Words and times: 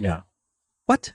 Yeah. 0.00 0.22
What? 0.86 1.12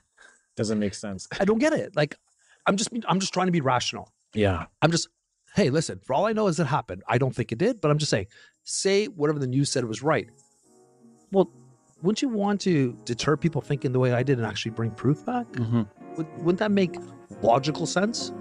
Doesn't 0.56 0.78
make 0.78 0.94
sense. 0.94 1.28
I 1.38 1.44
don't 1.44 1.58
get 1.58 1.72
it. 1.72 1.94
Like, 1.94 2.16
I'm 2.66 2.76
just 2.76 2.90
I'm 3.06 3.20
just 3.20 3.34
trying 3.34 3.46
to 3.46 3.52
be 3.52 3.60
rational. 3.60 4.10
Yeah. 4.34 4.66
I'm 4.82 4.90
just, 4.90 5.08
hey, 5.54 5.70
listen, 5.70 6.00
for 6.04 6.14
all 6.14 6.26
I 6.26 6.32
know, 6.32 6.46
as 6.46 6.58
it 6.60 6.66
happened. 6.66 7.02
I 7.08 7.18
don't 7.18 7.34
think 7.34 7.52
it 7.52 7.58
did, 7.58 7.80
but 7.80 7.90
I'm 7.90 7.98
just 7.98 8.10
saying, 8.10 8.26
say 8.64 9.06
whatever 9.06 9.38
the 9.38 9.46
news 9.46 9.70
said 9.70 9.84
was 9.84 10.02
right. 10.02 10.28
Well, 11.32 11.50
wouldn't 12.02 12.22
you 12.22 12.28
want 12.28 12.60
to 12.62 12.96
deter 13.04 13.36
people 13.36 13.60
thinking 13.60 13.92
the 13.92 13.98
way 13.98 14.12
I 14.12 14.22
did 14.22 14.38
and 14.38 14.46
actually 14.46 14.72
bring 14.72 14.90
proof 14.90 15.24
back? 15.24 15.46
Mm-hmm. 15.52 15.82
Would, 16.16 16.38
wouldn't 16.38 16.58
that 16.58 16.70
make 16.70 16.96
logical 17.42 17.86
sense? 17.86 18.32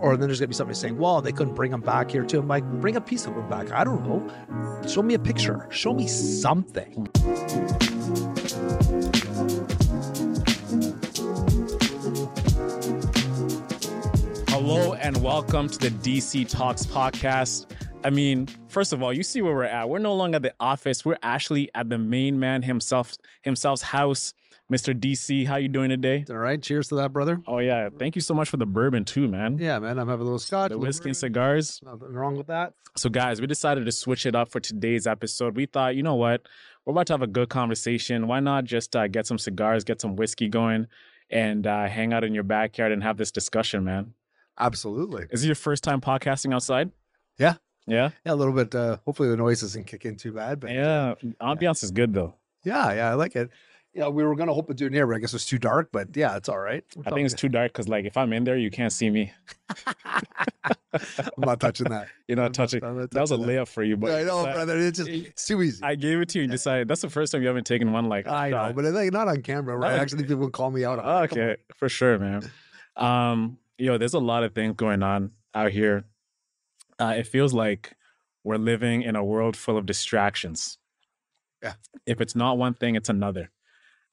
Or 0.00 0.16
then 0.16 0.28
there's 0.28 0.38
gonna 0.40 0.48
be 0.48 0.54
somebody 0.54 0.78
saying, 0.78 0.96
well, 0.96 1.20
they 1.20 1.32
couldn't 1.32 1.54
bring 1.54 1.72
them 1.72 1.80
back 1.80 2.10
here 2.10 2.24
too. 2.24 2.38
I'm 2.38 2.48
like, 2.48 2.64
bring 2.80 2.96
a 2.96 3.00
piece 3.00 3.26
of 3.26 3.34
them 3.34 3.48
back. 3.48 3.72
I 3.72 3.84
don't 3.84 4.06
know. 4.06 4.86
Show 4.88 5.02
me 5.02 5.14
a 5.14 5.18
picture. 5.18 5.66
Show 5.70 5.92
me 5.92 6.06
something. 6.06 7.08
Hello 14.68 14.92
and 14.92 15.16
welcome 15.22 15.66
to 15.66 15.78
the 15.78 15.88
DC 15.88 16.46
Talks 16.46 16.84
podcast. 16.84 17.72
I 18.04 18.10
mean, 18.10 18.48
first 18.68 18.92
of 18.92 19.02
all, 19.02 19.14
you 19.14 19.22
see 19.22 19.40
where 19.40 19.54
we're 19.54 19.64
at. 19.64 19.88
We're 19.88 19.98
no 19.98 20.14
longer 20.14 20.36
at 20.36 20.42
the 20.42 20.52
office. 20.60 21.06
We're 21.06 21.16
actually 21.22 21.70
at 21.74 21.88
the 21.88 21.96
main 21.96 22.38
man 22.38 22.60
himself, 22.60 23.14
himself's 23.40 23.80
house. 23.80 24.34
Mr. 24.70 24.92
DC, 24.92 25.46
how 25.46 25.56
you 25.56 25.68
doing 25.68 25.88
today? 25.88 26.26
All 26.28 26.36
right. 26.36 26.60
Cheers 26.60 26.88
to 26.88 26.96
that, 26.96 27.14
brother. 27.14 27.40
Oh 27.46 27.60
yeah, 27.60 27.88
thank 27.98 28.14
you 28.14 28.20
so 28.20 28.34
much 28.34 28.50
for 28.50 28.58
the 28.58 28.66
bourbon 28.66 29.06
too, 29.06 29.26
man. 29.26 29.56
Yeah, 29.56 29.78
man. 29.78 29.98
I'm 29.98 30.06
having 30.06 30.20
a 30.20 30.24
little 30.24 30.38
scotch. 30.38 30.68
The 30.68 30.76
whiskey 30.76 31.08
and 31.08 31.16
cigars. 31.16 31.80
Nothing 31.82 32.12
wrong 32.12 32.36
with 32.36 32.48
that. 32.48 32.74
So, 32.94 33.08
guys, 33.08 33.40
we 33.40 33.46
decided 33.46 33.86
to 33.86 33.92
switch 33.92 34.26
it 34.26 34.34
up 34.34 34.50
for 34.50 34.60
today's 34.60 35.06
episode. 35.06 35.56
We 35.56 35.64
thought, 35.64 35.96
you 35.96 36.02
know 36.02 36.16
what? 36.16 36.42
We're 36.84 36.90
about 36.90 37.06
to 37.06 37.14
have 37.14 37.22
a 37.22 37.26
good 37.26 37.48
conversation. 37.48 38.26
Why 38.26 38.40
not 38.40 38.64
just 38.64 38.94
uh, 38.94 39.08
get 39.08 39.26
some 39.26 39.38
cigars, 39.38 39.82
get 39.84 40.02
some 40.02 40.14
whiskey 40.14 40.50
going, 40.50 40.88
and 41.30 41.66
uh, 41.66 41.86
hang 41.86 42.12
out 42.12 42.22
in 42.22 42.34
your 42.34 42.44
backyard 42.44 42.92
and 42.92 43.02
have 43.02 43.16
this 43.16 43.30
discussion, 43.30 43.82
man? 43.82 44.12
Absolutely. 44.58 45.26
Is 45.30 45.44
it 45.44 45.46
your 45.46 45.54
first 45.54 45.84
time 45.84 46.00
podcasting 46.00 46.52
outside? 46.54 46.90
Yeah. 47.38 47.54
Yeah. 47.86 48.10
Yeah, 48.26 48.32
a 48.32 48.34
little 48.34 48.52
bit. 48.52 48.74
Uh, 48.74 48.98
hopefully 49.04 49.28
the 49.30 49.36
noise 49.36 49.60
doesn't 49.60 49.84
kick 49.84 50.04
in 50.04 50.16
too 50.16 50.32
bad, 50.32 50.60
but 50.60 50.70
Yeah. 50.70 51.14
Ambiance 51.40 51.82
is 51.82 51.90
good, 51.90 52.12
though. 52.12 52.34
yeah, 52.64 52.92
yeah, 52.92 53.10
I 53.10 53.14
like 53.14 53.34
it. 53.36 53.50
Yeah, 53.94 54.08
we 54.08 54.22
were 54.22 54.36
gonna 54.36 54.52
hope 54.52 54.68
to 54.68 54.74
do 54.74 54.86
it 54.86 54.92
near, 54.92 55.06
but 55.06 55.16
I 55.16 55.18
guess 55.18 55.32
it's 55.32 55.46
too 55.46 55.58
dark. 55.58 55.88
But 55.90 56.14
yeah, 56.16 56.36
it's 56.36 56.48
all 56.48 56.58
right. 56.58 56.84
I 57.06 57.10
think 57.10 57.24
it's 57.24 57.34
too 57.34 57.48
dark 57.48 57.72
because, 57.72 57.88
like, 57.88 58.04
if 58.04 58.16
I'm 58.16 58.32
in 58.32 58.44
there, 58.44 58.56
you 58.56 58.70
can't 58.70 58.92
see 58.92 59.08
me. 59.10 59.32
I'm 60.94 61.02
not 61.38 61.60
touching 61.60 61.88
that. 61.88 62.08
You're 62.28 62.36
not 62.36 62.54
touching. 62.54 62.82
I'm 62.84 62.98
not 62.98 63.10
That 63.10 63.20
was 63.22 63.30
a 63.30 63.36
touching 63.38 63.48
layup 63.50 63.68
for 63.68 63.82
you, 63.82 63.96
but 63.96 64.12
I 64.12 64.22
know, 64.24 64.44
but 64.44 64.54
brother. 64.54 64.76
It's 64.78 64.98
just 64.98 65.10
it's 65.10 65.46
too 65.46 65.62
easy. 65.62 65.82
I 65.82 65.94
gave 65.94 66.20
it 66.20 66.28
to 66.30 66.38
you 66.38 66.44
and 66.44 66.52
you 66.52 66.56
decided 66.56 66.88
that's 66.88 67.00
the 67.00 67.10
first 67.10 67.32
time 67.32 67.42
you 67.42 67.48
haven't 67.48 67.66
taken 67.66 67.92
one 67.92 68.04
like 68.08 68.26
I 68.28 68.50
know, 68.50 68.72
but 68.74 68.84
it's 68.84 68.94
like 68.94 69.12
not 69.12 69.26
on 69.28 69.42
camera, 69.42 69.76
right? 69.76 69.98
Actually, 69.98 70.24
people 70.24 70.50
call 70.50 70.70
me 70.70 70.84
out. 70.84 70.98
on 70.98 71.04
Oh. 71.06 71.22
Okay, 71.24 71.56
for 71.76 71.88
sure, 71.88 72.18
man. 72.18 72.42
Um, 72.96 73.58
yo, 73.78 73.98
there's 73.98 74.14
a 74.14 74.18
lot 74.18 74.42
of 74.42 74.54
things 74.54 74.74
going 74.76 75.02
on 75.02 75.32
out 75.54 75.70
here. 75.70 76.04
Uh, 76.98 77.14
it 77.16 77.26
feels 77.26 77.54
like 77.54 77.94
we're 78.44 78.56
living 78.56 79.02
in 79.02 79.16
a 79.16 79.24
world 79.24 79.56
full 79.56 79.76
of 79.76 79.86
distractions. 79.86 80.78
Yeah. 81.62 81.74
If 82.06 82.20
it's 82.20 82.34
not 82.34 82.58
one 82.58 82.74
thing, 82.74 82.94
it's 82.94 83.08
another. 83.08 83.50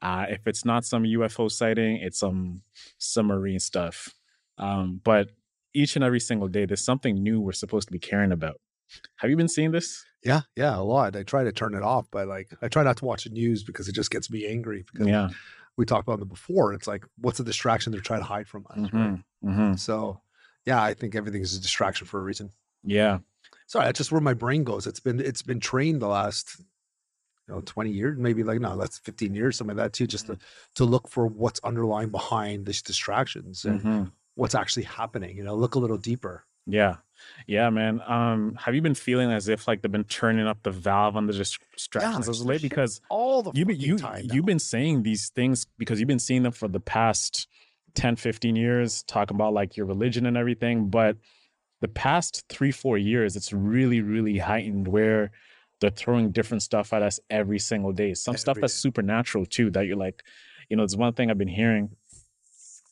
Uh, 0.01 0.25
if 0.29 0.45
it's 0.45 0.65
not 0.65 0.85
some 0.85 1.03
UFO 1.03 1.51
sighting, 1.51 1.97
it's 1.97 2.19
some 2.19 2.61
submarine 2.97 3.59
stuff. 3.59 4.13
Um, 4.57 5.01
but 5.03 5.29
each 5.73 5.95
and 5.95 6.03
every 6.03 6.19
single 6.19 6.47
day, 6.47 6.65
there's 6.65 6.83
something 6.83 7.21
new 7.21 7.39
we're 7.41 7.51
supposed 7.53 7.87
to 7.87 7.91
be 7.91 7.99
caring 7.99 8.31
about. 8.31 8.59
Have 9.17 9.29
you 9.29 9.37
been 9.37 9.47
seeing 9.47 9.71
this? 9.71 10.05
Yeah, 10.23 10.41
yeah, 10.55 10.77
a 10.77 10.81
lot. 10.81 11.15
I 11.15 11.23
try 11.23 11.43
to 11.43 11.51
turn 11.51 11.75
it 11.75 11.83
off, 11.83 12.07
but 12.11 12.27
like 12.27 12.51
I 12.61 12.67
try 12.67 12.83
not 12.83 12.97
to 12.97 13.05
watch 13.05 13.25
the 13.25 13.29
news 13.29 13.63
because 13.63 13.87
it 13.87 13.95
just 13.95 14.11
gets 14.11 14.29
me 14.29 14.45
angry. 14.45 14.85
Because 14.91 15.07
Yeah. 15.07 15.29
We 15.77 15.85
talked 15.85 16.07
about 16.07 16.21
it 16.21 16.29
before. 16.29 16.73
It's 16.73 16.87
like, 16.87 17.05
what's 17.17 17.37
the 17.37 17.43
distraction 17.43 17.91
they're 17.91 18.01
trying 18.01 18.21
to 18.21 18.25
hide 18.25 18.47
from 18.47 18.65
us? 18.69 18.77
right? 18.77 18.91
Mhm, 18.93 19.23
mhm. 19.43 19.79
So, 19.79 20.21
yeah, 20.65 20.81
I 20.81 20.93
think 20.93 21.15
everything 21.15 21.41
is 21.41 21.55
a 21.57 21.61
distraction 21.61 22.07
for 22.07 22.19
a 22.19 22.23
reason. 22.23 22.51
Yeah. 22.83 23.19
Sorry, 23.67 23.85
that's 23.85 23.97
just 23.97 24.11
where 24.11 24.21
my 24.21 24.33
brain 24.33 24.63
goes. 24.63 24.87
It's 24.87 24.99
been 24.99 25.19
it's 25.19 25.41
been 25.41 25.59
trained 25.59 26.01
the 26.01 26.07
last 26.07 26.59
you 27.47 27.53
know 27.55 27.61
20 27.61 27.91
years, 27.91 28.17
maybe 28.17 28.43
like 28.43 28.59
no, 28.59 28.77
that's 28.77 28.99
15 28.99 29.35
years, 29.35 29.57
something 29.57 29.77
like 29.77 29.85
that 29.85 29.93
too, 29.93 30.07
just 30.07 30.27
to 30.27 30.37
to 30.75 30.85
look 30.85 31.07
for 31.09 31.27
what's 31.27 31.59
underlying 31.63 32.09
behind 32.09 32.65
these 32.65 32.81
distractions 32.81 33.65
and 33.65 33.81
Mhm. 33.81 34.11
what's 34.35 34.55
actually 34.55 34.83
happening. 34.83 35.37
You 35.37 35.43
know, 35.43 35.55
look 35.55 35.75
a 35.75 35.79
little 35.79 35.97
deeper. 35.97 36.45
Yeah. 36.65 36.97
Yeah, 37.47 37.69
man. 37.69 38.01
Um, 38.05 38.55
have 38.59 38.75
you 38.75 38.81
been 38.81 38.95
feeling 38.95 39.31
as 39.31 39.47
if 39.47 39.67
like 39.67 39.81
they've 39.81 39.91
been 39.91 40.03
turning 40.03 40.47
up 40.47 40.63
the 40.63 40.71
valve 40.71 41.15
on 41.15 41.27
the 41.27 41.33
dis- 41.33 41.57
distractions 41.73 42.27
as 42.27 42.45
late? 42.45 42.61
Because 42.61 43.01
all 43.09 43.43
the 43.43 43.51
you've 43.53 43.67
been 43.67 43.79
you 43.79 43.97
you've 44.21 44.45
been 44.45 44.59
saying 44.59 45.03
these 45.03 45.29
things 45.29 45.65
because 45.77 45.99
you've 45.99 46.07
been 46.07 46.19
seeing 46.19 46.43
them 46.43 46.51
for 46.51 46.67
the 46.67 46.79
past 46.79 47.47
10, 47.95 48.17
15 48.17 48.55
years, 48.55 49.03
talking 49.03 49.35
about 49.35 49.53
like 49.53 49.77
your 49.77 49.85
religion 49.85 50.25
and 50.25 50.37
everything. 50.37 50.89
But 50.89 51.17
the 51.81 51.87
past 51.87 52.43
three, 52.49 52.71
four 52.71 52.97
years, 52.97 53.35
it's 53.35 53.53
really, 53.53 54.01
really 54.01 54.37
heightened 54.37 54.87
where 54.87 55.31
they're 55.81 55.89
throwing 55.89 56.31
different 56.31 56.63
stuff 56.63 56.93
at 56.93 57.01
us 57.01 57.19
every 57.29 57.59
single 57.59 57.91
day. 57.91 58.13
Some 58.13 58.37
stuff 58.37 58.53
Every 58.53 58.61
that's 58.61 58.73
day. 58.73 58.79
supernatural 58.79 59.45
too, 59.45 59.69
that 59.71 59.85
you're 59.85 59.97
like, 59.97 60.23
you 60.69 60.77
know, 60.77 60.83
it's 60.83 60.95
one 60.95 61.13
thing 61.13 61.29
I've 61.29 61.37
been 61.37 61.47
hearing. 61.47 61.89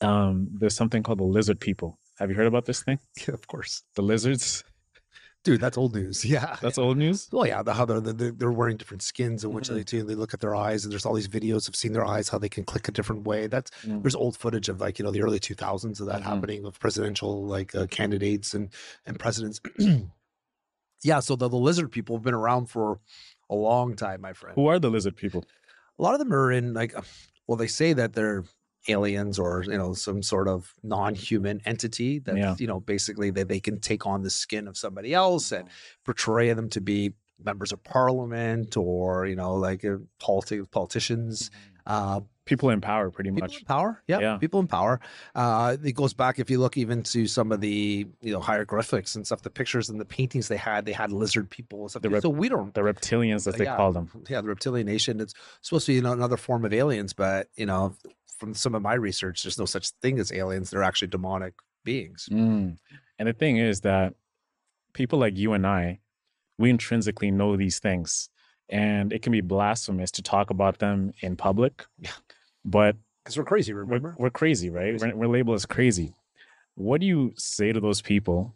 Um, 0.02 0.50
there's 0.54 0.76
something 0.76 1.02
called 1.02 1.20
the 1.20 1.24
lizard 1.24 1.60
people. 1.60 1.98
Have 2.24 2.30
you 2.30 2.38
heard 2.38 2.48
about 2.48 2.64
this 2.66 2.82
thing? 2.82 3.00
Yeah, 3.28 3.34
of 3.34 3.48
course, 3.48 3.84
The 3.96 4.02
lizards? 4.02 4.64
dude. 5.44 5.60
That's 5.60 5.78
old 5.78 5.94
news. 5.94 6.24
Yeah, 6.36 6.56
That's 6.62 6.78
yeah. 6.78 6.84
old 6.86 6.98
news. 6.98 7.28
Well, 7.34 7.46
yeah, 7.46 7.62
the, 7.64 7.74
how 7.74 7.84
they're, 7.84 8.00
they're 8.00 8.32
they're 8.32 8.52
wearing 8.54 8.78
different 8.78 9.02
skins 9.04 9.44
and 9.44 9.54
which 9.54 9.68
Mhm. 9.68 9.76
they 9.76 9.84
do. 9.84 10.04
They 10.04 10.16
look 10.16 10.34
at 10.34 10.40
their 10.40 10.56
eyes, 10.56 10.86
and 10.86 10.92
there's 10.94 11.06
all 11.06 11.14
these 11.14 11.28
videos 11.28 11.68
of 11.68 11.76
seeing 11.76 11.94
their 11.94 12.06
eyes, 12.06 12.30
how 12.30 12.38
they 12.38 12.48
can 12.48 12.64
click 12.64 12.88
a 12.88 12.94
different 12.94 13.28
way. 13.28 13.48
That's 13.48 13.70
Mm. 13.86 14.02
there's 14.04 14.16
old 14.16 14.38
footage 14.38 14.70
of 14.70 14.80
like 14.80 15.00
you 15.00 15.04
know 15.06 15.12
the 15.12 15.22
early 15.22 15.42
2000s 15.42 16.00
of 16.00 16.08
that 16.08 16.22
Mhm. 16.22 16.30
happening 16.32 16.66
of 16.66 16.80
presidential 16.80 17.46
like 17.46 17.76
uh, 17.76 17.88
candidates 17.88 18.54
and 18.54 18.70
and 19.06 19.20
presidents. 19.20 19.60
yeah, 21.04 21.20
so 21.20 21.36
the, 21.36 21.50
the 21.50 21.58
lizard 21.58 21.92
people 21.92 22.16
have 22.16 22.24
been 22.24 22.34
around 22.34 22.68
for 22.68 23.00
a 23.50 23.56
long 23.56 23.96
time, 23.98 24.22
my 24.22 24.32
friend. 24.32 24.56
Who 24.56 24.68
are 24.68 24.80
the 24.80 24.90
lizard 24.90 25.18
people? 25.18 25.44
A 26.00 26.02
lot 26.02 26.14
of 26.14 26.20
them 26.20 26.34
are 26.34 26.52
in 26.54 26.74
like, 26.74 26.96
uh, 26.96 27.02
well, 27.48 27.58
they 27.58 27.68
say 27.68 27.92
that 27.94 28.14
they're 28.14 28.46
aliens 28.88 29.40
or 29.40 29.64
you 29.64 29.78
know 29.78 29.94
some 29.94 30.22
sort 30.22 30.48
of 30.48 30.74
non-human 30.84 31.62
entity 31.66 32.20
that 32.20 32.38
Yeah. 32.38 32.56
you 32.60 32.68
know 32.68 32.80
basically 32.80 33.30
that 33.32 33.48
they 33.48 33.60
can 33.60 33.80
take 33.80 34.06
on 34.06 34.24
the 34.24 34.30
skin 34.30 34.68
of 34.68 34.78
somebody 34.78 35.14
else 35.14 35.52
and 35.52 35.68
portray 36.04 36.52
them 36.54 36.70
to 36.70 36.82
be 36.82 37.14
members 37.44 37.72
of 37.72 37.84
parliament 37.84 38.78
or 38.78 39.26
you 39.26 39.36
know 39.36 39.56
like 39.56 39.84
uh, 39.86 39.98
politi- 40.22 40.70
politicians 40.72 41.50
uh 41.86 42.22
People 42.46 42.72
in 42.72 42.82
power, 42.82 43.10
pretty 43.10 43.30
people 43.30 43.48
much. 43.48 43.60
in 43.60 43.66
power 43.66 44.04
yeah, 44.06 44.20
Yeah. 44.20 44.38
people 44.38 44.60
in 44.60 44.68
power 44.68 45.00
uh 45.34 45.78
it 45.82 45.94
goes 45.94 46.14
back 46.14 46.40
if 46.40 46.50
you 46.50 46.60
look 46.60 46.76
even 46.78 47.02
to 47.04 47.26
some 47.26 47.54
of 47.54 47.62
the 47.62 48.06
you 48.22 48.34
know 48.34 48.42
hieroglyphics 48.42 49.16
and 49.16 49.26
stuff 49.26 49.42
the 49.44 49.50
pictures 49.50 49.90
and 49.90 49.98
the 50.00 50.04
paintings 50.06 50.50
they 50.50 50.58
had 50.58 50.86
they 50.86 50.92
had 50.92 51.14
lizard 51.14 51.50
people 51.50 51.80
and 51.84 51.90
stuff 51.92 52.02
The 52.04 52.10
rep- 52.10 52.22
so 52.22 52.28
we 52.30 52.50
don't 52.50 52.74
The 52.74 52.82
reptilians, 52.82 53.48
as 53.48 53.56
they 53.56 53.64
yeah, 53.64 53.78
call 53.78 53.94
them. 53.94 54.10
yeah 54.30 54.42
the 54.42 54.50
reptilian 54.50 54.88
nation 54.88 55.22
it's 55.22 55.34
supposed 55.62 55.86
to 55.86 55.92
be 55.94 55.96
you 55.96 56.02
know, 56.02 56.12
another 56.12 56.36
form 56.36 56.66
of 56.66 56.74
aliens 56.74 57.14
but 57.14 57.48
you 57.56 57.66
know 57.66 57.96
from 58.40 58.54
some 58.54 58.76
of 58.76 58.82
my 58.82 58.94
research 58.94 59.44
there's 59.44 59.60
no 59.60 59.66
such 59.66 59.90
thing 60.02 60.20
as 60.20 60.32
aliens 60.32 60.70
they're 60.70 60.84
actually 60.84 61.08
demonic 61.08 61.54
beings 61.84 62.30
Mm. 62.32 62.78
And 63.20 63.28
the 63.28 63.34
thing 63.34 63.58
is 63.58 63.82
that 63.82 64.14
people 64.94 65.20
like 65.20 65.38
you 65.38 65.54
and 65.54 65.66
I, 65.66 66.00
we 66.58 66.70
intrinsically 66.70 67.32
know 67.32 67.56
these 67.56 67.80
things, 67.80 68.30
and 68.70 69.14
it 69.14 69.22
can 69.22 69.32
be 69.32 69.42
blasphemous 69.42 70.12
to 70.12 70.22
talk 70.22 70.50
about 70.50 70.80
them 70.80 71.14
in 71.22 71.36
public. 71.36 71.86
Yeah. 72.00 72.12
But 72.66 72.96
because 73.24 73.38
we're 73.38 73.44
crazy 73.46 73.74
we're, 73.74 74.16
we're 74.18 74.30
crazy, 74.30 74.70
right? 74.70 75.00
We're, 75.00 75.16
we're 75.16 75.28
labeled 75.28 75.56
as 75.56 75.66
crazy. 75.66 76.16
What 76.76 77.02
do 77.02 77.08
you 77.08 77.34
say 77.38 77.72
to 77.72 77.80
those 77.80 78.02
people? 78.02 78.56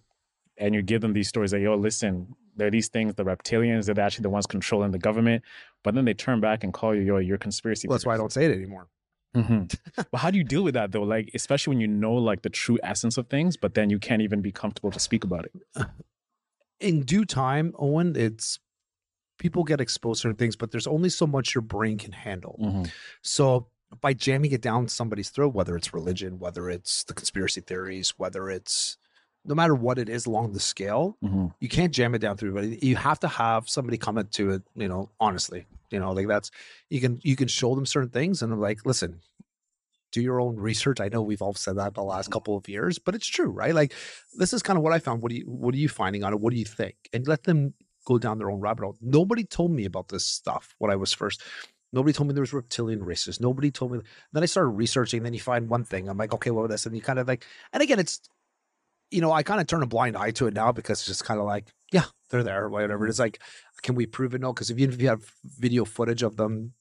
And 0.58 0.74
you 0.74 0.82
give 0.82 1.02
them 1.02 1.14
these 1.14 1.28
stories 1.28 1.52
that, 1.52 1.60
yo, 1.60 1.76
listen, 1.76 2.36
there 2.56 2.68
are 2.68 2.72
these 2.72 2.88
things, 2.88 3.14
the 3.14 3.24
reptilians, 3.24 3.86
they're 3.86 4.04
actually 4.04 4.24
the 4.24 4.30
ones 4.32 4.48
controlling 4.48 4.92
the 4.92 4.98
government. 4.98 5.44
But 5.84 5.94
then 5.94 6.06
they 6.06 6.16
turn 6.16 6.42
back 6.42 6.64
and 6.64 6.74
call 6.74 6.96
you, 6.96 7.02
yo, 7.02 7.18
you're 7.18 7.38
conspiracy. 7.38 7.88
well, 7.88 7.98
that's 7.98 8.06
why 8.08 8.16
i 8.16 8.18
don't 8.18 8.34
say 8.34 8.46
it 8.46 8.52
anymore 8.52 8.88
Mhm. 9.36 9.78
but 10.12 10.18
how 10.18 10.32
do 10.32 10.38
you 10.38 10.44
deal 10.44 10.64
with 10.64 10.74
that 10.74 10.92
though? 10.92 11.04
Like, 11.04 11.32
especially 11.34 11.72
when 11.72 11.82
you 11.82 11.88
know 11.88 12.14
like 12.14 12.42
the 12.42 12.50
true 12.50 12.80
essence 12.84 13.18
of 13.18 13.28
things, 13.28 13.58
but 13.58 13.74
then 13.74 13.90
you 13.90 14.00
can't 14.00 14.22
even 14.22 14.42
be 14.42 14.52
comfortable 14.52 14.92
to 14.92 15.00
speak 15.00 15.24
about 15.24 15.46
it. 15.46 15.88
in 16.80 17.02
due 17.02 17.26
time, 17.26 17.74
Owen, 17.78 18.16
it's 18.16 18.60
people 19.40 19.64
get 19.64 19.82
exposed 19.82 20.22
to 20.22 20.28
certain 20.30 20.38
things, 20.38 20.56
but 20.56 20.72
there's 20.72 20.88
only 20.88 21.10
so 21.10 21.28
much 21.28 21.54
your 21.54 21.62
brain 21.62 21.98
can 21.98 22.12
handle. 22.12 22.58
So 23.22 23.68
by 24.02 24.14
jamming 24.14 24.52
it 24.52 24.62
down 24.62 24.88
somebody's 24.88 25.30
throat, 25.30 25.54
whether 25.54 25.76
it's 25.76 25.94
religion, 25.94 26.40
whether 26.40 26.70
it's 26.70 27.04
the 27.04 27.14
conspiracy 27.14 27.62
theories, 27.62 28.16
whether 28.18 28.50
it's 28.50 28.98
no 29.48 29.56
matter 29.56 29.74
what 29.74 29.98
it 29.98 30.10
is 30.10 30.26
along 30.26 30.52
the 30.54 30.60
scale, 30.60 31.18
Mhm. 31.24 31.54
you 31.60 31.70
can't 31.70 31.94
jam 31.94 32.14
it 32.14 32.20
down 32.20 32.38
through 32.38 32.50
everybody. 32.58 32.86
You 32.86 32.96
have 32.98 33.20
to 33.22 33.28
have 33.28 33.68
somebody 33.70 33.98
come 33.98 34.18
into 34.18 34.52
it, 34.52 34.64
you 34.76 34.88
know, 34.88 35.10
honestly. 35.20 35.66
You 35.90 36.00
know, 36.00 36.12
like 36.12 36.28
that's 36.28 36.52
you 36.90 37.00
can 37.00 37.20
you 37.24 37.36
can 37.38 37.48
show 37.48 37.74
them 37.74 37.86
certain 37.86 38.10
things 38.10 38.42
and 38.42 38.52
I'm 38.52 38.60
like, 38.60 38.86
listen, 38.86 39.22
do 40.12 40.22
your 40.22 40.40
own 40.42 40.56
research. 40.58 41.00
I 41.00 41.10
know 41.10 41.22
we've 41.22 41.42
all 41.42 41.54
said 41.54 41.78
that 41.78 41.94
the 41.94 42.04
last 42.04 42.30
couple 42.32 42.56
of 42.58 42.68
years, 42.70 43.00
but 43.00 43.16
it's 43.16 43.28
true, 43.28 43.50
right? 43.50 43.74
Like 43.74 43.94
this 44.38 44.54
is 44.54 44.62
kind 44.64 44.78
of 44.78 44.84
what 44.84 44.94
I 44.94 45.00
found. 45.00 45.22
What 45.22 45.30
do 45.30 45.36
you 45.38 45.46
what 45.46 45.74
are 45.74 45.78
you 45.78 45.90
finding 45.90 46.24
on 46.24 46.34
it? 46.34 46.40
What 46.40 46.52
do 46.52 46.60
you 46.60 46.66
think? 46.66 46.96
And 47.14 47.28
let 47.28 47.44
them 47.44 47.74
go 48.06 48.18
down 48.18 48.38
their 48.38 48.52
own 48.52 48.60
rabbit 48.60 48.84
hole. 48.84 48.98
Nobody 49.02 49.44
told 49.44 49.72
me 49.72 49.86
about 49.86 50.10
this 50.10 50.26
stuff 50.26 50.76
when 50.78 50.92
I 50.92 50.96
was 50.96 51.14
first 51.14 51.42
Nobody 51.94 52.12
told 52.12 52.28
me 52.28 52.34
there 52.34 52.42
was 52.42 52.52
reptilian 52.52 53.02
races. 53.02 53.40
Nobody 53.40 53.72
told 53.72 53.94
me. 53.94 54.00
Then 54.34 54.44
I 54.44 54.46
started 54.46 54.72
researching. 54.72 55.24
Then 55.24 55.34
you 55.34 55.40
find 55.40 55.70
one 55.70 55.86
thing. 55.86 56.10
I'm 56.10 56.18
like, 56.18 56.34
okay, 56.34 56.52
well, 56.52 56.68
this, 56.68 56.86
and 56.86 56.94
you 56.94 57.02
kind 57.02 57.18
of 57.18 57.30
like, 57.30 57.46
and 57.72 57.82
again, 57.82 57.98
it's, 57.98 58.20
you 59.12 59.22
know, 59.22 59.32
I 59.32 59.44
kind 59.44 59.62
of 59.62 59.68
turn 59.68 59.84
a 59.84 59.88
blind 59.88 60.18
eye 60.18 60.32
to 60.32 60.48
it 60.48 60.54
now 60.54 60.72
because 60.72 61.00
it's 61.00 61.08
just 61.08 61.24
kind 61.26 61.40
of 61.40 61.46
like, 61.46 61.74
yeah, 61.92 62.06
they're 62.30 62.44
there, 62.44 62.68
whatever. 62.70 63.08
It's 63.08 63.20
like, 63.20 63.40
can 63.82 63.96
we 63.96 64.06
prove 64.06 64.36
it? 64.36 64.42
No, 64.42 64.54
because 64.54 64.70
if 64.70 64.80
you 64.80 64.88
if 64.90 65.02
you 65.02 65.08
have 65.08 65.32
video 65.46 65.86
footage 65.86 66.24
of 66.24 66.36
them, 66.38 66.74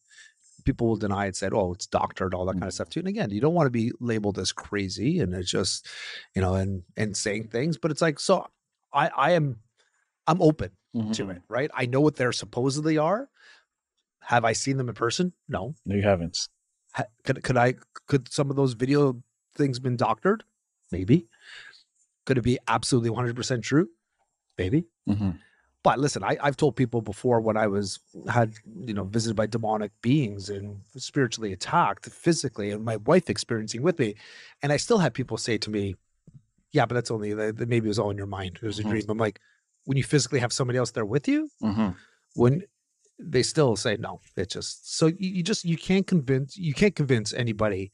people 0.65 0.89
will 0.89 0.97
deny 0.97 1.27
it. 1.27 1.37
Said, 1.37 1.53
oh, 1.55 1.73
it's 1.73 1.87
doctored, 1.87 2.35
all 2.35 2.45
that 2.47 2.55
kind 2.55 2.65
of 2.65 2.73
stuff 2.75 2.89
too. 2.89 3.01
And 3.01 3.09
again, 3.09 3.31
you 3.31 3.41
don't 3.41 3.55
want 3.55 3.67
to 3.67 3.71
be 3.71 3.93
labeled 4.01 4.39
as 4.39 4.51
crazy, 4.53 5.21
and 5.21 5.35
it's 5.35 5.51
just, 5.51 5.87
you 6.35 6.43
know, 6.43 6.55
and 6.55 6.83
and 6.97 7.17
saying 7.17 7.49
things. 7.49 7.79
But 7.79 7.91
it's 7.93 8.03
like, 8.03 8.19
so 8.19 8.47
I 8.93 9.09
I 9.17 9.31
am, 9.33 9.61
I'm 10.27 10.43
open 10.43 10.71
Mhm. 10.97 11.15
to 11.17 11.31
it, 11.31 11.43
right? 11.49 11.71
I 11.75 11.87
know 11.87 12.01
what 12.01 12.17
they're 12.17 12.33
supposedly 12.33 12.99
are. 12.99 13.29
Have 14.23 14.45
I 14.45 14.55
seen 14.55 14.77
them 14.77 14.89
in 14.89 14.95
person? 14.97 15.33
No. 15.49 15.75
No, 15.85 15.95
you 15.95 16.03
haven't. 16.03 16.49
Ha- 16.95 17.05
Could 17.25 17.45
could 17.45 17.57
I 17.57 17.75
could 18.09 18.33
some 18.33 18.51
of 18.51 18.57
those 18.57 18.73
video 18.73 19.23
things 19.55 19.79
been 19.79 19.97
doctored? 19.97 20.43
Maybe. 20.91 21.29
Could 22.27 22.39
it 22.39 22.43
be 22.43 22.59
absolutely 22.69 23.11
100% 23.11 23.63
true? 23.63 23.89
Maybe. 24.59 24.85
hmm 25.07 25.31
But 25.83 25.99
listen, 26.01 26.23
I, 26.25 26.37
I've 26.43 26.57
told 26.57 26.75
people 26.77 27.01
before 27.01 27.41
when 27.41 27.57
I 27.57 27.67
was 27.69 28.01
had 28.29 28.55
you 28.89 28.95
know 28.95 29.05
visited 29.05 29.37
by 29.37 29.47
demonic 29.47 29.93
beings 30.03 30.51
and 30.51 30.81
spiritually 30.97 31.53
attacked 31.53 32.07
physically, 32.11 32.71
and 32.73 32.85
my 32.85 32.97
wife 32.97 33.31
experiencing 33.31 33.83
with 33.83 33.99
me, 33.99 34.17
and 34.63 34.73
I 34.73 34.79
still 34.79 34.99
have 34.99 35.13
people 35.15 35.39
say 35.39 35.57
to 35.59 35.71
me, 35.71 35.95
"Yeah, 36.73 36.87
but 36.87 36.95
that's 36.97 37.11
only 37.11 37.33
that 37.35 37.69
maybe 37.69 37.87
it 37.87 37.95
was 37.95 37.99
all 38.01 38.11
in 38.11 38.17
your 38.23 38.27
mind. 38.39 38.59
It 38.63 38.67
was 38.67 38.79
a 38.81 38.85
Mhm. 38.85 38.91
dream." 38.91 39.05
I'm 39.09 39.19
like, 39.19 39.39
when 39.85 39.97
you 39.97 40.05
physically 40.05 40.41
have 40.41 40.53
somebody 40.53 40.79
else 40.79 40.91
there 40.93 41.07
with 41.07 41.29
you, 41.29 41.49
hmm 41.61 41.91
when 42.35 42.65
they 43.19 43.43
still 43.43 43.77
say 43.77 43.97
no 43.97 44.21
it 44.37 44.51
just 44.51 44.95
so 44.99 45.07
you, 45.07 45.31
you 45.37 45.43
just 45.43 45.65
you 45.65 45.79
can't 45.89 46.07
convince 46.07 46.51
you 46.69 46.75
can't 46.75 46.95
convince 46.95 47.33
anybody 47.33 47.91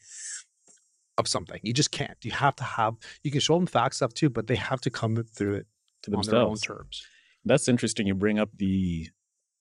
of 1.18 1.28
something 1.28 1.60
you 1.62 1.72
just 1.72 1.90
can't 1.90 2.16
you 2.22 2.30
have 2.30 2.56
to 2.56 2.64
have 2.64 2.94
you 3.22 3.30
can 3.30 3.40
show 3.40 3.54
them 3.54 3.66
facts 3.66 3.96
stuff 3.96 4.14
too 4.14 4.30
but 4.30 4.46
they 4.46 4.56
have 4.56 4.80
to 4.80 4.90
come 4.90 5.16
through 5.34 5.54
it 5.54 5.66
To 6.04 6.16
on 6.16 6.22
their 6.22 6.36
own 6.36 6.48
themselves. 6.48 6.62
terms 6.62 7.06
That's 7.44 7.66
interesting. 7.68 8.06
You 8.06 8.14
bring 8.14 8.38
up 8.38 8.50
the, 8.56 9.08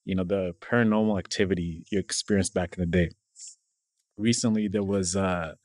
you 0.06 0.14
know, 0.16 0.24
the 0.24 0.54
paranormal 0.62 1.18
activity 1.18 1.84
you 1.92 1.98
experienced 1.98 2.54
back 2.54 2.78
in 2.78 2.82
the 2.82 2.86
day. 2.86 3.10
Recently, 4.18 4.68
there 4.68 4.84
was 4.84 5.16
uh, 5.16 5.56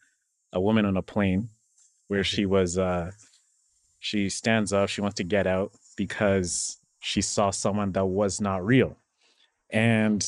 a 0.53 0.61
woman 0.61 0.87
on 0.87 0.97
a 0.97 1.03
plane 1.03 1.51
where 2.09 2.25
she 2.25 2.47
was, 2.47 2.79
uh, 2.79 3.11
she 3.99 4.31
stands 4.31 4.73
up, 4.73 4.89
she 4.89 5.03
wants 5.03 5.17
to 5.17 5.25
get 5.25 5.47
out 5.47 5.73
because 5.97 6.79
she 7.01 7.21
saw 7.21 7.51
someone 7.51 7.93
that 7.93 8.07
was 8.07 8.41
not 8.41 8.65
real, 8.65 8.97
and 9.69 10.23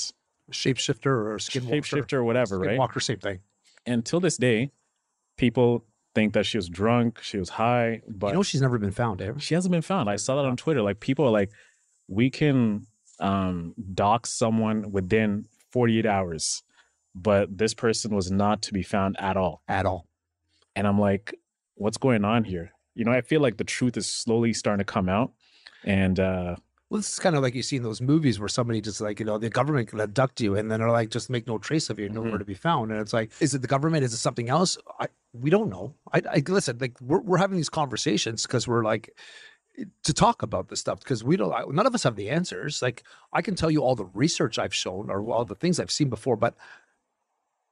shapeshifter 0.52 1.06
or 1.06 1.38
skinwalker 1.38 1.80
shapeshifter 1.80 2.12
or 2.14 2.24
whatever, 2.24 2.58
right? 2.58 2.78
skinwalker 2.78 3.02
same 3.02 3.18
thing 3.18 3.38
And 3.86 4.04
till 4.04 4.20
this 4.20 4.36
day, 4.36 4.72
people 5.38 5.84
think 6.14 6.34
that 6.34 6.44
she 6.44 6.58
was 6.58 6.68
drunk, 6.68 7.20
she 7.22 7.38
was 7.38 7.48
high, 7.48 8.02
but 8.06 8.28
you 8.28 8.34
know 8.34 8.42
she's 8.42 8.60
never 8.60 8.78
been 8.78 8.90
found 8.90 9.22
eh? 9.22 9.32
she 9.38 9.54
hasn't 9.54 9.72
been 9.72 9.82
found. 9.82 10.10
I 10.10 10.16
saw 10.16 10.36
that 10.36 10.44
on 10.44 10.56
Twitter. 10.56 10.82
Like 10.82 11.00
people 11.00 11.24
are 11.24 11.30
like, 11.30 11.50
we 12.08 12.28
can 12.28 12.86
um 13.20 13.74
dox 13.94 14.30
someone 14.30 14.92
within 14.92 15.46
48 15.72 16.06
hours, 16.06 16.62
but 17.14 17.56
this 17.56 17.72
person 17.72 18.14
was 18.14 18.30
not 18.30 18.62
to 18.62 18.72
be 18.72 18.82
found 18.82 19.16
at 19.18 19.36
all. 19.36 19.62
at 19.68 19.86
all 19.86 20.06
And 20.76 20.86
I'm 20.86 21.00
like, 21.00 21.34
what's 21.74 21.96
going 21.98 22.24
on 22.24 22.44
here? 22.44 22.72
You 22.94 23.04
know, 23.04 23.12
I 23.12 23.20
feel 23.22 23.40
like 23.40 23.56
the 23.56 23.64
truth 23.64 23.96
is 23.96 24.06
slowly 24.06 24.52
starting 24.52 24.84
to 24.84 24.92
come 24.92 25.08
out. 25.08 25.32
And 25.84 26.18
uh 26.20 26.56
well 26.90 26.98
this 26.98 27.12
is 27.12 27.18
kind 27.18 27.36
of 27.36 27.42
like 27.42 27.54
you 27.54 27.62
see 27.62 27.76
in 27.76 27.82
those 27.82 28.00
movies 28.00 28.38
where 28.40 28.48
somebody 28.48 28.80
just 28.80 29.00
like 29.00 29.20
you 29.20 29.26
know 29.26 29.38
the 29.38 29.50
government 29.50 29.88
can 29.88 30.00
abduct 30.00 30.40
you 30.40 30.56
and 30.56 30.70
then 30.70 30.80
they're 30.80 30.90
like 30.90 31.10
just 31.10 31.28
make 31.30 31.46
no 31.46 31.58
trace 31.58 31.90
of 31.90 31.98
you 31.98 32.08
nowhere 32.08 32.32
Mhm. 32.32 32.38
to 32.38 32.44
be 32.44 32.54
found. 32.54 32.90
And 32.90 33.00
it's 33.00 33.12
like 33.12 33.30
is 33.40 33.54
it 33.54 33.62
the 33.62 33.68
government? 33.68 34.04
Is 34.04 34.12
it 34.14 34.18
something 34.18 34.48
else? 34.48 34.78
I, 34.98 35.08
we 35.32 35.50
don't 35.50 35.68
know. 35.70 35.94
I, 36.12 36.22
I 36.30 36.42
listen 36.48 36.78
like 36.80 36.98
we're, 37.00 37.20
we're 37.20 37.38
having 37.38 37.56
these 37.58 37.68
conversations 37.68 38.46
because 38.46 38.66
we're 38.66 38.84
like 38.84 39.10
to 40.02 40.12
talk 40.12 40.42
about 40.42 40.68
this 40.70 40.80
stuff 40.80 40.98
because 41.00 41.22
we 41.22 41.36
don't 41.36 41.52
none 41.74 41.86
of 41.86 41.94
us 41.94 42.02
have 42.04 42.16
the 42.16 42.30
answers. 42.30 42.80
Like 42.82 43.02
i 43.32 43.42
can 43.42 43.54
tell 43.54 43.70
you 43.70 43.80
all 43.82 43.94
the 43.94 44.06
research 44.06 44.58
i've 44.58 44.74
shown 44.74 45.08
or 45.10 45.24
all 45.30 45.44
the 45.44 45.54
things 45.54 45.78
i've 45.78 45.90
seen 45.90 46.08
before 46.08 46.34
but 46.36 46.54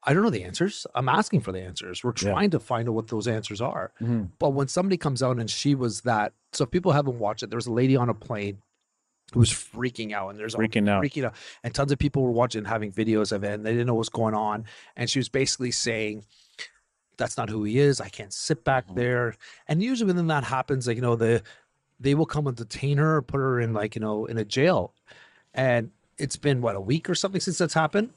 i 0.05 0.13
don't 0.15 0.23
know 0.23 0.31
the 0.31 0.45
answers. 0.45 0.87
I'm 0.95 1.09
asking 1.09 1.41
for 1.41 1.51
the 1.51 1.61
answers. 1.63 2.05
We're 2.05 2.13
Yeah. 2.21 2.31
trying 2.33 2.51
to 2.51 2.61
find 2.61 2.89
out 2.89 2.95
what 2.95 3.09
those 3.09 3.27
answers 3.27 3.61
are. 3.61 3.93
Mhm, 4.01 4.29
but 4.39 4.51
when 4.51 4.69
somebody 4.69 4.97
comes 4.97 5.21
out 5.23 5.39
and 5.41 5.51
she 5.51 5.75
was 5.75 6.03
that, 6.03 6.33
so 6.53 6.63
if 6.65 6.71
people 6.71 6.93
haven't 6.93 7.19
watched 7.19 7.43
it, 7.43 7.51
there 7.51 7.57
was 7.57 7.67
a 7.67 7.73
lady 7.73 7.97
on 7.97 8.09
a 8.09 8.15
plane 8.15 8.59
who 9.33 9.41
was 9.41 9.51
freaking 9.51 10.13
out, 10.13 10.29
and 10.31 10.39
there's 10.39 10.55
freaking 10.55 10.89
out. 10.89 11.03
freaking 11.03 11.25
out, 11.25 11.35
and 11.65 11.75
tons 11.75 11.91
of 11.93 11.99
people 11.99 12.23
were 12.23 12.31
watching, 12.31 12.65
having 12.65 12.93
videos 12.93 13.33
of 13.33 13.45
it, 13.45 13.53
and 13.53 13.67
they 13.67 13.73
didn't 13.73 13.87
know 13.87 13.95
what's 13.95 14.09
going 14.09 14.35
on. 14.35 14.65
And 14.97 15.11
she 15.11 15.19
was 15.19 15.29
basically 15.29 15.73
saying, 15.73 16.25
"That's 17.17 17.37
not 17.37 17.49
who 17.49 17.65
he 17.65 17.79
is. 17.79 18.01
I 18.01 18.09
can't 18.09 18.33
sit 18.33 18.65
back 18.65 18.89
Mhm. 18.89 18.95
there." 18.95 19.35
And 19.69 19.83
usually, 19.83 20.13
when 20.13 20.27
that 20.29 20.45
happens, 20.45 20.87
like 20.87 20.97
you 20.97 21.03
know, 21.03 21.17
the 21.17 21.43
they 21.99 22.15
will 22.15 22.27
come 22.27 22.47
and 22.47 22.57
detain 22.57 22.99
her, 22.99 23.17
or 23.17 23.23
put 23.23 23.39
her 23.39 23.59
in 23.61 23.73
like 23.73 23.95
you 23.95 24.01
know 24.01 24.27
in 24.27 24.39
a 24.39 24.45
jail. 24.45 24.95
And 25.55 25.91
it's 26.19 26.37
been 26.37 26.61
what 26.61 26.77
a 26.77 26.81
week 26.81 27.09
or 27.11 27.15
something 27.15 27.41
since 27.41 27.59
that's 27.59 27.75
happened, 27.75 28.11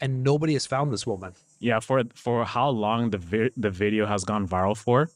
and 0.00 0.22
nobody 0.22 0.52
has 0.54 0.66
found 0.66 0.92
this 0.92 1.06
woman. 1.06 1.32
Yeah, 1.60 1.80
for 1.80 2.02
for 2.14 2.44
how 2.44 2.68
long 2.68 3.10
the 3.10 3.18
vi- 3.18 3.50
the 3.56 3.70
video 3.70 4.04
has 4.06 4.24
gone 4.24 4.46
viral 4.46 4.76
for, 4.76 5.08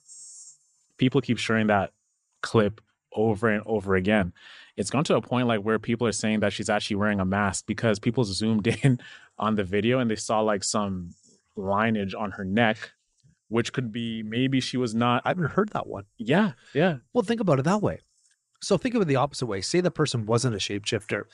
people 0.97 1.21
keep 1.21 1.39
sharing 1.39 1.67
that 1.67 1.93
clip 2.41 2.81
over 3.19 3.49
and 3.49 3.63
over 3.67 3.97
again. 3.97 4.33
It's 4.77 4.91
gone 4.91 5.05
to 5.05 5.17
a 5.17 5.21
point 5.21 5.49
like 5.49 5.61
where 5.61 5.79
people 5.79 6.07
are 6.07 6.13
saying 6.13 6.41
that 6.41 6.53
she's 6.53 6.71
actually 6.71 6.97
wearing 6.97 7.21
a 7.21 7.25
mask 7.25 7.67
because 7.67 7.99
people 7.99 8.25
zoomed 8.25 8.67
in 8.85 9.01
on 9.39 9.57
the 9.57 9.65
video 9.65 9.99
and 9.99 10.11
they 10.11 10.17
saw 10.17 10.41
like 10.41 10.65
some 10.65 11.11
lineage 11.57 12.15
on 12.15 12.31
her 12.33 12.45
neck, 12.45 12.93
which 13.49 13.73
could 13.73 13.93
be 13.93 14.23
maybe 14.23 14.61
she 14.61 14.77
was 14.77 14.95
not. 14.95 15.23
I 15.25 15.31
haven't 15.31 15.51
heard 15.51 15.71
that 15.71 15.87
one. 15.87 16.05
Yeah, 16.17 16.53
yeah, 16.73 16.99
Well, 17.13 17.25
think 17.25 17.41
about 17.41 17.59
it 17.59 17.65
that 17.65 17.83
way. 17.83 18.01
So 18.61 18.77
think 18.77 18.95
of 18.95 19.03
it 19.03 19.07
the 19.07 19.17
opposite 19.17 19.47
way. 19.47 19.61
Say 19.61 19.81
the 19.81 19.91
person 19.91 20.27
wasn't 20.27 20.55
a 20.55 20.59
shapeshifter. 20.59 21.25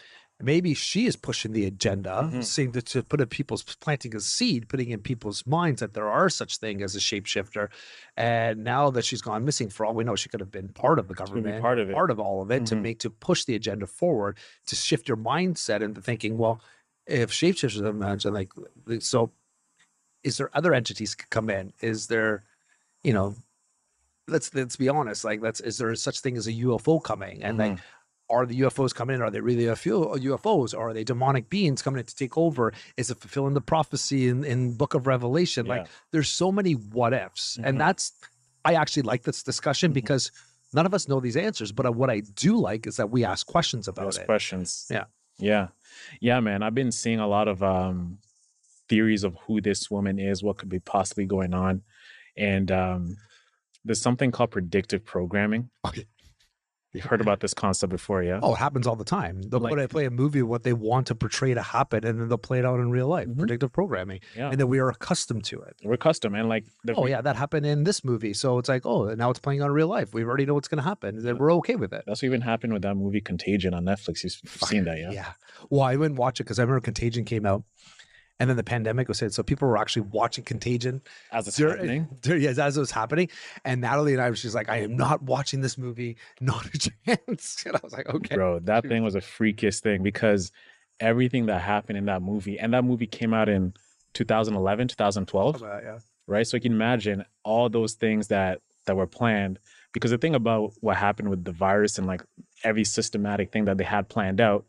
Maybe 0.43 0.75
she 0.75 1.07
is 1.07 1.15
pushing 1.15 1.53
the 1.53 1.65
agenda, 1.65 2.29
Mhm. 2.33 2.43
saying 2.45 2.73
that 2.73 2.87
to 2.87 3.03
put 3.05 3.21
in 3.21 3.29
people's 3.29 3.63
planting 3.63 4.17
a 4.17 4.21
seed, 4.21 4.69
putting 4.69 4.91
in 4.91 5.01
people's 5.01 5.47
minds 5.47 5.81
that 5.81 5.95
there 5.95 6.11
are 6.11 6.29
such 6.29 6.57
thing 6.59 6.83
as 6.83 6.97
a 6.97 6.99
shapeshifter. 6.99 7.69
And 8.17 8.65
now 8.65 8.91
that 8.91 9.05
she's 9.05 9.23
gone 9.23 9.45
missing, 9.45 9.71
for 9.71 9.87
all 9.87 9.95
we 9.95 10.03
know, 10.03 10.17
she 10.17 10.29
could 10.29 10.41
have 10.41 10.51
been 10.51 10.69
part 10.71 10.99
of 10.99 11.07
the 11.07 11.15
government, 11.15 11.61
part 11.63 11.79
of 11.79 11.89
it. 11.89 11.95
part 11.95 12.11
of 12.11 12.19
all 12.19 12.43
of 12.43 12.51
it 12.51 12.67
to 12.67 12.75
Mhm. 12.75 12.83
make 12.83 12.99
to 13.01 13.11
push 13.11 13.45
the 13.45 13.55
agenda 13.55 13.87
forward, 13.87 14.37
to 14.67 14.75
shift 14.75 15.07
your 15.09 15.17
mindset 15.17 15.83
into 15.83 16.01
thinking, 16.01 16.37
well, 16.37 16.61
if 17.07 17.31
shapeshifters 17.31 17.81
are 17.81 17.87
imagine 17.87 18.35
like 18.35 18.51
so 19.01 19.31
is 20.25 20.39
there 20.39 20.51
other 20.57 20.75
entities 20.75 21.15
could 21.15 21.31
come 21.31 21.49
in? 21.51 21.73
Is 21.81 22.07
there, 22.09 22.43
you 23.05 23.12
know, 23.12 23.37
let's 24.26 24.53
let's 24.55 24.75
be 24.76 24.88
honest, 24.88 25.23
like 25.23 25.41
let's 25.43 25.61
is 25.61 25.79
there 25.79 25.95
such 25.95 26.21
thing 26.21 26.37
as 26.37 26.47
a 26.49 26.53
UFO 26.53 26.99
coming? 26.99 27.43
And 27.45 27.57
like 27.59 27.73
Mhm. 27.73 27.81
Are 28.31 28.47
the 28.47 28.61
UFOs 28.61 28.95
coming 28.95 29.16
in? 29.16 29.23
Are 29.23 29.31
they 29.31 29.40
really 29.40 29.64
UFO, 29.64 30.16
UFOs? 30.19 30.75
Or 30.75 30.88
are 30.90 30.95
they 30.95 31.04
demonic 31.04 31.50
beings 31.50 31.83
coming 31.83 32.00
in 32.00 32.07
to 32.07 32.16
take 32.16 32.37
over? 32.38 32.73
Is 32.97 33.11
it 33.11 33.19
fulfilling 33.19 33.54
the 33.54 33.61
prophecy 33.61 34.28
in, 34.28 34.45
in 34.45 34.73
Book 34.76 34.95
of 34.95 35.07
Revelation? 35.07 35.66
Like 35.66 35.87
there's 36.11 36.28
so 36.31 36.50
many 36.50 36.73
what 36.73 37.12
ifs. 37.12 37.59
Mhm. 37.59 37.66
And 37.69 37.81
that's 37.81 38.12
I 38.64 38.75
actually 38.75 39.02
like 39.02 39.25
this 39.25 39.43
discussion 39.43 39.90
Mhm. 39.90 39.95
because 39.95 40.33
none 40.73 40.87
of 40.87 40.95
us 40.95 41.07
know 41.07 41.21
these 41.21 41.37
answers. 41.37 41.71
But 41.71 41.95
what 41.95 42.09
I 42.09 42.21
do 42.21 42.57
like 42.57 42.87
is 42.87 42.97
that 42.97 43.11
we 43.11 43.25
ask 43.25 43.47
questions 43.47 43.88
about 43.88 44.04
those 44.07 44.19
it. 44.19 44.26
questions. 44.26 44.87
Yeah. 44.90 45.04
yeah, 45.38 45.69
yeah, 46.21 46.40
man. 46.40 46.62
I've 46.62 46.75
been 46.75 46.93
seeing 46.93 47.21
a 47.21 47.28
lot 47.28 47.47
of 47.49 47.62
um 47.62 48.19
theories 48.88 49.25
of 49.25 49.37
who 49.47 49.61
this 49.61 49.90
woman 49.90 50.19
is, 50.19 50.43
what 50.43 50.57
could 50.59 50.69
be 50.69 50.78
possibly 50.78 51.26
going 51.26 51.52
on, 51.54 51.83
and 52.37 52.71
um 52.73 53.16
there's 53.85 54.00
something 54.00 54.31
called 54.31 54.50
predictive 54.50 55.04
programming. 55.04 55.69
Okay. 55.87 56.07
You've 56.95 57.05
heard 57.05 57.21
about 57.21 57.41
this 57.41 57.53
concept 57.53 57.91
before, 57.91 58.23
yeah? 58.23 58.39
Oh, 58.43 58.55
it 58.55 58.59
happens 58.59 58.87
all 58.87 58.95
the 58.97 59.05
time. 59.05 59.43
They'll 59.43 59.59
Like- 59.61 59.71
put 59.75 59.81
a, 59.81 59.89
play 59.89 60.05
a 60.07 60.11
movie 60.11 60.43
what 60.43 60.63
they 60.63 60.73
want 60.73 61.09
to 61.09 61.15
portray 61.15 61.53
to 61.53 61.61
happen, 61.61 62.05
and 62.07 62.21
then 62.21 62.29
they'll 62.29 62.39
play 62.39 62.61
it 62.61 62.65
out 62.65 62.79
in 62.79 62.91
real 62.91 63.09
life. 63.09 63.27
Mhm. 63.29 63.37
Predictive 63.39 63.73
programming, 63.73 64.21
yeah. 64.37 64.49
and 64.51 64.59
then 64.61 64.69
we 64.69 64.79
are 64.79 64.89
accustomed 64.89 65.45
to 65.47 65.61
it. 65.63 65.75
We're 65.85 65.95
accustomed, 65.95 66.37
and 66.37 66.49
like 66.49 66.65
the 66.85 66.95
oh 66.95 67.07
yeah, 67.07 67.21
that 67.21 67.35
happened 67.37 67.67
in 67.67 67.83
this 67.85 68.05
movie, 68.05 68.33
so 68.33 68.59
it's 68.59 68.69
like, 68.69 68.87
oh, 68.87 69.13
now 69.15 69.31
it's 69.31 69.41
playing 69.41 69.61
out 69.61 69.67
in 69.67 69.73
real 69.73 69.89
life. 69.89 70.15
We 70.15 70.25
already 70.25 70.47
know 70.47 70.55
what's 70.55 70.69
going 70.69 70.83
to 70.83 70.89
happen. 70.89 71.21
Then 71.23 71.37
we're 71.39 71.53
okay 71.55 71.75
with 71.77 71.93
it. 71.93 72.05
that's 72.07 72.23
what 72.23 72.27
even 72.27 72.41
happened 72.43 72.73
with 72.73 72.83
that 72.83 72.95
movie 72.95 73.21
Contagion 73.21 73.75
on 73.75 73.85
Netflix. 73.85 74.23
You've 74.23 74.33
seen 74.69 74.85
that, 74.85 74.99
yeah? 74.99 75.11
Yeah. 75.11 75.33
Well, 75.71 75.83
I 75.83 75.97
wouldn't 75.97 76.19
watch 76.19 76.39
it 76.41 76.45
because 76.45 76.59
I 76.59 76.63
remember 76.63 76.81
Contagion 76.81 77.25
came 77.25 77.45
out, 77.45 77.65
and 78.41 78.50
then 78.50 78.57
the 78.57 78.64
pandemic 78.64 79.09
was 79.09 79.21
hit, 79.21 79.33
so 79.33 79.43
people 79.43 79.69
were 79.69 79.79
actually 79.79 80.03
watching 80.03 80.45
Contagion. 80.45 81.03
As 81.33 81.47
it's 81.49 81.57
Dur- 81.57 81.71
happening. 81.71 82.09
dur- 82.23 82.37
yes, 82.37 82.59
as 82.59 82.76
it 82.76 82.81
was 82.81 82.91
happening, 82.91 83.29
and 83.64 83.81
Natalie 83.81 84.12
and 84.12 84.23
I 84.23 84.31
was 84.31 84.43
just 84.43 84.55
like, 84.55 84.69
I 84.69 84.79
am 84.79 84.97
not 84.97 85.23
watching 85.23 85.61
this 85.61 85.79
movie, 85.79 86.17
not 86.41 86.67
a 86.67 86.79
chance. 87.07 87.62
And 87.67 87.76
I 87.76 87.81
was 87.83 87.93
like, 87.93 88.09
okay, 88.09 88.35
Bro, 88.35 88.61
that 88.61 88.87
thing 88.87 89.03
was 89.05 89.14
a 89.14 89.21
freakiest 89.21 89.81
thing 89.81 90.03
because 90.03 90.53
everything 91.00 91.47
that 91.47 91.61
happened 91.61 91.99
in 91.99 92.07
that 92.07 92.23
movie, 92.23 92.59
and 92.59 92.75
that 92.75 92.85
movie 92.85 93.07
came 93.07 93.33
out 93.33 93.49
in 93.49 93.75
2011, 94.14 94.88
2012. 94.88 95.62
Uh, 95.62 95.67
yeah, 95.83 95.99
right? 96.26 96.47
So 96.47 96.57
you 96.57 96.61
can 96.61 96.73
imagine 96.73 97.25
all 97.45 97.69
those 97.69 97.95
things 97.95 98.29
that 98.29 98.61
that 98.87 98.97
were 98.97 99.07
planned. 99.07 99.59
Because 99.93 100.11
the 100.11 100.19
thing 100.19 100.35
about 100.35 100.73
what 100.81 100.97
happened 100.97 101.31
with 101.31 101.45
the 101.45 101.53
virus 101.53 101.99
and 101.99 102.07
like 102.07 102.25
every 102.64 102.85
systematic 102.85 103.53
thing 103.53 103.67
that 103.67 103.79
they 103.79 103.85
had 103.85 104.09
planned 104.09 104.41
out, 104.41 104.64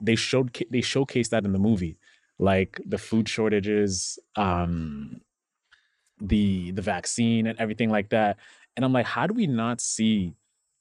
they 0.00 0.16
showed 0.16 0.56
they 0.70 0.80
showcased 0.80 1.28
that 1.30 1.44
in 1.44 1.52
the 1.52 1.58
movie. 1.58 1.98
Like 2.38 2.80
the 2.84 2.98
food 2.98 3.28
shortages, 3.28 4.18
um, 4.36 5.20
the 6.20 6.70
the 6.72 6.82
vaccine 6.82 7.46
and 7.46 7.58
everything 7.58 7.90
like 7.90 8.10
that. 8.10 8.38
And 8.76 8.84
I'm 8.84 8.92
like, 8.92 9.06
how 9.06 9.26
do 9.26 9.34
we 9.34 9.46
not 9.46 9.80
see 9.80 10.34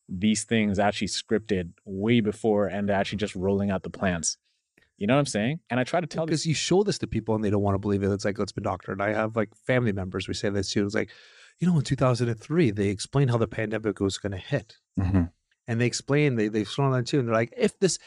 these 0.07 0.43
things 0.43 0.79
actually 0.79 1.07
scripted 1.07 1.71
way 1.85 2.21
before 2.21 2.67
and 2.67 2.87
they're 2.87 2.95
actually 2.95 3.17
just 3.17 3.35
rolling 3.35 3.71
out 3.71 3.83
the 3.83 3.89
plans? 3.89 4.37
You 4.97 5.07
know 5.07 5.15
what 5.15 5.21
I'm 5.21 5.25
saying? 5.25 5.59
And 5.69 5.79
I 5.79 5.83
try 5.83 5.99
to 5.99 6.05
tell 6.05 6.23
them 6.23 6.27
because 6.27 6.45
you 6.45 6.53
show 6.53 6.83
this 6.83 6.99
to 6.99 7.07
people 7.07 7.33
and 7.33 7.43
they 7.43 7.49
don't 7.49 7.63
want 7.63 7.73
to 7.73 7.79
believe 7.79 8.03
it. 8.03 8.11
It's 8.11 8.23
like, 8.23 8.37
let's 8.37 8.51
be 8.51 8.61
doctor. 8.61 8.91
And 8.91 9.01
I 9.01 9.13
have 9.13 9.35
like 9.35 9.49
family 9.65 9.91
members, 9.91 10.27
we 10.27 10.35
say 10.35 10.49
this 10.49 10.69
too. 10.71 10.85
It's 10.85 10.93
like, 10.93 11.09
you 11.59 11.67
know, 11.67 11.75
in 11.75 11.81
2003, 11.81 12.69
they 12.71 12.89
explained 12.89 13.31
how 13.31 13.37
the 13.37 13.47
pandemic 13.47 13.99
was 13.99 14.19
going 14.19 14.33
to 14.33 14.37
hit. 14.37 14.77
Mhm. 14.99 15.31
And 15.67 15.81
they 15.81 15.87
explained 15.87 16.37
they, 16.37 16.49
they've 16.49 16.69
shown 16.69 16.91
that 16.91 17.07
too. 17.07 17.17
And 17.19 17.27
they're 17.27 17.35
like, 17.35 17.53
if 17.57 17.79
this, 17.79 17.97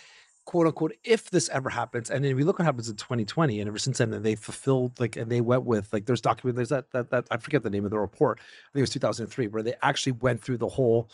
quote 0.44 0.66
unquote, 0.66 0.92
if 1.04 1.30
this 1.30 1.48
ever 1.48 1.70
happens, 1.70 2.10
and 2.10 2.24
then 2.24 2.36
we 2.36 2.44
look 2.44 2.58
what 2.58 2.66
happens 2.66 2.88
in 2.88 2.96
2020, 2.96 3.60
and 3.60 3.68
ever 3.68 3.78
since 3.78 3.98
then, 3.98 4.22
they 4.22 4.34
fulfilled, 4.34 4.98
like, 5.00 5.16
and 5.16 5.30
they 5.30 5.40
went 5.40 5.64
with, 5.64 5.92
like, 5.92 6.06
there's 6.06 6.20
document, 6.20 6.56
there's 6.56 6.68
that, 6.68 6.90
that, 6.92 7.10
that, 7.10 7.26
I 7.30 7.36
forget 7.38 7.62
the 7.62 7.70
name 7.70 7.84
of 7.84 7.90
the 7.90 7.98
report. 7.98 8.38
I 8.40 8.72
think 8.72 8.80
it 8.80 8.82
was 8.82 8.90
2003, 8.90 9.48
where 9.48 9.62
they 9.62 9.74
actually 9.82 10.12
went 10.12 10.42
through 10.42 10.58
the 10.58 10.68
whole 10.68 11.10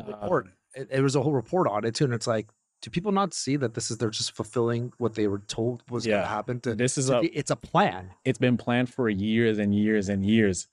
uh, 0.00 0.04
report. 0.04 0.48
It, 0.74 0.88
it 0.90 1.00
was 1.00 1.16
a 1.16 1.22
whole 1.22 1.32
report 1.32 1.68
on 1.68 1.84
it 1.84 1.94
too. 1.94 2.04
And 2.04 2.14
it's 2.14 2.26
like, 2.26 2.48
do 2.82 2.90
people 2.90 3.12
not 3.12 3.32
see 3.34 3.56
that 3.56 3.74
this 3.74 3.90
is, 3.90 3.98
they're 3.98 4.10
just 4.10 4.32
fulfilling 4.32 4.92
what 4.98 5.14
they 5.14 5.26
were 5.28 5.38
told 5.38 5.82
was 5.88 6.06
going 6.06 6.20
to 6.20 6.26
happen? 6.28 6.60
To, 6.60 6.74
this 6.74 6.98
is 6.98 7.06
to 7.06 7.18
a 7.18 7.22
it's 7.22 7.50
a 7.50 7.56
plan. 7.56 8.10
it's 8.24 8.38
been 8.38 8.56
planned 8.56 8.92
for 8.92 9.08
years 9.08 9.58
and 9.58 9.74
years 9.74 10.08
and 10.08 10.24
years. 10.24 10.68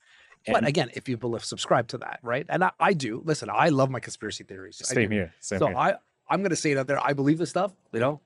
But 0.45 0.67
again, 0.67 0.89
if 0.93 1.07
you 1.07 1.15
believe, 1.15 1.45
subscribe 1.45 1.87
to 1.89 1.97
that, 1.99 2.19
right? 2.21 2.45
And 2.49 2.65
I, 2.65 2.71
I 2.79 2.93
do. 2.93 3.21
Listen, 3.23 3.49
I 3.49 3.69
love 3.69 3.89
my 3.89 4.01
conspiracy 4.01 4.43
theories. 4.43 4.81
Same 4.83 5.09
here. 5.09 5.33
Same 5.39 5.59
So 5.59 5.67
here. 5.67 5.77
I, 5.77 5.95
I'm 6.29 6.41
gonna 6.43 6.55
say 6.55 6.71
it 6.71 6.77
out 6.77 6.87
there. 6.87 6.99
I 7.03 7.13
believe 7.13 7.37
this 7.37 7.49
stuff, 7.49 7.73
you 7.91 7.99
know, 7.99 8.19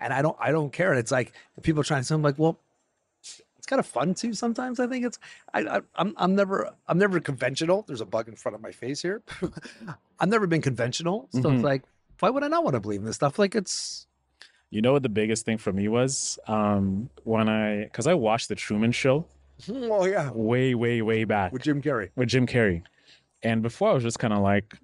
and 0.00 0.12
I 0.12 0.22
don't, 0.22 0.36
I 0.40 0.50
don't 0.52 0.72
care. 0.72 0.90
And 0.90 0.98
it's 0.98 1.10
like 1.12 1.32
people 1.62 1.80
are 1.80 1.84
trying 1.84 2.00
to. 2.00 2.04
say, 2.04 2.14
I'm 2.14 2.22
like, 2.22 2.38
well, 2.38 2.58
it's 3.22 3.66
kind 3.66 3.80
of 3.80 3.86
fun 3.86 4.14
too. 4.14 4.32
Sometimes 4.34 4.78
I 4.80 4.86
think 4.86 5.04
it's. 5.06 5.18
I, 5.54 5.60
I, 5.60 5.80
I'm, 5.96 6.14
I'm 6.16 6.34
never, 6.34 6.70
I'm 6.88 6.98
never 6.98 7.20
conventional. 7.20 7.84
There's 7.86 8.00
a 8.00 8.06
bug 8.06 8.28
in 8.28 8.36
front 8.36 8.54
of 8.54 8.60
my 8.60 8.72
face 8.72 9.00
here. 9.02 9.22
I've 10.20 10.28
never 10.28 10.46
been 10.46 10.62
conventional, 10.62 11.28
so 11.32 11.40
Mhm. 11.40 11.54
it's 11.56 11.64
like, 11.64 11.82
why 12.20 12.30
would 12.30 12.42
I 12.42 12.48
not 12.48 12.64
want 12.64 12.74
to 12.74 12.80
believe 12.80 13.00
in 13.00 13.06
this 13.06 13.16
stuff? 13.16 13.38
Like 13.38 13.54
it's. 13.54 14.06
You 14.70 14.82
know 14.82 14.92
what 14.92 15.02
the 15.04 15.08
biggest 15.08 15.44
thing 15.46 15.58
for 15.58 15.72
me 15.72 15.86
was 15.88 16.38
um, 16.48 17.08
when 17.22 17.48
I, 17.48 17.84
because 17.84 18.08
I 18.08 18.14
watched 18.14 18.48
the 18.48 18.56
Truman 18.56 18.90
Show 18.90 19.24
Oh 19.70 20.04
yeah, 20.06 20.30
way, 20.34 20.74
way, 20.74 21.00
way 21.02 21.22
back 21.24 21.52
with 21.52 21.62
Jim 21.62 21.80
Carrey. 21.80 22.10
with 22.16 22.28
Jim 22.28 22.46
Carrey, 22.48 22.82
and 23.44 23.62
before 23.62 23.90
I 23.90 23.92
was 23.94 24.02
just 24.02 24.18
kind 24.18 24.32
of 24.34 24.40
like, 24.40 24.74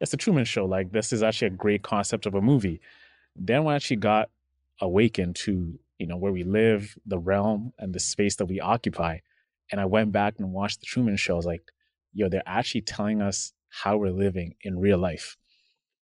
it's 0.00 0.10
the 0.10 0.16
Truman 0.16 0.44
Show. 0.44 0.64
Like 0.64 0.92
this 0.92 1.12
is 1.12 1.22
actually 1.22 1.48
a 1.48 1.50
great 1.50 1.82
concept 1.82 2.26
of 2.26 2.34
a 2.34 2.40
movie. 2.40 2.80
Then 3.36 3.64
when 3.64 3.72
I 3.72 3.76
actually 3.76 3.96
got 3.96 4.30
awakened 4.80 5.36
to 5.36 5.78
you 5.98 6.06
know 6.06 6.16
where 6.16 6.32
we 6.32 6.44
live, 6.44 6.96
the 7.06 7.18
realm, 7.18 7.72
and 7.78 7.94
the 7.94 8.00
space 8.00 8.36
that 8.36 8.46
we 8.46 8.60
occupy, 8.60 9.18
and 9.70 9.80
I 9.80 9.84
went 9.84 10.12
back 10.12 10.34
and 10.38 10.52
watched 10.52 10.80
the 10.80 10.86
Truman 10.86 11.16
Show. 11.16 11.34
I 11.34 11.36
was 11.36 11.46
like, 11.46 11.62
yo, 12.12 12.28
they're 12.28 12.42
actually 12.46 12.80
telling 12.82 13.20
us 13.20 13.52
how 13.68 13.98
we're 13.98 14.10
living 14.10 14.54
in 14.62 14.78
real 14.78 14.98
life. 14.98 15.36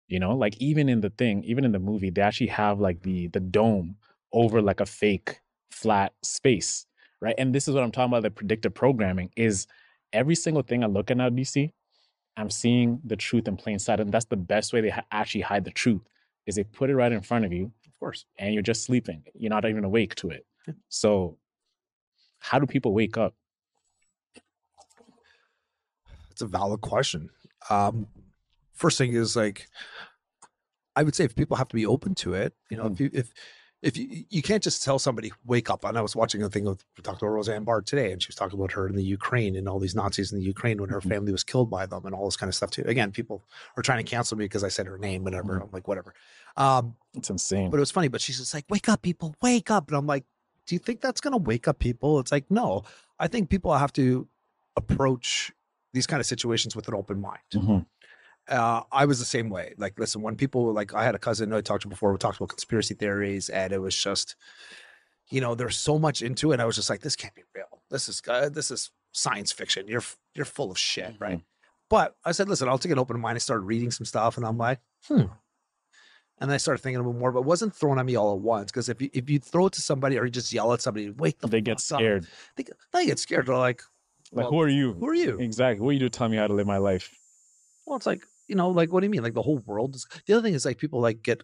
You 0.09 0.21
know, 0.21 0.35
like 0.37 0.57
even 0.59 0.89
in 0.89 1.01
the 1.01 1.11
thing, 1.11 1.45
even 1.45 1.65
in 1.65 1.73
the 1.73 1.79
movie, 1.79 2.11
they 2.11 2.23
actually 2.23 2.49
have 2.49 2.81
like 2.81 3.03
the 3.03 3.29
the 3.29 3.41
dome 3.41 3.97
over 4.33 4.61
like 4.61 4.81
a 4.81 4.87
fake 4.87 5.41
flat 5.71 6.13
space, 6.23 6.87
right? 7.21 7.35
And 7.39 7.55
this 7.55 7.69
is 7.69 7.75
what 7.75 7.85
I'm 7.85 7.93
talking 7.93 8.13
about. 8.13 8.23
The 8.23 8.31
predictive 8.31 8.75
programming 8.75 9.31
is 9.37 9.67
every 10.13 10.35
single 10.35 10.63
thing 10.63 10.83
I 10.85 10.89
look 10.89 11.11
at 11.11 11.17
now, 11.17 11.31
DC, 11.31 11.73
I'm 12.37 12.51
seeing 12.51 13.01
the 13.05 13.17
truth 13.17 13.47
in 13.49 13.57
plain 13.57 13.79
sight, 13.79 14.01
and 14.01 14.11
that's 14.13 14.25
the 14.25 14.37
best 14.37 14.73
way 14.73 14.81
they 14.81 14.91
ha- 14.91 15.05
actually 15.13 15.43
hide 15.43 15.65
the 15.65 15.71
truth 15.71 16.03
is 16.47 16.57
they 16.57 16.65
put 16.65 16.91
it 16.91 16.97
right 16.97 17.13
in 17.13 17.21
front 17.23 17.45
of 17.45 17.53
you, 17.53 17.73
Of 17.87 17.99
course. 17.99 18.27
and 18.39 18.53
you're 18.53 18.63
just 18.63 18.85
sleeping. 18.85 19.23
You're 19.35 19.51
not 19.51 19.65
even 19.65 19.85
awake 19.85 20.15
to 20.17 20.31
it. 20.31 20.45
So, 20.89 21.39
how 22.41 22.59
do 22.59 22.67
people 22.67 22.93
wake 22.93 23.17
up? 23.17 23.35
It's 26.31 26.43
a 26.43 26.47
valid 26.47 26.81
question. 26.81 27.31
Um, 27.71 28.09
first 28.73 28.99
thing 28.99 29.13
is 29.15 29.37
like, 29.37 29.69
I 30.97 31.03
would 31.03 31.15
say 31.15 31.25
if 31.25 31.35
people 31.37 31.57
have 31.57 31.69
to 31.69 31.77
be 31.77 31.87
open 31.87 32.15
to 32.17 32.35
it, 32.35 32.55
you 32.71 32.77
know, 32.77 32.87
if 32.87 33.01
you 33.01 33.11
if 33.13 33.33
if 33.85 33.97
you 33.99 34.25
you 34.31 34.43
can't 34.43 34.63
just 34.63 34.83
tell 34.83 34.99
somebody 34.99 35.31
wake 35.45 35.69
up. 35.71 35.85
And 35.85 35.97
I 35.97 36.01
was 36.01 36.17
watching 36.17 36.43
a 36.43 36.49
thing 36.49 36.65
with 36.65 36.85
Dr. 37.03 37.31
Roseanne 37.31 37.65
Barr 37.65 37.83
today, 37.83 38.13
and 38.13 38.23
she 38.23 38.29
was 38.29 38.35
talking 38.37 38.59
about 38.59 38.73
her 38.73 38.89
in 38.89 38.97
the 38.97 39.05
Ukraine 39.05 39.55
and 39.57 39.69
all 39.69 39.79
these 39.79 39.95
Nazis 39.95 40.33
in 40.33 40.39
the 40.39 40.45
Ukraine 40.45 40.81
when 40.81 40.91
her 40.91 41.01
Mhm. 41.01 41.09
family 41.11 41.33
was 41.33 41.45
killed 41.45 41.69
by 41.71 41.85
them 41.87 42.05
and 42.07 42.15
all 42.15 42.25
this 42.25 42.37
kind 42.37 42.49
of 42.49 42.55
stuff 42.55 42.71
too. 42.71 42.83
Again, 42.87 43.13
people 43.13 43.45
are 43.77 43.83
trying 43.83 44.05
to 44.05 44.11
cancel 44.11 44.37
me 44.39 44.47
because 44.47 44.65
I 44.65 44.69
said 44.69 44.87
her 44.87 44.99
name, 44.99 45.23
whatever. 45.23 45.59
Mhm. 45.59 45.63
I'm 45.65 45.71
like, 45.73 45.87
whatever. 45.87 46.15
Um, 46.57 46.97
It's 47.15 47.31
insane. 47.31 47.71
but 47.71 47.77
it 47.77 47.81
was 47.81 47.91
funny. 47.91 48.09
But 48.09 48.21
she's 48.23 48.39
just 48.39 48.55
like, 48.55 48.65
wake 48.71 48.89
up, 48.89 49.03
people, 49.03 49.35
wake 49.43 49.71
up. 49.71 49.89
And 49.89 49.97
I'm 49.99 50.07
like, 50.07 50.25
do 50.67 50.75
you 50.75 50.79
think 50.79 51.01
that's 51.03 51.21
going 51.21 51.33
to 51.33 51.39
wake 51.39 51.69
up 51.69 51.79
people? 51.79 52.19
It's 52.21 52.33
like, 52.33 52.51
no. 52.51 52.85
I 53.19 53.29
think 53.29 53.51
people 53.51 53.73
have 53.77 53.93
to 53.95 54.27
approach 54.77 55.53
these 55.93 56.07
kind 56.07 56.21
of 56.21 56.27
situations 56.27 56.75
with 56.75 56.89
an 56.89 56.95
open 56.95 57.21
mind. 57.21 57.39
Mhm. 57.53 57.87
Uh, 58.49 58.83
I 58.93 59.07
was 59.07 59.19
the 59.19 59.25
same 59.25 59.49
way. 59.49 59.75
Like, 59.79 59.99
listen, 59.99 60.21
when 60.21 60.37
people 60.37 60.65
were 60.65 60.73
like, 60.73 60.93
I 60.95 61.03
had 61.05 61.15
a 61.15 61.19
cousin 61.19 61.53
I 61.53 61.61
talked 61.63 61.83
to 61.83 61.89
before, 61.89 62.13
we 62.13 62.19
talked 62.19 62.37
about 62.37 62.51
conspiracy 62.51 62.95
theories, 62.95 63.49
and 63.49 63.73
it 63.73 63.79
was 63.81 63.97
just, 63.97 64.37
you 65.31 65.41
know, 65.41 65.55
there's 65.55 65.79
so 65.79 65.99
much 65.99 66.21
into 66.21 66.53
it. 66.53 66.61
I 66.61 66.65
was 66.67 66.77
just 66.77 66.91
like, 66.91 67.01
this 67.01 67.17
can't 67.17 67.35
be 67.35 67.43
real. 67.55 67.83
This 67.91 68.09
is 68.09 68.21
uh, 68.29 68.51
this 68.51 68.71
is 68.71 68.91
science 69.13 69.51
fiction. 69.53 69.89
You're 69.89 70.03
you're 70.35 70.45
full 70.45 70.71
of 70.71 70.79
shit, 70.79 71.15
right? 71.19 71.41
But 71.89 72.17
I 72.25 72.33
said, 72.33 72.49
listen, 72.49 72.69
I'll 72.69 72.79
take 72.79 72.93
an 72.93 72.99
open 72.99 73.19
mind. 73.21 73.37
I 73.37 73.39
started 73.39 73.63
reading 73.65 73.91
some 73.91 74.05
stuff, 74.05 74.37
and 74.37 74.45
I'm 74.45 74.59
like, 74.59 74.81
hmm. 75.09 75.23
And 76.41 76.51
then 76.51 76.55
I 76.55 76.59
started 76.59 76.83
thinking 76.83 76.97
a 76.97 77.01
little 77.01 77.19
more, 77.19 77.31
but 77.31 77.41
it 77.41 77.45
wasn't 77.47 77.75
thrown 77.77 77.99
at 77.99 78.05
me 78.05 78.17
all 78.17 78.35
at 78.35 78.41
once. 78.41 78.71
Because 78.73 78.89
if 78.89 79.01
you 79.01 79.09
if 79.15 79.31
you 79.31 79.39
throw 79.39 79.67
it 79.67 79.73
to 79.75 79.81
somebody 79.81 80.19
or 80.19 80.25
you 80.25 80.31
just 80.31 80.53
yell 80.53 80.73
at 80.73 80.83
somebody, 80.83 81.11
wake 81.11 81.39
the 81.39 81.47
They 81.47 81.61
get 81.61 81.81
fuck 81.81 81.97
up," 81.97 82.01
scared. 82.01 82.27
They, 82.57 82.63
get- 82.65 82.77
they 82.93 83.07
get 83.07 83.19
scared. 83.21 83.47
They're 83.47 83.57
like, 83.57 83.83
Like, 84.33 84.45
well, 84.45 84.51
who 84.51 84.61
are 84.61 84.69
you? 84.69 84.95
who 84.95 85.07
are 85.09 85.15
you? 85.15 85.39
Exactly. 85.39 85.83
What 85.85 85.91
are 85.91 85.95
you 85.95 85.99
to 86.01 86.11
tell 86.11 86.29
me 86.29 86.37
how 86.37 86.49
to 86.49 86.53
live 86.53 86.67
my 86.67 86.79
life? 86.79 87.15
Well, 87.87 87.97
it's 87.97 88.07
like, 88.07 88.25
you 88.49 88.55
know, 88.55 88.71
like 88.71 88.93
what 88.93 89.01
do 89.01 89.07
you 89.07 89.11
mean? 89.11 89.23
Like 89.23 89.35
the 89.35 89.43
whole 89.43 89.59
world 89.59 89.95
is 89.97 90.07
the 90.27 90.35
other 90.35 90.43
thing 90.43 90.55
is 90.55 90.65
like 90.65 90.79
people 90.79 91.01
like 91.01 91.23
get 91.23 91.43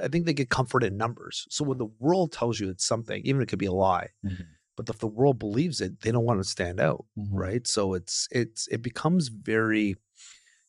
I 0.00 0.08
think 0.08 0.26
they 0.26 0.34
get 0.34 0.50
comfort 0.50 0.84
in 0.84 0.96
numbers. 0.96 1.46
So 1.50 1.64
when 1.64 1.78
the 1.78 1.86
world 1.86 2.32
tells 2.32 2.60
you 2.60 2.68
it's 2.70 2.84
something, 2.84 3.22
even 3.24 3.40
if 3.40 3.44
it 3.46 3.50
could 3.50 3.58
be 3.58 3.66
a 3.66 3.72
lie, 3.72 4.08
Mhm. 4.22 4.58
but 4.76 4.88
if 4.88 4.98
the 4.98 5.06
world 5.08 5.38
believes 5.38 5.80
it, 5.80 6.00
they 6.02 6.12
don't 6.12 6.24
want 6.24 6.40
to 6.40 6.48
stand 6.48 6.80
out. 6.80 7.06
Mhm. 7.16 7.28
Right. 7.32 7.66
So 7.66 7.94
it's 7.94 8.28
it's 8.32 8.68
it 8.68 8.82
becomes 8.82 9.28
very 9.28 9.96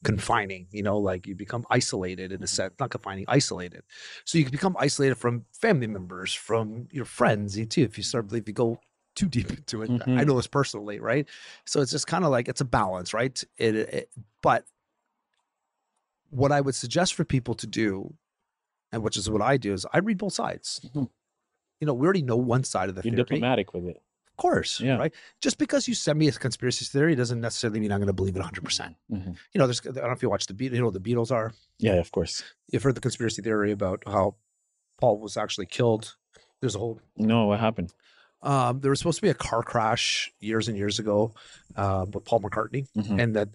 confining, 0.03 0.67
you 0.71 0.83
know, 0.83 0.97
like 0.99 1.27
you 1.27 1.35
become 1.35 1.65
isolated 1.69 2.31
in 2.31 2.43
a 2.43 2.47
sense, 2.47 2.73
not 2.79 2.91
confining, 2.91 3.25
isolated. 3.27 3.83
So 4.25 4.37
you 4.37 4.45
can 4.45 4.51
become 4.51 4.75
isolated 4.79 5.15
from 5.15 5.45
family 5.53 5.87
members, 5.87 6.33
from 6.33 6.87
your 6.91 7.05
friends, 7.05 7.57
you 7.57 7.65
too, 7.65 7.83
if 7.83 7.97
you 7.97 8.03
start 8.03 8.31
if 8.33 8.47
you 8.47 8.53
go 8.53 8.79
too 9.15 9.27
deep 9.29 9.51
into 9.57 9.83
it. 9.83 9.93
I 10.15 10.23
Mhm. 10.23 10.25
know 10.25 10.35
this 10.37 10.47
personally, 10.47 10.99
right? 10.99 11.27
So 11.65 11.81
it's 11.81 11.91
just 11.91 12.07
kind 12.07 12.25
of 12.25 12.31
like 12.31 12.47
it's 12.49 12.61
a 12.61 12.65
balance, 12.65 13.13
right? 13.13 13.43
It, 13.57 13.75
it 13.75 14.09
but 14.41 14.65
what 16.31 16.51
I 16.51 16.59
would 16.61 16.75
suggest 16.75 17.13
for 17.13 17.23
people 17.23 17.53
to 17.55 17.67
do, 17.67 18.13
and 18.91 19.03
which 19.03 19.15
is 19.17 19.29
what 19.29 19.41
I 19.41 19.57
do, 19.57 19.73
is 19.73 19.85
I 19.93 19.99
read 19.99 20.17
both 20.17 20.33
sides. 20.33 20.81
Mhm. 20.95 21.09
You 21.79 21.87
know, 21.87 21.93
we 21.93 22.05
already 22.05 22.21
know 22.23 22.35
one 22.37 22.63
side 22.63 22.89
of 22.89 22.95
the 22.95 23.01
You're 23.03 23.11
theory. 23.13 23.23
diplomatic 23.25 23.73
with 23.73 23.85
it. 23.85 23.97
Of 24.29 24.37
course, 24.37 24.79
Yeah. 24.79 24.97
right? 24.97 25.13
Just 25.41 25.57
because 25.57 25.87
you 25.87 25.93
send 25.93 26.17
me 26.17 26.27
a 26.27 26.31
conspiracy 26.31 26.85
theory 26.85 27.15
doesn't 27.15 27.41
necessarily 27.41 27.79
mean 27.79 27.91
I'm 27.91 27.99
going 27.99 28.07
to 28.07 28.13
believe 28.13 28.35
it 28.35 28.39
100%. 28.41 28.95
Mhm. 29.11 29.37
You 29.53 29.59
know, 29.59 29.67
there's, 29.67 29.81
I 29.81 29.91
don't 29.91 29.95
know 30.03 30.11
if 30.11 30.21
you 30.23 30.29
watch 30.29 30.47
the 30.47 30.53
Beatles, 30.53 30.73
you 30.75 30.81
know 30.81 30.89
the 30.89 30.99
Beatles 30.99 31.31
are. 31.31 31.53
Yeah, 31.79 31.93
of 31.95 32.11
course. 32.11 32.43
You've 32.71 32.81
heard 32.83 32.95
the 32.95 33.01
conspiracy 33.01 33.41
theory 33.41 33.71
about 33.71 34.03
how 34.07 34.35
Paul 34.99 35.19
was 35.19 35.37
actually 35.37 35.65
killed. 35.67 36.15
There's 36.59 36.75
a 36.75 36.79
whole 36.79 37.01
No, 37.17 37.47
what 37.47 37.59
happened? 37.59 37.93
um, 38.43 38.79
there 38.79 38.89
was 38.89 38.97
supposed 38.99 39.17
to 39.17 39.21
be 39.23 39.29
a 39.29 39.33
car 39.35 39.61
crash 39.61 40.31
years 40.39 40.67
and 40.67 40.75
years 40.77 40.97
ago 40.97 41.33
uh, 41.75 42.05
with 42.11 42.23
Paul 42.25 42.39
McCartney, 42.41 42.87
Mhm. 42.95 43.21
and 43.21 43.35
that 43.35 43.49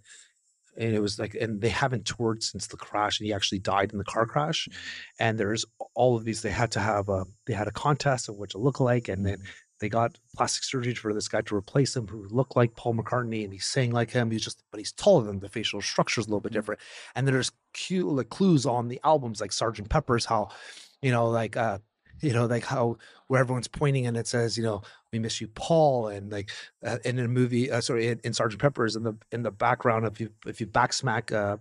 and 0.77 0.95
it 0.95 1.01
was 1.01 1.19
like, 1.19 1.35
and 1.35 1.61
they 1.61 1.69
haven't 1.69 2.07
toured 2.07 2.43
since 2.43 2.67
the 2.67 2.77
crash, 2.77 3.19
and 3.19 3.27
he 3.27 3.33
actually 3.33 3.59
died 3.59 3.93
in 3.93 3.99
the 3.99 4.05
car 4.05 4.27
crash. 4.27 4.69
Mm-hmm. 4.69 4.79
And 5.21 5.39
there's 5.39 5.65
all 5.95 6.17
of 6.17 6.25
these. 6.25 6.43
They 6.43 6.51
had 6.51 6.71
to 6.73 6.81
have 6.81 7.09
a 7.09 7.25
they 7.47 7.55
had 7.55 7.69
a 7.69 7.73
contest 7.73 8.29
of 8.29 8.37
what 8.37 8.51
to 8.51 8.59
look 8.59 8.81
like 8.81 9.09
and 9.09 9.25
then 9.25 9.39
mm-hmm. 9.39 9.47
they 9.81 9.89
got 9.89 10.19
plastic 10.37 10.65
surgery 10.65 10.95
for 10.95 11.15
this 11.15 11.29
guy 11.29 11.41
to 11.43 11.57
replace 11.57 11.97
him 11.97 12.07
who 12.07 12.27
looked 12.29 12.57
like 12.57 12.77
Paul 12.77 12.95
McCartney, 12.95 13.45
and 13.45 13.53
he's 13.53 13.67
sang 13.67 13.93
like 13.93 14.11
him. 14.11 14.31
He's 14.31 14.45
just, 14.45 14.63
but 14.71 14.79
he's 14.79 14.93
taller 14.93 15.25
than 15.25 15.41
the 15.41 15.49
facial 15.49 15.81
structure 15.81 16.21
is 16.21 16.27
a 16.27 16.31
little 16.31 16.41
bit 16.41 16.51
mm-hmm. 16.51 16.59
different. 16.59 16.81
And 17.15 17.27
there's 17.27 17.53
cute 17.73 18.07
like 18.07 18.29
clues 18.29 18.67
on 18.67 18.89
the 18.89 19.01
albums, 19.05 19.41
like 19.41 19.53
Sergeant 19.53 19.89
Pepper's, 19.89 20.25
how 20.25 20.49
you 21.03 21.11
know, 21.13 21.29
like 21.29 21.57
uh, 21.57 21.79
you 22.21 22.33
know, 22.33 22.47
like 22.47 22.65
how 22.65 22.97
where 23.29 23.41
everyone's 23.41 23.69
pointing 23.69 24.07
and 24.07 24.17
it 24.17 24.27
says, 24.27 24.57
you 24.57 24.63
know, 24.63 24.83
we 25.13 25.19
miss 25.19 25.41
you, 25.41 25.49
Paul, 25.49 26.09
and 26.09 26.31
like 26.31 26.51
uh, 26.85 26.99
in 27.05 27.19
a 27.19 27.29
movie, 27.29 27.71
uh, 27.71 27.81
sorry, 27.81 28.09
in, 28.09 28.21
in 28.25 28.33
Sergeant 28.33 28.61
Pepper's 28.61 28.97
in 28.97 29.03
the 29.03 29.17
in 29.33 29.43
the 29.43 29.51
background, 29.51 30.07
if 30.07 30.21
you 30.21 30.31
if 30.47 30.61
you 30.61 30.67
backsmack, 30.67 31.33
uh, 31.33 31.57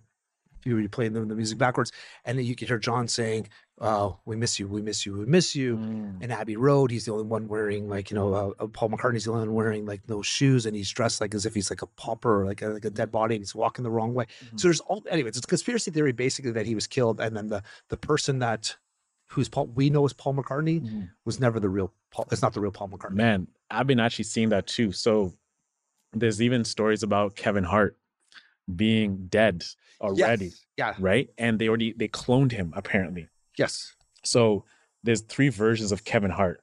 if 0.59 0.65
you 0.65 0.75
were 0.75 0.87
playing 0.87 1.13
the, 1.13 1.21
the 1.21 1.35
music 1.35 1.57
backwards, 1.57 1.91
and 2.23 2.37
then 2.37 2.45
you 2.45 2.55
could 2.55 2.67
hear 2.67 2.79
John 2.79 3.07
saying, 3.07 3.49
uh, 3.79 4.11
"We 4.25 4.35
miss 4.35 4.59
you, 4.59 4.67
we 4.67 4.81
miss 4.81 5.05
you, 5.05 5.17
we 5.17 5.25
miss 5.25 5.55
you." 5.55 5.77
Mm. 5.77 6.23
In 6.23 6.31
Abbey 6.31 6.57
Road, 6.57 6.91
he's 6.91 7.05
the 7.05 7.11
only 7.11 7.25
one 7.25 7.47
wearing 7.47 7.87
like 7.87 8.09
you 8.09 8.15
know, 8.15 8.33
uh, 8.33 8.63
uh, 8.63 8.67
Paul 8.67 8.89
McCartney's 8.89 9.25
the 9.25 9.31
only 9.31 9.47
one 9.47 9.55
wearing 9.55 9.85
like 9.85 10.01
no 10.09 10.21
shoes, 10.21 10.65
and 10.65 10.75
he's 10.75 10.89
dressed 10.89 11.21
like 11.21 11.33
as 11.35 11.45
if 11.45 11.53
he's 11.53 11.69
like 11.69 11.81
a 11.81 11.87
pauper 11.87 12.41
or 12.41 12.45
like 12.45 12.61
a, 12.61 12.69
like 12.69 12.85
a 12.85 12.89
dead 12.89 13.11
body, 13.11 13.35
and 13.35 13.41
he's 13.41 13.55
walking 13.55 13.83
the 13.83 13.91
wrong 13.91 14.13
way. 14.13 14.25
Mhm. 14.25 14.59
So 14.59 14.67
there's 14.67 14.79
all, 14.81 15.03
anyways, 15.09 15.37
it's 15.37 15.45
a 15.45 15.47
conspiracy 15.47 15.91
theory 15.91 16.13
basically 16.13 16.51
that 16.51 16.65
he 16.65 16.75
was 16.75 16.87
killed, 16.87 17.19
and 17.19 17.35
then 17.35 17.47
the 17.47 17.63
the 17.89 17.97
person 17.97 18.39
that 18.39 18.75
who's 19.27 19.49
Paul 19.49 19.67
we 19.67 19.89
know 19.89 20.05
as 20.05 20.13
Paul 20.13 20.35
McCartney 20.35 20.81
Mhm. 20.81 21.09
was 21.25 21.39
never 21.39 21.59
the 21.59 21.69
real 21.69 21.93
Paul. 22.11 22.27
It's 22.31 22.41
not 22.41 22.53
the 22.53 22.61
real 22.61 22.71
Paul 22.71 22.89
McCartney. 22.89 23.15
Man, 23.15 23.47
I've 23.71 23.87
been 23.87 23.99
actually 23.99 24.25
seeing 24.25 24.49
that 24.49 24.67
too. 24.67 24.91
So 24.91 25.33
there's 26.13 26.41
even 26.41 26.63
stories 26.63 27.03
about 27.03 27.35
Kevin 27.35 27.63
Hart 27.63 27.97
being 28.75 29.27
dead 29.27 29.63
already, 30.01 30.45
Yes. 30.45 30.65
Yeah. 30.77 30.95
right? 30.99 31.29
And 31.37 31.59
they 31.59 31.67
already 31.67 31.93
they 31.93 32.07
cloned 32.07 32.51
him 32.51 32.73
apparently. 32.75 33.27
Yes. 33.57 33.93
So 34.23 34.65
there's 35.03 35.21
three 35.21 35.49
versions 35.49 35.91
of 35.91 36.03
Kevin 36.03 36.31
Hart. 36.31 36.61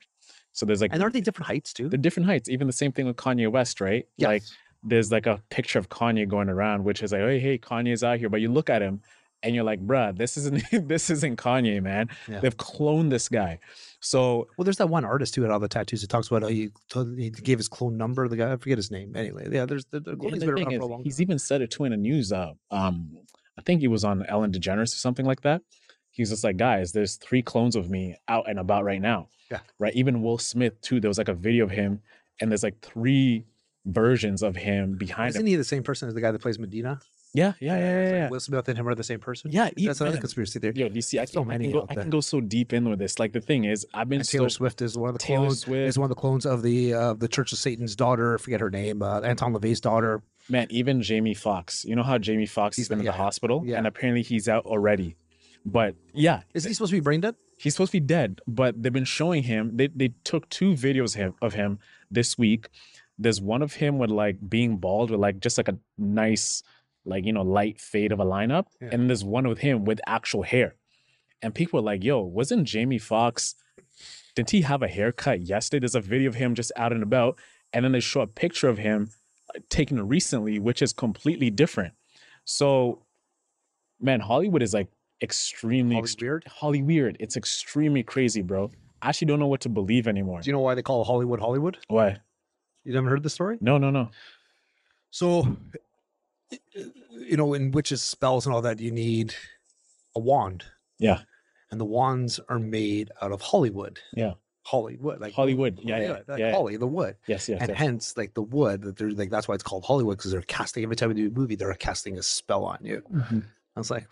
So 0.53 0.67
there's 0.67 0.81
like 0.81 0.93
And 0.93 1.03
aren't 1.03 1.15
they 1.15 1.21
different 1.21 1.47
heights 1.47 1.73
too? 1.73 1.89
They're 1.89 1.99
different 1.99 2.27
heights. 2.27 2.49
Even 2.49 2.67
the 2.67 2.73
same 2.73 2.93
thing 2.93 3.07
with 3.07 3.17
Kanye 3.17 3.51
West, 3.51 3.81
right? 3.81 4.07
Yes. 4.17 4.27
Like 4.29 4.43
there's 4.83 5.13
like 5.13 5.27
a 5.27 5.41
picture 5.51 5.79
of 5.79 5.89
Kanye 5.89 6.27
going 6.29 6.49
around, 6.49 6.85
which 6.85 7.03
is 7.03 7.13
like, 7.13 7.21
hey, 7.23 7.39
hey, 7.39 7.59
Kanye's 7.59 8.03
out 8.03 8.19
here. 8.19 8.29
But 8.29 8.41
you 8.41 8.51
look 8.51 8.69
at 8.69 8.83
him 8.83 9.01
and 9.43 9.55
you're 9.55 9.65
like, 9.65 9.85
bruh, 9.85 10.17
this 10.17 10.37
isn't 10.37 10.63
this 10.89 11.11
isn't 11.11 11.37
Kanye, 11.37 11.83
man. 11.83 12.09
Yeah. 12.29 12.41
They've 12.41 12.57
cloned 12.57 13.11
this 13.11 13.29
guy. 13.29 13.59
So 14.01 14.49
Well, 14.57 14.65
there's 14.65 14.79
that 14.79 14.89
one 14.89 15.05
artist 15.05 15.35
who 15.35 15.43
had 15.43 15.51
all 15.51 15.61
the 15.61 15.69
tattoos. 15.69 16.03
It 16.03 16.09
talks 16.09 16.29
about 16.29 16.45
oh, 16.45 16.49
he, 16.49 16.71
told, 16.89 17.17
he 17.19 17.31
gave 17.31 17.59
his 17.59 17.69
clone 17.69 17.97
number. 17.97 18.29
The 18.29 18.37
guy, 18.37 18.53
I 18.53 18.57
forget 18.57 18.79
his 18.79 18.91
name. 18.91 19.15
Anyway, 19.17 19.49
yeah, 19.51 19.67
there's 19.67 19.85
the, 19.87 20.01
the 20.01 20.11
Yeah, 20.21 20.31
the 20.31 20.31
been 20.31 20.41
thing 20.41 20.49
around 20.49 20.73
is, 20.73 20.79
for 20.79 20.85
a 20.85 20.87
long 20.87 21.05
he's 21.05 21.17
time. 21.17 21.23
even 21.23 21.39
said 21.39 21.63
it 21.63 21.71
too 21.71 21.85
in 21.85 21.91
the 21.91 21.97
news. 21.97 22.33
Uh, 22.33 22.53
um, 22.71 23.17
I 23.59 23.63
think 23.63 23.81
he 23.81 23.89
was 23.89 24.05
on 24.05 24.25
Ellen 24.27 24.53
DeGeneres 24.53 24.93
or 24.95 24.99
something 24.99 25.27
like 25.27 25.43
that. 25.43 25.63
He's 26.11 26.31
just 26.31 26.45
like, 26.45 26.57
guys, 26.57 26.93
there's 26.93 27.17
three 27.17 27.43
clones 27.43 27.75
of 27.75 27.89
me 27.89 28.17
out 28.29 28.49
and 28.49 28.59
about 28.59 28.85
right 28.85 29.01
now. 29.01 29.29
Yeah. 29.51 29.61
Right. 29.79 29.95
Even 29.95 30.23
Will 30.23 30.39
Smith 30.39 30.81
too. 30.83 31.01
There 31.01 31.09
was 31.09 31.19
like 31.19 31.29
a 31.29 31.35
video 31.35 31.65
of 31.65 31.71
him, 31.71 32.01
and 32.41 32.51
there's 32.51 32.63
like 32.63 32.81
three 32.81 33.47
versions 33.87 34.43
of 34.43 34.57
him 34.57 34.97
behind 34.97 35.31
Isn't 35.31 35.41
him. 35.43 35.47
he 35.47 35.57
the 35.57 35.65
same 35.65 35.83
person 35.83 36.09
as 36.09 36.15
the 36.15 36.21
guy 36.21 36.31
that 36.31 36.41
plays 36.41 36.59
Medina? 36.59 37.01
Yeah, 37.35 37.53
yeah, 37.61 37.77
yeah, 37.79 37.79
yeah. 37.79 38.01
It's 38.03 38.23
like. 38.23 38.31
Will 38.31 38.41
Smith 38.41 38.69
and 38.69 38.79
him 38.79 38.87
are 38.89 38.95
the 38.95 39.03
same 39.05 39.19
person. 39.21 39.51
Yeah, 39.53 39.71
he- 39.77 39.87
that's 39.87 40.01
another 40.03 40.19
conspiracy 40.19 40.59
theory. 40.59 40.75
Yo, 40.77 40.89
do 40.89 40.95
you 40.95 41.01
see? 41.03 41.19
I 41.19 41.25
So 41.25 41.43
can, 41.43 41.51
I 41.51 41.55
many 41.55 41.65
can 41.65 41.73
go, 41.73 41.87
I 41.89 41.95
can 41.95 42.11
go 42.11 42.21
so 42.21 42.41
deep 42.43 42.73
in 42.75 42.89
with 42.91 42.99
this. 42.99 43.19
Like 43.19 43.33
the 43.33 43.41
thing 43.41 43.65
is, 43.65 43.87
I've 43.95 44.09
been 44.09 44.21
And 44.21 44.29
Taylor 44.29 44.51
so 44.51 44.57
Swift 44.57 44.83
is 44.83 44.99
one 44.99 45.09
of 45.09 45.15
the 45.15 45.19
Taylor 45.19 45.47
clones. 45.47 45.61
Swift. 45.61 45.89
Is 45.89 45.99
one 45.99 46.05
of 46.05 46.15
the 46.15 46.21
clones 46.21 46.45
of 46.45 46.63
the 46.63 46.93
uh, 46.93 47.15
the 47.15 47.29
Church 47.29 47.53
of 47.53 47.59
Satan's 47.59 47.97
daughter. 47.97 48.35
I 48.35 48.39
forget 48.39 48.61
her 48.61 48.71
name. 48.71 49.01
Uh, 49.03 49.21
Anton 49.21 49.55
LaVey's 49.55 49.81
daughter. 49.81 50.23
man. 50.51 50.67
Even 50.71 51.01
Jamie 51.01 51.33
Foxx. 51.35 51.85
You 51.87 51.97
know 51.97 52.03
how 52.03 52.19
Jamie 52.19 52.45
Foxx 52.47 52.77
He's- 52.77 52.85
has 52.85 52.89
been 52.91 52.99
in 53.01 53.07
yeah, 53.07 53.13
the 53.13 53.17
hospital, 53.19 53.63
yeah. 53.65 53.79
and 53.79 53.87
apparently 53.87 54.23
he's 54.23 54.47
out 54.49 54.67
already. 54.67 55.17
But 55.65 55.95
yeah, 56.13 56.43
Is 56.55 56.65
he 56.65 56.75
supposed 56.75 56.91
to 56.91 56.97
be 56.97 57.01
brain 57.01 57.21
dead? 57.21 57.37
he's 57.57 57.75
supposed 57.75 57.93
to 57.93 58.01
be 58.01 58.05
dead, 58.05 58.41
but 58.49 58.83
they've 58.83 58.93
been 58.93 59.05
showing 59.05 59.45
him. 59.45 59.77
They 59.77 59.87
they 59.87 60.09
took 60.25 60.49
two 60.51 60.73
videos 60.75 61.15
him, 61.15 61.35
of 61.41 61.55
him 61.55 61.79
this 62.11 62.37
week. 62.37 62.69
There's 63.19 63.41
one 63.41 63.63
of 63.63 63.75
him 63.75 63.99
with 63.99 64.11
like 64.11 64.37
being 64.51 64.79
bald 64.79 65.11
with 65.13 65.21
like 65.21 65.39
just 65.39 65.57
like 65.59 65.69
a 65.69 65.79
nice, 65.97 66.65
like 67.05 67.25
you 67.25 67.33
know, 67.33 67.43
light 67.43 67.81
fade 67.81 68.13
of 68.13 68.21
a 68.21 68.25
lineup, 68.25 68.67
Yeah. 68.81 68.91
and 68.93 69.09
there's 69.09 69.25
one 69.25 69.49
with 69.49 69.59
him 69.59 69.85
with 69.85 70.01
actual 70.07 70.43
hair. 70.43 70.77
And 71.43 71.55
people 71.55 71.81
are 71.81 71.83
like, 71.83 72.05
"Yo, 72.05 72.21
wasn't 72.21 72.65
Jamie 72.69 72.99
Foxx? 72.99 73.55
Didn't 74.35 74.51
he 74.51 74.61
have 74.63 74.83
a 74.83 74.89
haircut 74.89 75.43
yesterday?" 75.43 75.81
There's 75.81 75.95
a 75.97 76.01
video 76.01 76.29
of 76.29 76.37
him 76.37 76.55
just 76.55 76.71
out 76.77 76.93
and 76.93 77.03
about, 77.03 77.39
and 77.73 77.85
then 77.85 77.93
they 77.93 78.01
show 78.01 78.21
a 78.21 78.27
picture 78.27 78.69
of 78.69 78.79
him 78.79 79.11
uh, 79.55 79.59
taken 79.69 80.07
recently, 80.07 80.59
which 80.61 80.81
is 80.83 80.93
completely 80.93 81.51
different. 81.51 81.95
So, 82.45 83.03
man, 84.01 84.21
Hollywood 84.21 84.63
is 84.63 84.73
like 84.73 84.89
extremely 85.21 85.97
Holly 85.97 86.07
ext- 86.07 86.21
weird. 86.23 86.45
Holly 86.47 86.83
weird. 86.83 87.17
It's 87.21 87.37
extremely 87.37 88.03
crazy, 88.05 88.43
bro. 88.43 88.71
I 89.01 89.09
actually 89.09 89.27
don't 89.27 89.41
know 89.41 89.49
what 89.49 89.61
to 89.63 89.69
believe 89.69 90.07
anymore. 90.07 90.41
Do 90.41 90.47
you 90.49 90.53
know 90.53 90.61
why 90.61 90.77
they 90.77 90.83
call 90.83 91.03
Hollywood 91.05 91.41
Hollywood? 91.41 91.79
Why? 91.89 92.19
You 92.85 92.95
haven't 92.95 93.11
heard 93.11 93.23
the 93.25 93.31
story? 93.31 93.59
No, 93.61 93.79
no, 93.79 93.91
no. 93.91 94.11
So, 95.11 95.57
you 97.11 97.37
know, 97.37 97.55
in 97.55 97.71
witches 97.71 98.03
spells 98.03 98.47
and 98.47 98.55
all 98.55 98.63
that, 98.63 98.81
you 98.81 98.91
need 98.91 99.35
a 100.17 100.21
wand, 100.21 100.65
Yeah, 100.99 101.21
and 101.71 101.81
the 101.81 101.85
wands 101.85 102.39
are 102.49 102.59
made 102.59 103.11
out 103.21 103.33
of 103.33 103.41
Hollywood. 103.41 103.99
yeah. 104.15 104.35
Hollywood, 104.65 105.21
like 105.21 105.35
Hollywood. 105.35 105.81
Yeah, 105.83 105.99
yeah, 106.01 106.19
like 106.29 106.39
yeah. 106.39 106.53
Holly, 106.53 106.77
the 106.77 106.87
wood, 106.87 107.17
Yes, 107.27 107.49
yes, 107.49 107.61
and 107.61 107.71
yes. 107.71 107.79
hence 107.79 108.17
like 108.17 108.35
the 108.35 108.43
wood 108.43 108.83
that 108.83 108.97
they're 108.97 109.11
like 109.11 109.29
that's 109.29 109.49
why 109.49 109.55
it's 109.57 109.65
called 109.65 109.85
Hollywood 109.85 110.19
because 110.19 110.31
they're 110.31 110.41
casting 110.43 110.85
every 110.85 110.95
time 110.95 111.09
they 111.09 111.17
do 111.17 111.27
a 111.27 111.31
movie 111.31 111.57
they're 111.57 111.75
casting 111.75 112.17
a 112.17 112.23
spell 112.23 112.65
on 112.65 112.79
you. 112.81 113.03
Mhm. 113.13 113.43
I 113.75 113.81
was 113.81 113.91
like, 113.91 114.07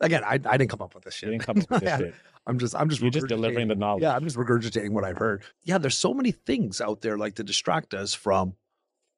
again, 0.00 0.24
I, 0.24 0.34
I 0.46 0.56
didn't 0.56 0.68
come 0.70 0.80
up 0.80 0.94
with 0.94 1.04
this 1.04 1.20
You 1.20 1.26
shit. 1.28 1.30
didn't 1.32 1.42
come 1.44 1.58
up 1.62 1.70
with 1.70 1.80
this 1.82 1.98
shit. 1.98 2.14
I'm 2.46 2.58
just 2.58 2.74
I'm 2.74 2.88
just 2.88 3.02
You're 3.02 3.10
just 3.10 3.26
delivering 3.28 3.68
the 3.68 3.74
knowledge. 3.74 4.02
Yeah, 4.02 4.16
I'm 4.16 4.24
just 4.24 4.36
regurgitating 4.36 4.90
what 4.92 5.04
I've 5.04 5.18
heard. 5.18 5.42
Yeah, 5.64 5.76
there's 5.78 5.98
so 5.98 6.14
many 6.14 6.32
things 6.32 6.80
out 6.80 7.02
there 7.02 7.18
like 7.18 7.34
to 7.34 7.44
distract 7.44 7.92
us 7.94 8.14
from 8.14 8.54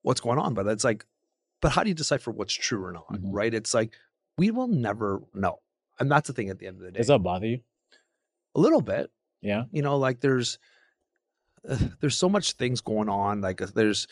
what's 0.02 0.20
going 0.20 0.38
on, 0.40 0.54
but 0.54 0.66
it's 0.66 0.82
like, 0.84 1.06
but 1.64 1.72
how 1.72 1.82
do 1.82 1.88
you 1.88 1.94
decipher 1.94 2.30
what's 2.30 2.52
true 2.52 2.84
or 2.84 2.92
not? 2.92 3.10
Mhm. 3.10 3.20
Right? 3.32 3.54
It's 3.54 3.72
like 3.72 3.94
we 4.36 4.50
will 4.50 4.68
never 4.68 5.22
know, 5.32 5.60
and 5.98 6.10
that's 6.12 6.26
the 6.26 6.34
thing 6.34 6.50
at 6.50 6.58
the 6.58 6.66
end 6.66 6.76
of 6.76 6.82
the 6.82 6.90
day. 6.92 6.98
Does 6.98 7.06
that 7.08 7.20
bother 7.22 7.46
you? 7.46 7.60
a 8.56 8.60
little 8.60 8.82
bit, 8.82 9.10
Yeah. 9.40 9.64
you 9.72 9.80
know, 9.82 9.96
like 9.96 10.20
there's 10.20 10.58
uh, 11.68 11.78
there's 12.00 12.16
so 12.16 12.28
much 12.28 12.52
things 12.52 12.80
going 12.82 13.08
on. 13.08 13.40
Like 13.40 13.62
uh, 13.62 13.66
there's 13.74 14.06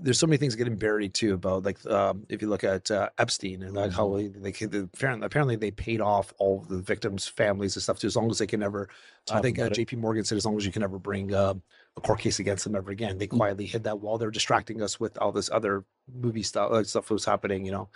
there's 0.00 0.18
so 0.18 0.26
many 0.26 0.36
things 0.36 0.54
getting 0.54 0.76
buried 0.76 1.14
too 1.14 1.34
about 1.34 1.64
like 1.64 1.84
um, 1.86 2.24
if 2.28 2.42
you 2.42 2.48
look 2.48 2.64
at 2.64 2.90
uh, 2.90 3.08
Epstein 3.18 3.62
and 3.62 3.74
like 3.74 3.92
how 3.92 4.06
Mm-hmm. 4.08 4.42
they, 4.42 4.50
they 4.50 4.86
apparently 5.24 5.56
they 5.56 5.70
paid 5.70 6.00
off 6.00 6.32
all 6.38 6.64
the 6.68 6.78
victims' 6.78 7.26
families 7.28 7.76
and 7.76 7.82
stuff 7.82 7.98
too, 7.98 8.06
as 8.06 8.16
long 8.16 8.30
as 8.30 8.38
they 8.38 8.46
can 8.46 8.60
never. 8.60 8.88
I 9.30 9.40
think 9.40 9.58
uh. 9.58 9.70
J.P. 9.70 9.96
Morgan 9.96 10.24
said 10.24 10.36
as 10.36 10.46
long 10.46 10.56
as 10.56 10.64
you 10.64 10.72
can 10.72 10.80
never 10.80 10.98
bring 10.98 11.34
uh, 11.34 11.54
a 11.96 12.00
court 12.00 12.20
case 12.20 12.38
against 12.38 12.64
them 12.64 12.76
ever 12.76 12.90
again. 12.90 13.18
They 13.18 13.26
Mm. 13.26 13.36
quietly 13.38 13.66
hid 13.66 13.84
that 13.84 14.00
while 14.00 14.18
they're 14.18 14.30
distracting 14.30 14.82
us 14.82 15.00
with 15.00 15.18
all 15.18 15.32
this 15.32 15.50
other 15.50 15.84
movie 16.14 16.42
stuff 16.44 16.70
uh, 16.70 16.84
stuff 16.84 17.08
that 17.08 17.14
was 17.14 17.24
happening. 17.24 17.64
You 17.64 17.72
know, 17.72 17.88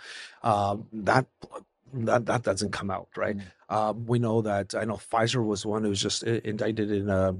um, 0.43 0.87
that 0.93 1.25
that 1.93 2.25
that 2.25 2.43
doesn't 2.43 2.71
come 2.71 2.89
out 2.91 3.07
right. 3.15 3.37
Mm. 3.37 3.43
Um, 3.75 4.05
we 4.05 4.19
know 4.19 4.41
that 4.41 4.75
I 4.75 4.83
know 4.85 4.95
Pfizer 4.95 5.45
was 5.45 5.65
one 5.65 5.83
who 5.83 5.89
was 5.89 6.01
just 6.01 6.23
indicted 6.23 6.91
in 6.91 7.09
a 7.09 7.35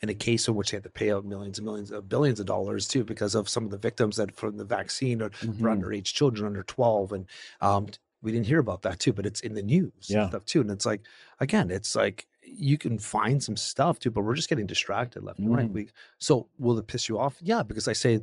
in 0.00 0.08
a 0.08 0.14
case 0.14 0.48
in 0.48 0.54
which 0.54 0.70
they 0.70 0.76
had 0.76 0.82
to 0.84 0.90
pay 0.90 1.12
out 1.12 1.24
millions 1.24 1.58
and 1.58 1.64
millions 1.66 1.90
of 1.90 2.08
billions 2.08 2.40
of 2.40 2.46
dollars 2.46 2.88
too 2.88 3.04
because 3.04 3.34
of 3.34 3.48
some 3.48 3.64
of 3.64 3.70
the 3.70 3.78
victims 3.78 4.16
that 4.16 4.34
from 4.34 4.56
the 4.56 4.64
vaccine 4.64 5.20
or 5.22 5.30
for 5.30 5.46
Mhm. 5.46 5.60
underage 5.82 6.04
children 6.04 6.46
under 6.46 6.62
12 6.62 7.12
and 7.12 7.26
um, 7.60 7.86
we 8.22 8.32
didn't 8.32 8.46
hear 8.46 8.58
about 8.58 8.82
that 8.82 8.98
too 8.98 9.12
but 9.12 9.26
it's 9.26 9.40
in 9.40 9.54
the 9.54 9.62
news 9.62 9.92
Yeah. 10.08 10.22
and 10.22 10.30
stuff 10.30 10.44
too 10.46 10.60
and 10.62 10.70
it's 10.70 10.86
like 10.86 11.02
again 11.40 11.70
it's 11.70 11.94
like 11.94 12.26
you 12.42 12.78
can 12.78 12.98
find 12.98 13.42
some 13.42 13.56
stuff 13.56 13.98
too 13.98 14.10
but 14.10 14.22
we're 14.22 14.34
just 14.34 14.48
getting 14.48 14.66
distracted 14.66 15.22
left 15.22 15.38
and 15.38 15.54
right 15.54 15.68
Mm. 15.68 15.72
we, 15.72 15.88
so 16.18 16.48
will 16.58 16.78
it 16.78 16.86
piss 16.86 17.08
you 17.08 17.18
off 17.18 17.36
yeah 17.40 17.62
because 17.62 17.86
i 17.88 17.92
say 17.92 18.22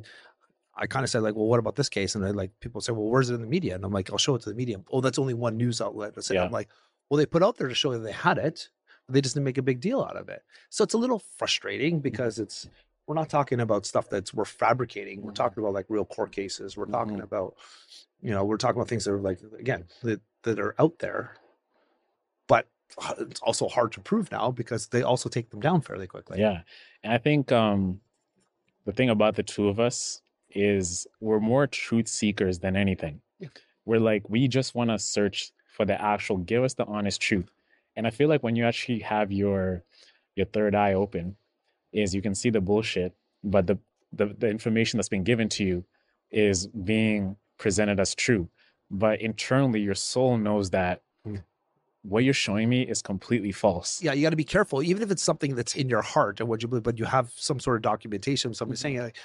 I 0.74 0.86
kind 0.86 1.04
of 1.04 1.10
said 1.10 1.22
like, 1.22 1.34
well, 1.34 1.44
what 1.44 1.58
about 1.58 1.76
this 1.76 1.90
case? 1.90 2.14
And 2.14 2.24
I 2.24 2.30
like 2.30 2.50
people 2.60 2.80
say, 2.80 2.92
well, 2.92 3.04
where's 3.04 3.28
it 3.28 3.34
in 3.34 3.42
the 3.42 3.46
media? 3.46 3.74
And 3.74 3.84
I'm 3.84 3.92
like, 3.92 4.10
I'll 4.10 4.16
show 4.16 4.36
it 4.36 4.40
to 4.44 4.48
the 4.48 4.54
media. 4.54 4.78
Oh, 4.90 5.02
that's 5.02 5.18
only 5.18 5.34
one 5.34 5.58
news 5.58 5.82
outlet. 5.82 6.14
I 6.16 6.22
said, 6.22 6.36
Yeah. 6.36 6.44
I'm 6.44 6.50
like, 6.50 6.68
well, 7.10 7.18
they 7.18 7.26
put 7.26 7.42
out 7.42 7.58
there 7.58 7.68
to 7.68 7.74
show 7.74 7.92
that 7.92 7.98
they 7.98 8.10
had 8.10 8.38
it, 8.38 8.70
they 9.12 9.20
just 9.20 9.34
didn't 9.34 9.44
make 9.44 9.58
a 9.58 9.62
big 9.62 9.80
deal 9.80 10.00
out 10.02 10.16
of 10.16 10.28
it. 10.28 10.42
So 10.70 10.82
it's 10.84 10.94
a 10.94 10.98
little 10.98 11.22
frustrating 11.36 12.00
because 12.00 12.38
it's 12.38 12.68
we're 13.06 13.14
not 13.14 13.28
talking 13.28 13.60
about 13.60 13.84
stuff 13.86 14.08
that's 14.08 14.32
we're 14.32 14.44
fabricating. 14.44 15.22
We're 15.22 15.32
talking 15.32 15.62
about 15.62 15.74
like 15.74 15.86
real 15.88 16.04
court 16.04 16.32
cases. 16.32 16.76
We're 16.76 16.86
talking 16.86 17.18
Mhm. 17.18 17.24
about, 17.24 17.56
you 18.20 18.30
know, 18.30 18.44
we're 18.44 18.56
talking 18.56 18.76
about 18.76 18.88
things 18.88 19.04
that 19.04 19.12
are 19.12 19.20
like 19.20 19.40
again 19.58 19.84
that 20.02 20.20
that 20.44 20.58
are 20.58 20.74
out 20.78 20.98
there, 20.98 21.34
but 22.48 22.68
it's 23.18 23.40
also 23.40 23.68
hard 23.68 23.92
to 23.92 24.00
prove 24.00 24.30
now 24.30 24.50
because 24.50 24.88
they 24.88 25.02
also 25.02 25.28
take 25.28 25.50
them 25.50 25.60
down 25.60 25.80
fairly 25.80 26.06
quickly. 26.06 26.38
Yeah. 26.40 26.62
And 27.02 27.12
I 27.12 27.18
think 27.18 27.50
um 27.52 28.00
the 28.84 28.92
thing 28.92 29.10
about 29.10 29.36
the 29.36 29.42
two 29.42 29.68
of 29.68 29.78
us 29.80 30.22
is 30.50 31.06
we're 31.20 31.40
more 31.40 31.66
truth 31.66 32.08
seekers 32.08 32.58
than 32.58 32.76
anything. 32.76 33.20
Yeah. 33.38 33.48
We're 33.84 34.00
like 34.00 34.28
we 34.28 34.46
just 34.48 34.74
want 34.74 34.90
to 34.90 34.98
search 34.98 35.50
for 35.66 35.84
the 35.84 36.00
actual 36.00 36.36
give 36.38 36.62
us 36.62 36.74
the 36.74 36.84
honest 36.84 37.20
truth. 37.20 37.50
And 37.96 38.06
I 38.06 38.10
feel 38.10 38.28
like 38.28 38.42
when 38.42 38.56
you 38.56 38.64
actually 38.64 39.00
have 39.00 39.30
your 39.32 39.84
your 40.36 40.46
third 40.46 40.74
eye 40.74 40.94
open 40.94 41.36
is 41.92 42.14
you 42.14 42.22
can 42.22 42.34
see 42.34 42.50
the 42.50 42.60
bullshit, 42.60 43.14
but 43.44 43.66
the 43.66 43.78
the, 44.12 44.26
the 44.38 44.48
information 44.48 44.98
that's 44.98 45.08
been 45.08 45.24
given 45.24 45.48
to 45.50 45.64
you 45.64 45.84
is 46.30 46.66
being 46.66 47.36
presented 47.58 47.98
as 48.00 48.14
true. 48.14 48.48
But 48.90 49.20
internally 49.20 49.80
your 49.80 49.94
soul 49.94 50.36
knows 50.38 50.70
that 50.70 51.02
Mm. 51.26 51.44
what 52.02 52.24
you're 52.24 52.34
showing 52.34 52.68
me 52.68 52.82
is 52.82 53.00
completely 53.00 53.52
false. 53.52 54.02
yeah, 54.02 54.12
you 54.12 54.22
got 54.22 54.30
to 54.30 54.36
be 54.36 54.42
careful, 54.42 54.82
even 54.82 55.04
if 55.04 55.10
it's 55.12 55.22
something 55.22 55.54
that's 55.54 55.76
in 55.76 55.88
your 55.88 56.02
heart 56.02 56.40
and 56.40 56.48
what 56.48 56.60
you 56.60 56.66
believe, 56.68 56.82
but 56.82 56.98
you 56.98 57.04
have 57.04 57.30
some 57.36 57.60
sort 57.60 57.76
of 57.76 57.82
documentation, 57.82 58.52
somebody 58.54 58.76
saying 58.76 58.96
it. 58.96 59.16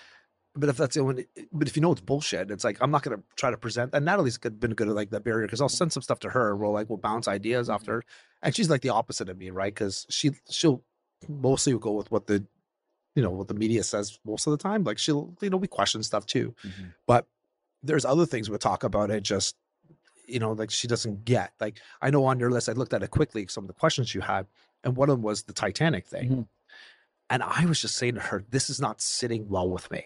But 0.59 0.69
if 0.69 0.77
that's 0.77 0.95
the 0.95 1.01
only, 1.01 1.27
but 1.51 1.67
if 1.67 1.75
you 1.75 1.81
know 1.81 1.91
it's 1.91 2.01
bullshit, 2.01 2.49
it's 2.51 2.63
like 2.63 2.77
I'm 2.81 2.91
not 2.91 3.03
going 3.03 3.17
to 3.17 3.23
try 3.35 3.51
to 3.51 3.57
present. 3.57 3.91
And 3.93 4.05
Natalie's 4.05 4.37
good, 4.37 4.59
been 4.59 4.73
good 4.73 4.87
at 4.89 4.95
like 4.95 5.11
that 5.11 5.23
barrier 5.23 5.45
because 5.45 5.61
I'll 5.61 5.69
send 5.69 5.93
some 5.93 6.01
stuff 6.03 6.19
to 6.19 6.29
her. 6.29 6.55
We'll 6.55 6.71
like 6.71 6.89
we'll 6.89 6.97
bounce 6.97 7.27
ideas 7.27 7.69
off 7.69 7.85
her, 7.85 8.03
and 8.41 8.55
she's 8.55 8.69
like 8.69 8.81
the 8.81 8.89
opposite 8.89 9.29
of 9.29 9.37
me, 9.37 9.49
right? 9.51 9.73
Because 9.73 10.05
she 10.09 10.31
she'll 10.49 10.83
mostly 11.27 11.77
go 11.77 11.91
with 11.91 12.09
what 12.11 12.27
the 12.27 12.45
you 13.15 13.21
know 13.23 13.31
what 13.31 13.47
the 13.47 13.53
media 13.53 13.83
says 13.83 14.19
most 14.25 14.47
of 14.47 14.51
the 14.51 14.57
time. 14.57 14.83
Like 14.83 14.97
she'll 14.97 15.35
you 15.41 15.49
know 15.49 15.57
we 15.57 15.67
question 15.67 16.01
stuff 16.03 16.25
too 16.25 16.55
Mhm. 16.65 16.93
but 17.07 17.27
there's 17.83 18.05
other 18.05 18.25
things 18.25 18.49
we'll 18.49 18.57
talk 18.59 18.83
about 18.83 19.11
it 19.11 19.21
just 19.23 19.55
you 20.27 20.39
know 20.39 20.51
like 20.53 20.71
she 20.71 20.87
doesn't 20.87 21.23
get 21.25 21.53
like 21.59 21.79
i 22.01 22.09
know 22.09 22.25
on 22.25 22.39
your 22.39 22.49
list 22.51 22.67
i 22.67 22.73
looked 22.73 22.93
at 22.93 23.03
it 23.03 23.11
quickly 23.11 23.45
some 23.47 23.63
of 23.63 23.67
the 23.67 23.73
questions 23.73 24.13
you 24.15 24.19
had 24.21 24.45
and 24.83 24.95
one 24.97 25.09
of 25.09 25.17
them 25.17 25.21
was 25.21 25.43
the 25.43 25.53
titanic 25.53 26.05
thing 26.07 26.29
Mhm. 26.29 26.47
and 27.29 27.43
i 27.43 27.65
was 27.65 27.79
just 27.81 27.95
saying 27.95 28.15
to 28.15 28.19
her 28.19 28.43
this 28.49 28.69
is 28.69 28.81
not 28.81 28.99
sitting 28.99 29.47
well 29.47 29.69
with 29.69 29.89
me 29.91 30.05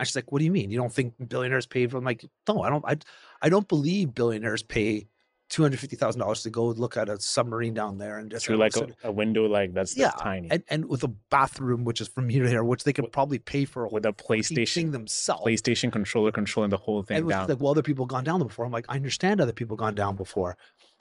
and 0.00 0.08
she's 0.08 0.16
like 0.16 0.32
what 0.32 0.40
do 0.40 0.44
you 0.44 0.50
mean 0.50 0.70
you 0.70 0.78
don't 0.78 0.92
think 0.92 1.14
billionaires 1.28 1.66
pay 1.66 1.86
for 1.86 1.98
i'm 1.98 2.04
like 2.04 2.28
no 2.48 2.62
i 2.62 2.70
don't 2.70 2.84
i, 2.86 2.96
I 3.42 3.48
don't 3.48 3.68
believe 3.68 4.14
billionaires 4.14 4.62
pay 4.62 5.06
two 5.50 5.62
hundred 5.62 5.80
fifty 5.80 5.96
thousand 5.96 6.20
dollars 6.20 6.42
to 6.44 6.50
go 6.50 6.66
look 6.66 6.96
at 6.96 7.08
a 7.08 7.20
submarine 7.20 7.74
down 7.74 7.98
there 7.98 8.18
and 8.18 8.30
just 8.30 8.46
through 8.46 8.56
like 8.56 8.74
a 8.76 8.88
a, 9.02 9.12
window 9.12 9.46
like 9.46 9.74
that's, 9.74 9.96
yeah, 9.96 10.12
tiny 10.18 10.48
and, 10.50 10.62
and 10.68 10.88
with 10.88 11.02
a 11.02 11.08
bathroom 11.08 11.84
which 11.84 12.00
is 12.00 12.08
from 12.08 12.28
here 12.28 12.44
to 12.44 12.48
here, 12.48 12.64
which 12.64 12.84
they 12.84 12.92
could 12.92 13.10
probably 13.12 13.38
pay 13.38 13.64
for 13.64 13.86
with 13.88 14.06
a 14.06 14.12
PlayStation 14.12 14.74
thing 14.74 14.90
themselves. 14.92 15.44
PlayStation 15.44 15.92
controller 15.92 16.30
controlling 16.30 16.70
the 16.70 16.76
whole 16.76 17.02
thing 17.02 17.18
and 17.18 17.28
down. 17.28 17.48
like, 17.48 17.60
well, 17.60 17.72
other 17.72 17.82
people 17.82 18.06
gone 18.06 18.24
down 18.24 18.40
before. 18.40 18.64
I'm 18.64 18.72
like, 18.72 18.86
I 18.88 18.94
understand 18.94 19.40
other 19.40 19.52
people 19.52 19.76
gone 19.76 19.96
down 19.96 20.14
before, 20.14 20.56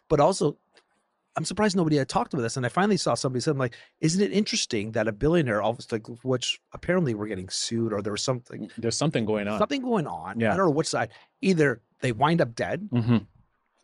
but 0.09 0.19
also, 0.19 0.57
I'm 1.39 1.45
surprised 1.45 1.77
nobody 1.77 1.95
had 1.95 2.09
talked 2.09 2.33
about 2.33 2.43
this. 2.43 2.57
And 2.57 2.65
I 2.65 2.69
finally 2.69 2.97
saw 2.97 3.13
somebody 3.13 3.39
said, 3.41 3.57
like, 3.57 3.77
isn't 4.01 4.21
it 4.21 4.33
interesting 4.33 4.91
that 4.91 5.07
a 5.07 5.13
billionaire, 5.13 5.63
obviously, 5.63 5.99
like, 5.99 6.19
which 6.25 6.59
apparently 6.73 7.13
we're 7.13 7.27
getting 7.27 7.47
sued 7.47 7.93
or 7.93 8.01
there 8.01 8.11
was 8.11 8.21
something, 8.21 8.69
There's 8.77 8.97
something 8.97 9.23
going 9.23 9.47
on. 9.47 9.57
something 9.57 9.81
going 9.81 10.05
on. 10.05 10.37
Yeah. 10.37 10.53
I 10.53 10.57
don't 10.57 10.65
know 10.65 10.71
which 10.71 10.87
side. 10.87 11.11
Either 11.41 11.81
they 12.01 12.11
wind 12.11 12.41
up 12.41 12.55
dead 12.55 12.89
hmm 12.91 13.17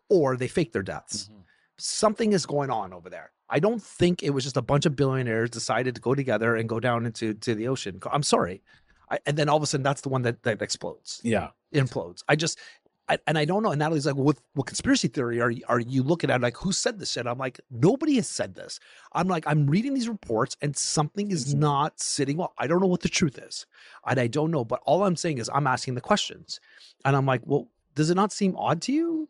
or 0.09 0.35
they 0.37 0.47
fake 0.49 0.73
their 0.73 0.83
deaths. 0.83 1.29
Something 1.77 2.33
is 2.33 2.45
going 2.45 2.69
on 2.69 2.93
over 2.93 3.09
there. 3.09 3.31
I 3.49 3.59
don't 3.59 3.81
think 3.81 4.21
it 4.21 4.31
was 4.31 4.43
just 4.43 4.57
a 4.57 4.61
bunch 4.61 4.85
of 4.85 4.95
billionaires 4.95 5.49
decided 5.49 5.95
to 5.95 6.01
go 6.01 6.13
together 6.13 6.55
and 6.57 6.67
go 6.69 6.79
down 6.81 7.05
into 7.05 7.33
to 7.33 7.55
the 7.55 7.69
ocean. 7.69 7.99
I'm 8.11 8.21
sorry. 8.23 8.61
I, 9.09 9.19
and 9.25 9.37
then 9.37 9.49
all 9.49 9.57
of 9.57 9.63
a 9.63 9.65
sudden, 9.65 9.83
that's 9.83 10.01
the 10.01 10.09
one 10.09 10.23
that, 10.23 10.43
that 10.43 10.61
explodes 10.61 11.21
Yeah. 11.23 11.49
implodes. 11.73 12.21
I 12.27 12.35
just, 12.35 12.59
I, 13.07 13.19
and 13.27 13.37
I 13.37 13.45
don't 13.45 13.61
know. 13.61 13.69
And 13.71 13.79
Natalie's 13.79 14.07
like, 14.07 14.15
well, 14.15 14.25
what, 14.25 14.37
what 14.55 14.65
conspiracy 14.65 15.07
theory 15.07 15.39
are 15.39 15.51
you, 15.51 15.63
are 15.69 15.79
you 15.79 16.01
looking 16.01 16.31
at? 16.31 16.41
Like, 16.41 16.57
who 16.57 16.71
said 16.71 16.97
this 16.99 17.11
shit? 17.11 17.27
I'm 17.27 17.37
like, 17.37 17.59
nobody 17.69 18.15
has 18.15 18.27
said 18.27 18.55
this. 18.55 18.79
I'm 19.13 19.27
like, 19.27 19.43
I'm 19.45 19.67
reading 19.67 19.93
these 19.93 20.09
reports 20.09 20.57
and 20.61 20.75
something 20.75 21.29
is 21.29 21.53
Mhm. 21.53 21.59
not 21.59 21.99
sitting 21.99 22.37
well. 22.37 22.53
I 22.57 22.65
don't 22.65 22.79
know 22.81 22.87
what 22.87 23.01
the 23.01 23.09
truth 23.09 23.37
is. 23.37 23.67
And 24.07 24.19
I 24.19 24.25
don't 24.25 24.49
know. 24.49 24.65
But 24.65 24.81
all 24.85 25.03
I'm 25.03 25.15
saying 25.15 25.37
is 25.37 25.51
I'm 25.53 25.67
asking 25.67 25.93
the 25.93 26.01
questions. 26.01 26.59
And 27.05 27.15
I'm 27.15 27.27
like, 27.27 27.41
well, 27.45 27.67
does 27.93 28.09
it 28.09 28.15
not 28.15 28.33
seem 28.33 28.55
odd 28.57 28.81
to 28.83 28.91
you? 28.91 29.29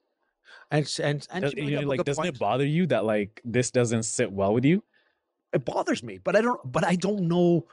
And, 0.71 0.89
and, 1.03 1.27
and 1.31 1.41
Does- 1.43 1.53
you 1.55 1.71
know, 1.81 1.81
like, 1.88 2.03
doesn't 2.05 2.23
point. 2.23 2.35
it 2.35 2.39
bother 2.39 2.65
you 2.65 2.88
that 2.88 3.03
like 3.03 3.41
this 3.43 3.71
doesn't 3.71 4.03
sit 4.03 4.31
well 4.31 4.53
with 4.53 4.65
you? 4.65 4.83
it 5.53 5.63
bothers 5.63 6.03
me, 6.03 6.17
but 6.17 6.35
I 6.35 6.41
don't, 6.41 6.59
but 6.69 6.83
I 6.83 6.95
don't 6.95 7.29
know, 7.29 7.65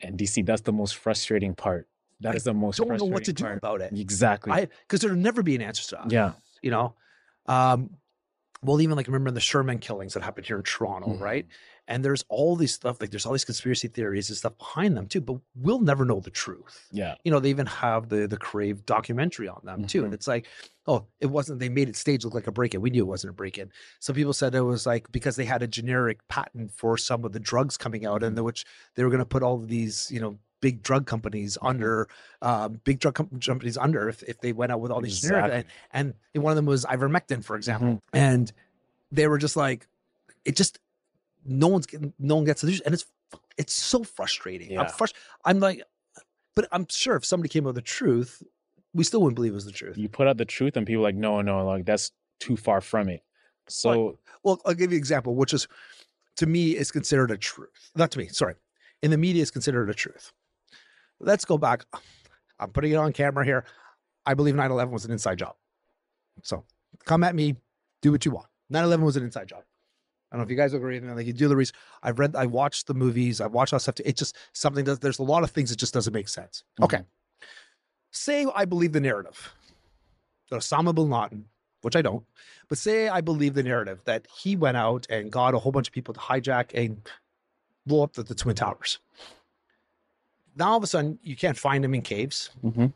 And 0.00 0.16
DC, 0.16 0.44
that's 0.46 0.62
the 0.62 0.72
most 0.72 0.94
frustrating 0.96 1.52
part. 1.54 1.88
That 2.24 2.34
is 2.34 2.44
the 2.44 2.52
most 2.54 2.78
don't 2.78 2.88
know 2.98 3.04
what 3.04 3.24
to 3.24 3.32
do 3.32 3.44
part. 3.44 3.58
about 3.58 3.80
it. 3.80 3.92
Exactly. 3.96 4.52
I, 4.52 4.68
cause 4.88 5.00
there'll 5.00 5.16
never 5.16 5.42
be 5.42 5.54
an 5.54 5.62
answer 5.62 5.84
to 5.90 5.96
that. 6.02 6.10
yeah. 6.12 6.32
you 6.62 6.70
know 6.70 6.94
um 7.46 7.90
well 8.62 8.80
even 8.80 8.96
like 8.96 9.06
remember 9.06 9.30
the 9.30 9.40
sherman 9.40 9.78
killings 9.78 10.14
that 10.14 10.22
happened 10.22 10.46
here 10.46 10.56
in 10.56 10.62
toronto 10.62 11.08
Mhm. 11.08 11.20
right 11.20 11.46
and 11.86 12.02
there's 12.02 12.24
all 12.30 12.56
these 12.56 12.72
stuff 12.72 12.98
like 12.98 13.10
there's 13.10 13.26
all 13.26 13.32
these 13.32 13.44
conspiracy 13.44 13.88
theories 13.88 14.30
and 14.30 14.38
stuff 14.38 14.56
behind 14.56 14.96
them 14.96 15.06
too 15.06 15.20
but 15.20 15.36
we'll 15.54 15.80
never 15.80 16.06
know 16.06 16.20
the 16.20 16.30
truth 16.30 16.88
Yeah. 16.90 17.16
you 17.24 17.30
know 17.30 17.38
they 17.40 17.50
even 17.50 17.66
have 17.66 18.08
the 18.08 18.26
the 18.26 18.38
crave 18.38 18.86
documentary 18.86 19.48
on 19.48 19.60
them 19.64 19.84
too 19.86 20.04
and 20.04 20.12
Mhm. 20.12 20.14
it's 20.14 20.26
like 20.26 20.46
oh 20.86 21.04
it 21.20 21.26
wasn't 21.26 21.60
they 21.60 21.68
made 21.68 21.90
it 21.90 21.96
stage 21.96 22.24
look 22.24 22.32
like 22.32 22.46
a 22.46 22.52
break-in 22.52 22.80
we 22.80 22.88
knew 22.88 23.02
it 23.04 23.08
wasn't 23.08 23.30
a 23.30 23.34
break-in 23.34 23.70
some 24.00 24.16
people 24.16 24.32
said 24.32 24.54
it 24.54 24.62
was 24.62 24.86
like 24.86 25.12
because 25.12 25.36
they 25.36 25.44
had 25.44 25.62
a 25.62 25.66
generic 25.66 26.26
patent 26.28 26.72
for 26.72 26.96
some 26.96 27.26
of 27.26 27.32
the 27.32 27.40
drugs 27.40 27.76
coming 27.76 28.06
out 28.06 28.22
and 28.22 28.34
the, 28.38 28.42
which 28.42 28.64
they 28.94 29.04
were 29.04 29.10
going 29.10 29.18
to 29.18 29.26
put 29.26 29.42
all 29.42 29.56
of 29.56 29.68
these 29.68 30.10
you 30.10 30.20
know 30.20 30.38
big 30.66 30.82
drug 30.82 31.04
companies 31.06 31.58
under 31.60 32.08
um, 32.40 32.80
big 32.84 32.98
drug 33.02 33.14
com- 33.14 33.28
companies 33.44 33.76
under 33.76 34.08
if, 34.08 34.22
if 34.22 34.40
they 34.40 34.52
went 34.60 34.72
out 34.72 34.80
with 34.80 34.90
all 34.90 35.02
these 35.02 35.20
generic 35.20 35.44
Exactly. 35.44 35.70
and 35.92 36.14
and 36.32 36.42
one 36.42 36.52
of 36.52 36.56
them 36.56 36.64
was 36.74 36.86
ivermectin 36.86 37.44
for 37.44 37.54
example 37.56 38.02
and 38.14 38.50
they 39.12 39.26
were 39.28 39.36
just 39.46 39.56
like 39.56 39.86
it 40.46 40.56
just 40.56 40.78
no 41.44 41.68
one's 41.68 41.84
getting 41.86 42.14
no 42.18 42.36
one 42.36 42.44
gets 42.44 42.62
the 42.62 42.80
and 42.86 42.94
it's 42.94 43.04
it's 43.58 43.74
so 43.74 44.02
frustrating 44.02 44.68
i'm 44.78 44.86
Yeah. 44.86 44.92
frust- 44.92 45.12
i'm 45.44 45.60
like 45.60 45.82
but 46.56 46.66
i'm 46.72 46.86
sure 46.88 47.14
if 47.16 47.24
somebody 47.26 47.50
came 47.50 47.64
out 47.64 47.74
with 47.74 47.76
the 47.76 47.82
truth 47.82 48.42
we 48.94 49.04
still 49.04 49.20
wouldn't 49.20 49.36
believe 49.36 49.52
it 49.52 49.54
was 49.62 49.66
the 49.66 49.72
truth 49.72 49.98
You 49.98 50.08
put 50.08 50.26
out 50.28 50.38
the 50.38 50.44
truth 50.46 50.76
and 50.78 50.86
people 50.86 51.02
are 51.02 51.08
like, 51.10 51.16
no, 51.16 51.42
no, 51.42 51.66
like 51.66 51.84
that's 51.84 52.12
too 52.38 52.56
far 52.56 52.80
from 52.80 53.08
it. 53.10 53.22
So 53.68 54.18
well 54.42 54.60
i'll 54.64 54.72
give 54.80 54.90
you 54.92 54.96
an 54.96 55.02
example 55.04 55.34
which 55.34 55.52
is 55.52 55.68
to 56.40 56.46
me 56.46 56.62
is 56.82 56.90
considered 56.90 57.30
a 57.30 57.36
truth 57.36 57.90
not 57.94 58.10
to 58.12 58.18
me 58.18 58.28
sorry 58.28 58.54
in 59.02 59.10
the 59.10 59.18
media 59.18 59.42
is 59.42 59.50
considered 59.50 59.90
a 59.90 59.94
truth 59.94 60.32
let's 61.24 61.44
go 61.44 61.58
back 61.58 61.84
i'm 62.58 62.70
putting 62.70 62.92
it 62.92 62.96
on 62.96 63.12
camera 63.12 63.44
here 63.44 63.64
i 64.26 64.34
believe 64.34 64.54
9-11 64.54 64.90
was 64.90 65.04
an 65.04 65.12
inside 65.12 65.38
job 65.38 65.54
so 66.42 66.64
come 67.04 67.24
at 67.24 67.34
me 67.34 67.56
do 68.02 68.12
what 68.12 68.24
you 68.24 68.30
want 68.30 68.46
9-11 68.72 69.00
was 69.00 69.16
an 69.16 69.24
inside 69.24 69.48
job 69.48 69.62
I 70.34 70.36
don't 70.36 70.40
know 70.40 70.46
if 70.46 70.50
you 70.50 70.56
guys 70.56 70.74
agree 70.74 70.96
with 70.98 71.08
me. 71.08 71.14
Like 71.14 71.26
you 71.28 71.32
do 71.32 71.46
the 71.46 71.54
research. 71.54 71.76
I've 72.02 72.18
read, 72.18 72.34
I 72.34 72.46
watched 72.46 72.88
the 72.88 72.94
movies. 72.94 73.40
I've 73.40 73.52
watched 73.52 73.72
all 73.72 73.76
that 73.76 73.82
stuff. 73.82 74.00
It's 74.04 74.18
just 74.18 74.36
something 74.52 74.84
that 74.86 75.00
there's 75.00 75.20
a 75.20 75.22
lot 75.22 75.44
of 75.44 75.52
things 75.52 75.70
that 75.70 75.76
just 75.76 75.94
doesn't 75.94 76.12
make 76.12 76.26
sense. 76.26 76.64
Mm-hmm. 76.72 76.84
Okay. 76.84 77.02
Say 78.10 78.44
I 78.52 78.64
believe 78.64 78.92
the 78.92 79.00
narrative 79.00 79.54
that 80.50 80.56
Osama 80.56 80.92
bin 80.92 81.08
Laden, 81.08 81.44
which 81.82 81.94
I 81.94 82.02
don't, 82.02 82.24
but 82.68 82.78
say 82.78 83.08
I 83.08 83.20
believe 83.20 83.54
the 83.54 83.62
narrative 83.62 84.02
that 84.06 84.26
he 84.36 84.56
went 84.56 84.76
out 84.76 85.06
and 85.08 85.30
got 85.30 85.54
a 85.54 85.58
whole 85.58 85.70
bunch 85.70 85.86
of 85.86 85.94
people 85.94 86.14
to 86.14 86.20
hijack 86.20 86.72
and 86.74 87.08
blow 87.86 88.02
up 88.02 88.14
the, 88.14 88.24
the 88.24 88.34
Twin 88.34 88.56
Towers. 88.56 88.98
Now 90.56 90.70
all 90.70 90.76
of 90.76 90.82
a 90.84 90.86
sudden 90.86 91.18
you 91.22 91.36
can't 91.36 91.56
find 91.58 91.84
him 91.84 91.94
in 91.94 92.02
caves, 92.02 92.50
Mhm. 92.64 92.92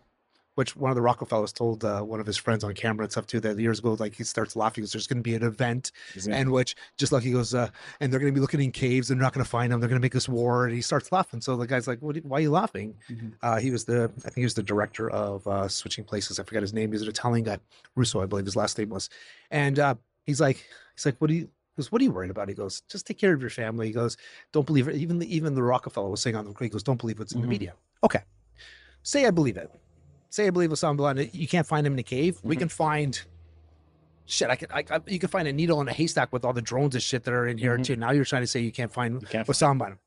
which 0.55 0.75
one 0.75 0.91
of 0.91 0.97
the 0.97 1.03
Rockefellers 1.03 1.53
told 1.53 1.85
uh, 1.85 2.01
one 2.03 2.19
of 2.19 2.27
his 2.27 2.37
friends 2.37 2.65
on 2.65 2.75
camera 2.75 3.05
and 3.05 3.13
stuff 3.13 3.27
too 3.29 3.39
that 3.41 3.59
years 3.59 3.79
ago, 3.79 3.97
like 3.99 4.15
he 4.17 4.25
starts 4.25 4.57
laughing 4.57 4.83
because 4.83 4.93
there's 4.93 5.07
going 5.07 5.19
to 5.19 5.23
be 5.23 5.35
an 5.37 5.45
event 5.45 5.93
and 6.29 6.51
which 6.51 6.75
just 6.97 7.13
like 7.13 7.23
he 7.23 7.31
goes, 7.31 7.55
uh, 7.55 7.69
and 8.01 8.13
they're 8.13 8.19
going 8.19 8.33
to 8.33 8.35
be 8.35 8.41
looking 8.41 8.61
in 8.61 8.73
caves. 8.73 9.07
They're 9.09 9.17
not 9.17 9.33
going 9.33 9.45
to 9.45 9.49
find 9.51 9.73
him. 9.73 9.79
They're 9.79 9.89
going 9.89 10.01
to 10.01 10.05
make 10.05 10.17
us 10.17 10.29
war. 10.29 10.65
And 10.67 10.75
he 10.75 10.81
starts 10.83 11.13
laughing. 11.13 11.41
So 11.41 11.57
the 11.57 11.67
guy's 11.67 11.87
like, 11.87 12.01
what, 12.03 12.17
why 12.25 12.39
are 12.39 12.41
you 12.41 12.51
laughing? 12.51 12.95
Mhm. 13.09 13.35
Uh, 13.41 13.59
he 13.61 13.71
was 13.71 13.85
the, 13.85 14.11
I 14.19 14.31
think 14.31 14.39
he 14.39 14.45
was 14.45 14.55
the 14.55 14.63
director 14.65 15.09
of 15.11 15.47
uh, 15.47 15.69
Switching 15.69 16.05
Places. 16.05 16.41
I 16.41 16.43
forgot 16.43 16.63
his 16.63 16.75
name. 16.75 16.89
He 16.91 16.95
was 16.95 17.03
an 17.03 17.09
Italian 17.09 17.45
guy, 17.45 17.59
Russo, 17.95 18.21
I 18.21 18.27
believe 18.27 18.45
his 18.47 18.57
last 18.57 18.77
name 18.79 18.89
was. 18.89 19.09
And 19.53 19.79
uh, 19.79 19.95
he's 20.27 20.41
like, 20.41 20.67
he's 20.97 21.07
like, 21.07 21.17
what 21.21 21.29
do 21.29 21.35
you, 21.35 21.49
goes, 21.79 21.91
what 21.91 22.01
are 22.01 22.05
you 22.05 22.11
worried 22.13 22.31
about? 22.31 22.49
He 22.49 22.55
goes, 22.55 22.83
just 22.89 23.07
take 23.07 23.19
care 23.19 23.33
of 23.33 23.41
your 23.41 23.51
family. 23.51 23.87
He 23.87 23.93
goes, 23.93 24.17
don't 24.53 24.67
believe 24.67 24.87
it. 24.89 24.97
Even 24.97 25.19
the, 25.19 25.35
even 25.35 25.55
the 25.55 25.63
Rockefeller 25.63 26.11
was 26.11 26.21
saying 26.21 26.37
on 26.37 26.45
the, 26.45 26.55
he 26.61 26.69
goes, 26.69 26.83
don't 26.83 27.01
believe 27.01 27.19
what's 27.19 27.33
in 27.33 27.41
the 27.41 27.47
Mhm. 27.47 27.51
media. 27.51 27.75
Okay. 28.05 28.23
Say 29.03 29.25
I 29.27 29.31
believe 29.31 29.57
it. 29.57 29.71
Say 30.31 30.47
I 30.47 30.51
believe 30.51 30.71
Osama 30.71 30.97
bin 30.97 31.05
Laden. 31.07 31.31
You 31.33 31.49
can't 31.49 31.67
find 31.67 31.87
him 31.87 31.95
in 31.95 31.99
a 31.99 32.03
cave. 32.03 32.39
We 32.43 32.57
Mhm. 32.57 32.59
can 32.61 32.69
find 32.69 33.21
shit. 34.27 34.51
I 34.51 34.57
can. 34.57 34.69
I, 34.73 34.85
I, 34.91 35.01
you 35.07 35.19
can 35.19 35.29
find 35.31 35.49
a 35.49 35.53
needle 35.53 35.81
in 35.81 35.89
a 35.89 35.93
haystack 35.93 36.33
with 36.33 36.45
all 36.45 36.53
the 36.53 36.61
drones 36.61 36.95
and 36.95 37.03
shit 37.03 37.25
that 37.25 37.33
are 37.33 37.47
in 37.47 37.57
here 37.59 37.79
Mhm. 37.79 37.85
too. 37.85 37.97
Now 37.97 38.11
you're 38.11 38.27
trying 38.27 38.43
to 38.43 38.47
say 38.47 38.61
you 38.61 38.73
can't 38.73 38.93
find 38.93 39.23
you 39.23 39.27
can't 39.29 39.47
Osama 39.49 39.79
bin. 39.87 39.99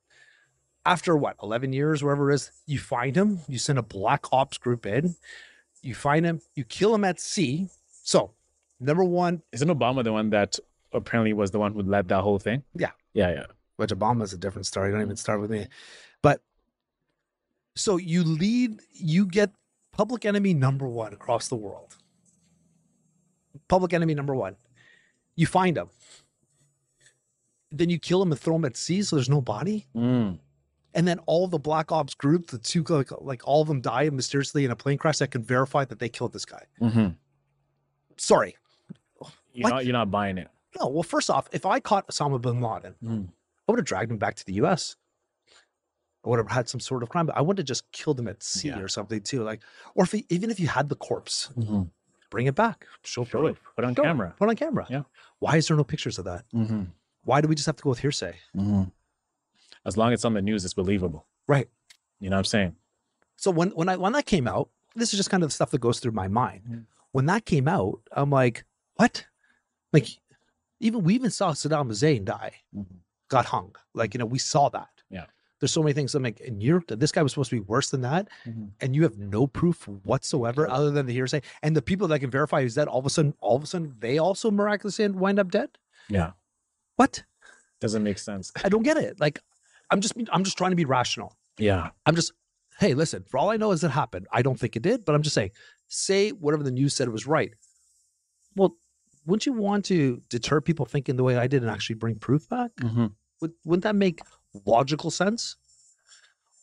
After 0.86 1.16
what, 1.16 1.36
11 1.44 1.74
years, 1.74 2.04
wherever 2.04 2.32
it 2.32 2.36
is, 2.36 2.52
you 2.66 2.80
find 2.80 3.16
him. 3.16 3.40
You 3.48 3.58
send 3.60 3.78
a 3.80 3.84
black 3.84 4.26
ops 4.32 4.58
group 4.58 4.86
in. 4.86 5.16
You 5.82 5.94
find 5.96 6.26
him. 6.26 6.42
You 6.56 6.64
kill 6.64 6.94
him 6.96 7.04
at 7.04 7.20
sea. 7.20 7.70
So, 8.04 8.32
number 8.80 9.04
one, 9.04 9.42
Isn't 9.52 9.70
Obama 9.70 10.04
the 10.04 10.12
one 10.14 10.32
that 10.32 10.58
apparently 10.94 11.34
was 11.34 11.52
the 11.52 11.60
one 11.60 11.74
who 11.74 11.82
led 11.82 12.08
that 12.10 12.22
whole 12.22 12.40
thing? 12.40 12.64
Yeah. 12.76 12.92
Yeah, 13.14 13.32
yeah. 13.32 13.46
which 13.78 13.92
Obama's 13.92 14.34
a 14.34 14.38
different 14.38 14.66
story. 14.66 14.92
Don't 14.92 15.02
even 15.02 15.16
start 15.16 15.42
with 15.42 15.50
me. 15.52 15.68
But 16.22 16.42
so 17.76 17.98
you 17.98 18.24
lead, 18.24 18.80
you 18.94 19.26
get 19.26 19.52
public 19.92 20.26
enemy 20.26 20.54
number 20.54 20.88
one 20.88 21.14
across 21.14 21.48
the 21.48 21.56
world. 21.56 21.98
Public 23.68 23.94
enemy 23.94 24.14
number 24.16 24.36
one. 24.36 24.56
You 25.36 25.48
find 25.48 25.78
him. 25.78 25.90
Then 27.72 27.90
you 27.90 28.00
kill 28.00 28.22
him 28.22 28.32
and 28.32 28.40
throw 28.40 28.56
him 28.56 28.66
at 28.66 28.76
sea 28.78 29.02
so 29.02 29.16
there's 29.16 29.30
no 29.30 29.42
body. 29.42 29.88
Mm. 29.96 30.40
And 30.94 31.08
then 31.08 31.20
all 31.26 31.48
the 31.48 31.58
black 31.60 31.92
ops 31.92 32.14
group, 32.14 32.48
the 32.48 32.58
two 32.58 32.84
like, 32.90 33.10
like 33.22 33.42
all 33.48 33.62
of 33.62 33.68
them 33.70 33.80
die 33.82 34.10
mysteriously 34.10 34.66
in 34.66 34.72
a 34.72 34.76
plane 34.76 34.98
crash 34.98 35.20
that 35.20 35.32
can 35.32 35.42
verify 35.44 35.86
that 35.86 36.00
they 36.00 36.10
killed 36.10 36.34
this 36.34 36.46
guy. 36.46 36.66
hmm 36.80 37.08
Sorry. 38.18 38.56
You're 39.54 39.64
What? 39.64 39.70
not 39.70 39.86
you're 39.86 39.94
not 39.94 40.12
buying 40.12 40.38
it. 40.38 40.50
No, 40.80 40.88
well, 40.88 41.04
first 41.04 41.30
off, 41.30 41.48
if 41.52 41.66
I 41.66 41.80
caught 41.80 42.08
Osama 42.08 42.42
bin 42.42 42.62
Laden, 42.62 42.96
Mm. 43.04 43.28
I 43.68 43.72
would 43.72 43.80
have 43.80 43.86
dragged 43.86 44.12
him 44.12 44.18
back 44.18 44.36
to 44.36 44.46
the 44.46 44.54
US. 44.54 44.96
I 46.26 46.30
would 46.30 46.38
have 46.40 46.50
had 46.50 46.70
some 46.70 46.80
sort 46.80 47.04
of 47.04 47.10
crime, 47.10 47.26
but 47.26 47.36
I 47.38 47.42
would 47.42 47.58
have 47.58 47.68
just 47.68 47.92
killed 47.92 48.20
him 48.20 48.28
at 48.28 48.44
sea 48.44 48.70
Yeah. 48.70 48.80
or 48.80 48.88
something 48.88 49.22
too. 49.22 49.44
Like, 49.44 49.62
or 49.96 50.04
if 50.04 50.12
he, 50.12 50.26
even 50.30 50.50
if 50.52 50.60
you 50.60 50.68
had 50.68 50.88
the 50.90 50.96
corpse, 50.96 51.50
Mhm. 51.58 51.90
bring 52.30 52.46
it 52.48 52.56
back, 52.56 52.86
show, 53.04 53.24
Show 53.26 53.40
it. 53.48 53.56
proof, 53.56 53.60
Put 53.76 53.86
on 53.86 53.96
Show 53.96 54.04
it. 54.04 54.06
camera. 54.06 54.36
put 54.38 54.50
on 54.50 54.56
camera. 54.56 54.86
Yeah. 54.90 55.04
Why 55.40 55.58
is 55.58 55.68
there 55.68 55.76
no 55.78 55.84
pictures 55.84 56.20
of 56.20 56.26
that? 56.26 56.46
Mm-hmm. 56.54 56.84
Why 57.24 57.42
do 57.42 57.48
we 57.48 57.56
just 57.56 57.66
have 57.66 57.76
to 57.78 57.84
go 57.84 57.90
with 57.90 58.00
hearsay? 58.00 58.38
Mm-hmm. 58.56 58.84
As 59.86 59.98
long 59.98 60.14
as 60.14 60.18
it's 60.20 60.26
on 60.26 60.34
the 60.36 60.42
news, 60.42 60.64
it's 60.64 60.74
believable. 60.76 61.26
Right. 61.48 61.68
You 62.20 62.30
know 62.30 62.36
what 62.36 62.40
I'm 62.42 62.46
saying? 62.46 62.76
So 63.38 63.50
when 63.50 63.72
when 63.72 63.90
I 63.90 63.98
when 63.98 64.14
that 64.14 64.28
came 64.28 64.48
out, 64.48 64.70
this 64.96 65.12
is 65.14 65.18
just 65.18 65.32
kind 65.32 65.42
of 65.44 65.50
the 65.50 65.54
stuff 65.54 65.72
that 65.72 65.80
goes 65.82 66.00
through 66.00 66.12
my 66.12 66.28
mind. 66.28 66.64
Mhm. 66.70 66.86
When 67.12 67.26
that 67.26 67.46
came 67.46 67.68
out, 67.68 68.02
I'm 68.12 68.30
like, 68.30 68.64
what? 68.96 69.26
Like, 69.92 70.08
even 70.82 71.04
we 71.04 71.15
even 71.15 71.32
saw 71.32 71.52
Saddam 71.54 71.88
Hussein 71.88 72.26
die, 72.26 72.54
Mhm. 72.76 72.86
got 73.30 73.46
hung. 73.46 73.76
Like, 73.94 74.13
you 74.13 74.17
know, 74.20 74.26
we 74.26 74.39
saw 74.39 74.70
that. 74.70 74.89
Yeah. 75.10 75.26
There's 75.60 75.72
so 75.72 75.84
many 75.84 75.94
things. 75.94 76.15
I'm 76.15 76.24
like, 76.24 76.39
and 76.41 76.62
you're 76.62 76.84
this 76.88 77.12
guy 77.12 77.22
was 77.22 77.32
supposed 77.34 77.52
to 77.52 77.56
be 77.58 77.60
worse 77.60 77.91
than 77.91 78.02
that, 78.02 78.28
Mhm. 78.46 78.72
and 78.82 78.96
you 78.96 79.04
have 79.04 79.17
no 79.20 79.46
proof 79.48 79.88
whatsoever 79.88 80.67
other 80.67 80.89
than 80.91 81.06
the 81.06 81.13
hearsay. 81.13 81.41
And 81.62 81.76
the 81.76 81.82
people 81.84 82.08
that 82.08 82.20
can 82.20 82.32
verify 82.32 82.62
is 82.62 82.76
that 82.76 82.88
all 82.88 83.00
of 83.00 83.06
a 83.06 83.10
sudden, 83.12 83.36
all 83.39 83.56
of 83.58 83.63
a 83.63 83.67
sudden, 83.67 83.96
they 84.00 84.17
also 84.17 84.50
miraculously 84.50 85.08
wind 85.10 85.38
up 85.39 85.52
dead. 85.52 85.78
Yeah. 86.10 86.32
What? 86.96 87.24
Doesn't 87.80 88.04
make 88.04 88.17
sense. 88.17 88.52
I 88.63 88.70
don't 88.70 88.84
get 88.84 88.98
it. 88.98 89.20
Like, 89.20 89.39
I'm 89.91 90.02
just 90.02 90.13
I'm 90.32 90.44
just 90.44 90.58
trying 90.58 90.72
to 90.72 90.76
be 90.76 90.86
rational. 90.86 91.38
Yeah. 91.58 91.91
I'm 92.08 92.15
just, 92.15 92.32
hey, 92.80 92.94
listen, 92.96 93.24
for 93.30 93.38
all 93.38 93.52
I 93.52 93.58
know, 93.58 93.72
as 93.72 93.84
it 93.84 93.91
happened. 93.91 94.28
I 94.32 94.41
don't 94.41 94.60
think 94.60 94.76
it 94.76 94.82
did, 94.82 95.06
but 95.06 95.13
I'm 95.13 95.22
just 95.22 95.36
saying, 95.36 95.52
say 95.88 96.32
whatever 96.32 96.63
the 96.63 96.72
news 96.72 96.96
said 96.96 97.10
was 97.10 97.28
right. 97.28 97.54
Well, 98.56 98.76
wouldn't 99.26 99.46
you 99.46 99.54
want 99.54 99.86
to 99.86 100.22
deter 100.30 100.62
people 100.62 100.86
thinking 100.86 101.16
the 101.16 101.24
way 101.24 101.38
I 101.38 101.48
did 101.48 101.62
and 101.62 101.72
actually 101.72 101.96
bring 101.96 102.16
proof 102.16 102.48
back? 102.50 102.72
Mm-hmm. 102.78 103.08
Would, 103.42 103.54
wouldn't 103.66 103.84
that 103.84 103.96
make 103.96 104.22
logical 104.66 105.12
sense? 105.12 105.56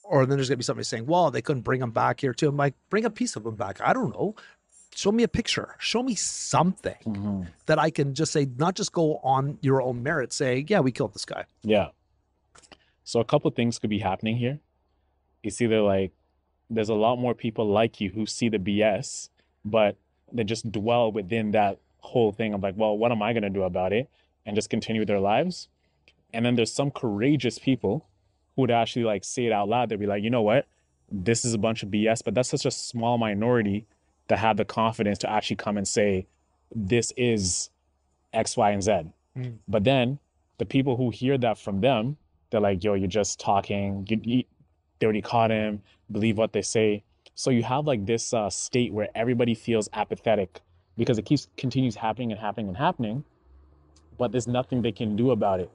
Or 0.02 0.24
then 0.24 0.38
there's 0.38 0.48
gonna 0.48 0.56
be 0.56 0.62
somebody 0.64 0.84
saying, 0.84 1.06
"Well, 1.06 1.30
they 1.30 1.42
couldn't 1.42 1.62
bring 1.62 1.80
them 1.80 1.90
back 1.90 2.20
here 2.20 2.32
too." 2.32 2.48
I'm 2.48 2.56
like, 2.56 2.74
bring 2.88 3.04
a 3.04 3.10
piece 3.10 3.36
of 3.36 3.44
them 3.44 3.56
back. 3.56 3.80
I 3.82 3.92
don't 3.92 4.10
know. 4.10 4.34
Show 4.94 5.12
me 5.12 5.22
a 5.22 5.28
picture. 5.28 5.76
Show 5.78 6.02
me 6.02 6.14
something 6.14 6.96
Mm-hmm. 7.04 7.42
that 7.66 7.78
I 7.78 7.90
can 7.90 8.14
just 8.14 8.32
say, 8.32 8.46
not 8.56 8.74
just 8.74 8.92
go 8.92 9.16
on 9.22 9.58
your 9.60 9.82
own 9.82 10.02
merit. 10.02 10.32
Say, 10.32 10.64
yeah, 10.66 10.80
we 10.80 10.92
killed 10.92 11.12
this 11.14 11.26
guy. 11.26 11.44
Yeah. 11.62 11.88
So 13.04 13.20
a 13.20 13.24
couple 13.24 13.50
things 13.50 13.78
could 13.78 13.90
be 13.90 13.98
happening 13.98 14.36
here. 14.38 14.60
It's 15.42 15.60
either 15.60 15.82
like 15.82 16.12
there's 16.70 16.88
a 16.88 16.94
lot 16.94 17.16
more 17.16 17.34
people 17.34 17.68
like 17.68 18.00
you 18.00 18.10
who 18.10 18.24
see 18.26 18.48
the 18.48 18.58
BS, 18.58 19.28
but 19.64 19.96
they 20.32 20.44
just 20.44 20.72
dwell 20.72 21.12
within 21.12 21.50
that 21.52 21.78
whole 22.00 22.32
thing 22.32 22.54
of 22.54 22.62
like, 22.62 22.74
well, 22.76 22.96
what 22.96 23.12
am 23.12 23.22
I 23.22 23.32
going 23.32 23.42
to 23.42 23.50
do 23.50 23.62
about 23.62 23.92
it? 23.92 24.08
And 24.46 24.56
just 24.56 24.70
continue 24.70 25.04
their 25.04 25.20
lives. 25.20 25.68
And 26.32 26.44
then 26.44 26.54
there's 26.54 26.72
some 26.72 26.90
courageous 26.90 27.58
people 27.58 28.06
who 28.56 28.62
would 28.62 28.70
actually 28.70 29.04
like 29.04 29.24
say 29.24 29.46
it 29.46 29.52
out 29.52 29.68
loud. 29.68 29.88
They'd 29.88 30.00
be 30.00 30.06
like, 30.06 30.22
you 30.22 30.30
know 30.30 30.42
what? 30.42 30.66
This 31.10 31.44
is 31.44 31.54
a 31.54 31.58
bunch 31.58 31.82
of 31.82 31.88
BS, 31.88 32.22
but 32.24 32.34
that's 32.34 32.50
such 32.50 32.66
a 32.66 32.70
small 32.70 33.18
minority 33.18 33.86
that 34.28 34.38
have 34.38 34.56
the 34.56 34.64
confidence 34.64 35.18
to 35.18 35.30
actually 35.30 35.56
come 35.56 35.76
and 35.76 35.88
say, 35.88 36.26
this 36.74 37.12
is 37.16 37.70
X, 38.32 38.56
Y, 38.56 38.70
and 38.70 38.82
Z. 38.82 38.92
Mm. 39.36 39.58
But 39.66 39.84
then 39.84 40.18
the 40.58 40.66
people 40.66 40.96
who 40.96 41.10
hear 41.10 41.38
that 41.38 41.58
from 41.58 41.80
them, 41.80 42.16
they're 42.50 42.60
like, 42.60 42.84
yo, 42.84 42.94
you're 42.94 43.08
just 43.08 43.40
talking. 43.40 44.06
You, 44.08 44.20
you, 44.22 44.44
they 44.98 45.06
already 45.06 45.22
caught 45.22 45.50
him. 45.50 45.82
Believe 46.10 46.36
what 46.36 46.52
they 46.52 46.62
say. 46.62 47.04
So 47.34 47.50
you 47.50 47.62
have 47.62 47.86
like 47.86 48.04
this 48.04 48.34
uh, 48.34 48.50
state 48.50 48.92
where 48.92 49.08
everybody 49.14 49.54
feels 49.54 49.88
apathetic 49.92 50.60
because 50.98 51.16
it 51.16 51.24
keeps 51.24 51.48
continues 51.56 51.94
happening 51.94 52.30
and 52.32 52.38
happening 52.40 52.68
and 52.68 52.76
happening, 52.76 53.24
but 54.18 54.32
there's 54.32 54.48
nothing 54.48 54.82
they 54.82 54.92
can 54.92 55.16
do 55.16 55.30
about 55.30 55.60
it. 55.60 55.70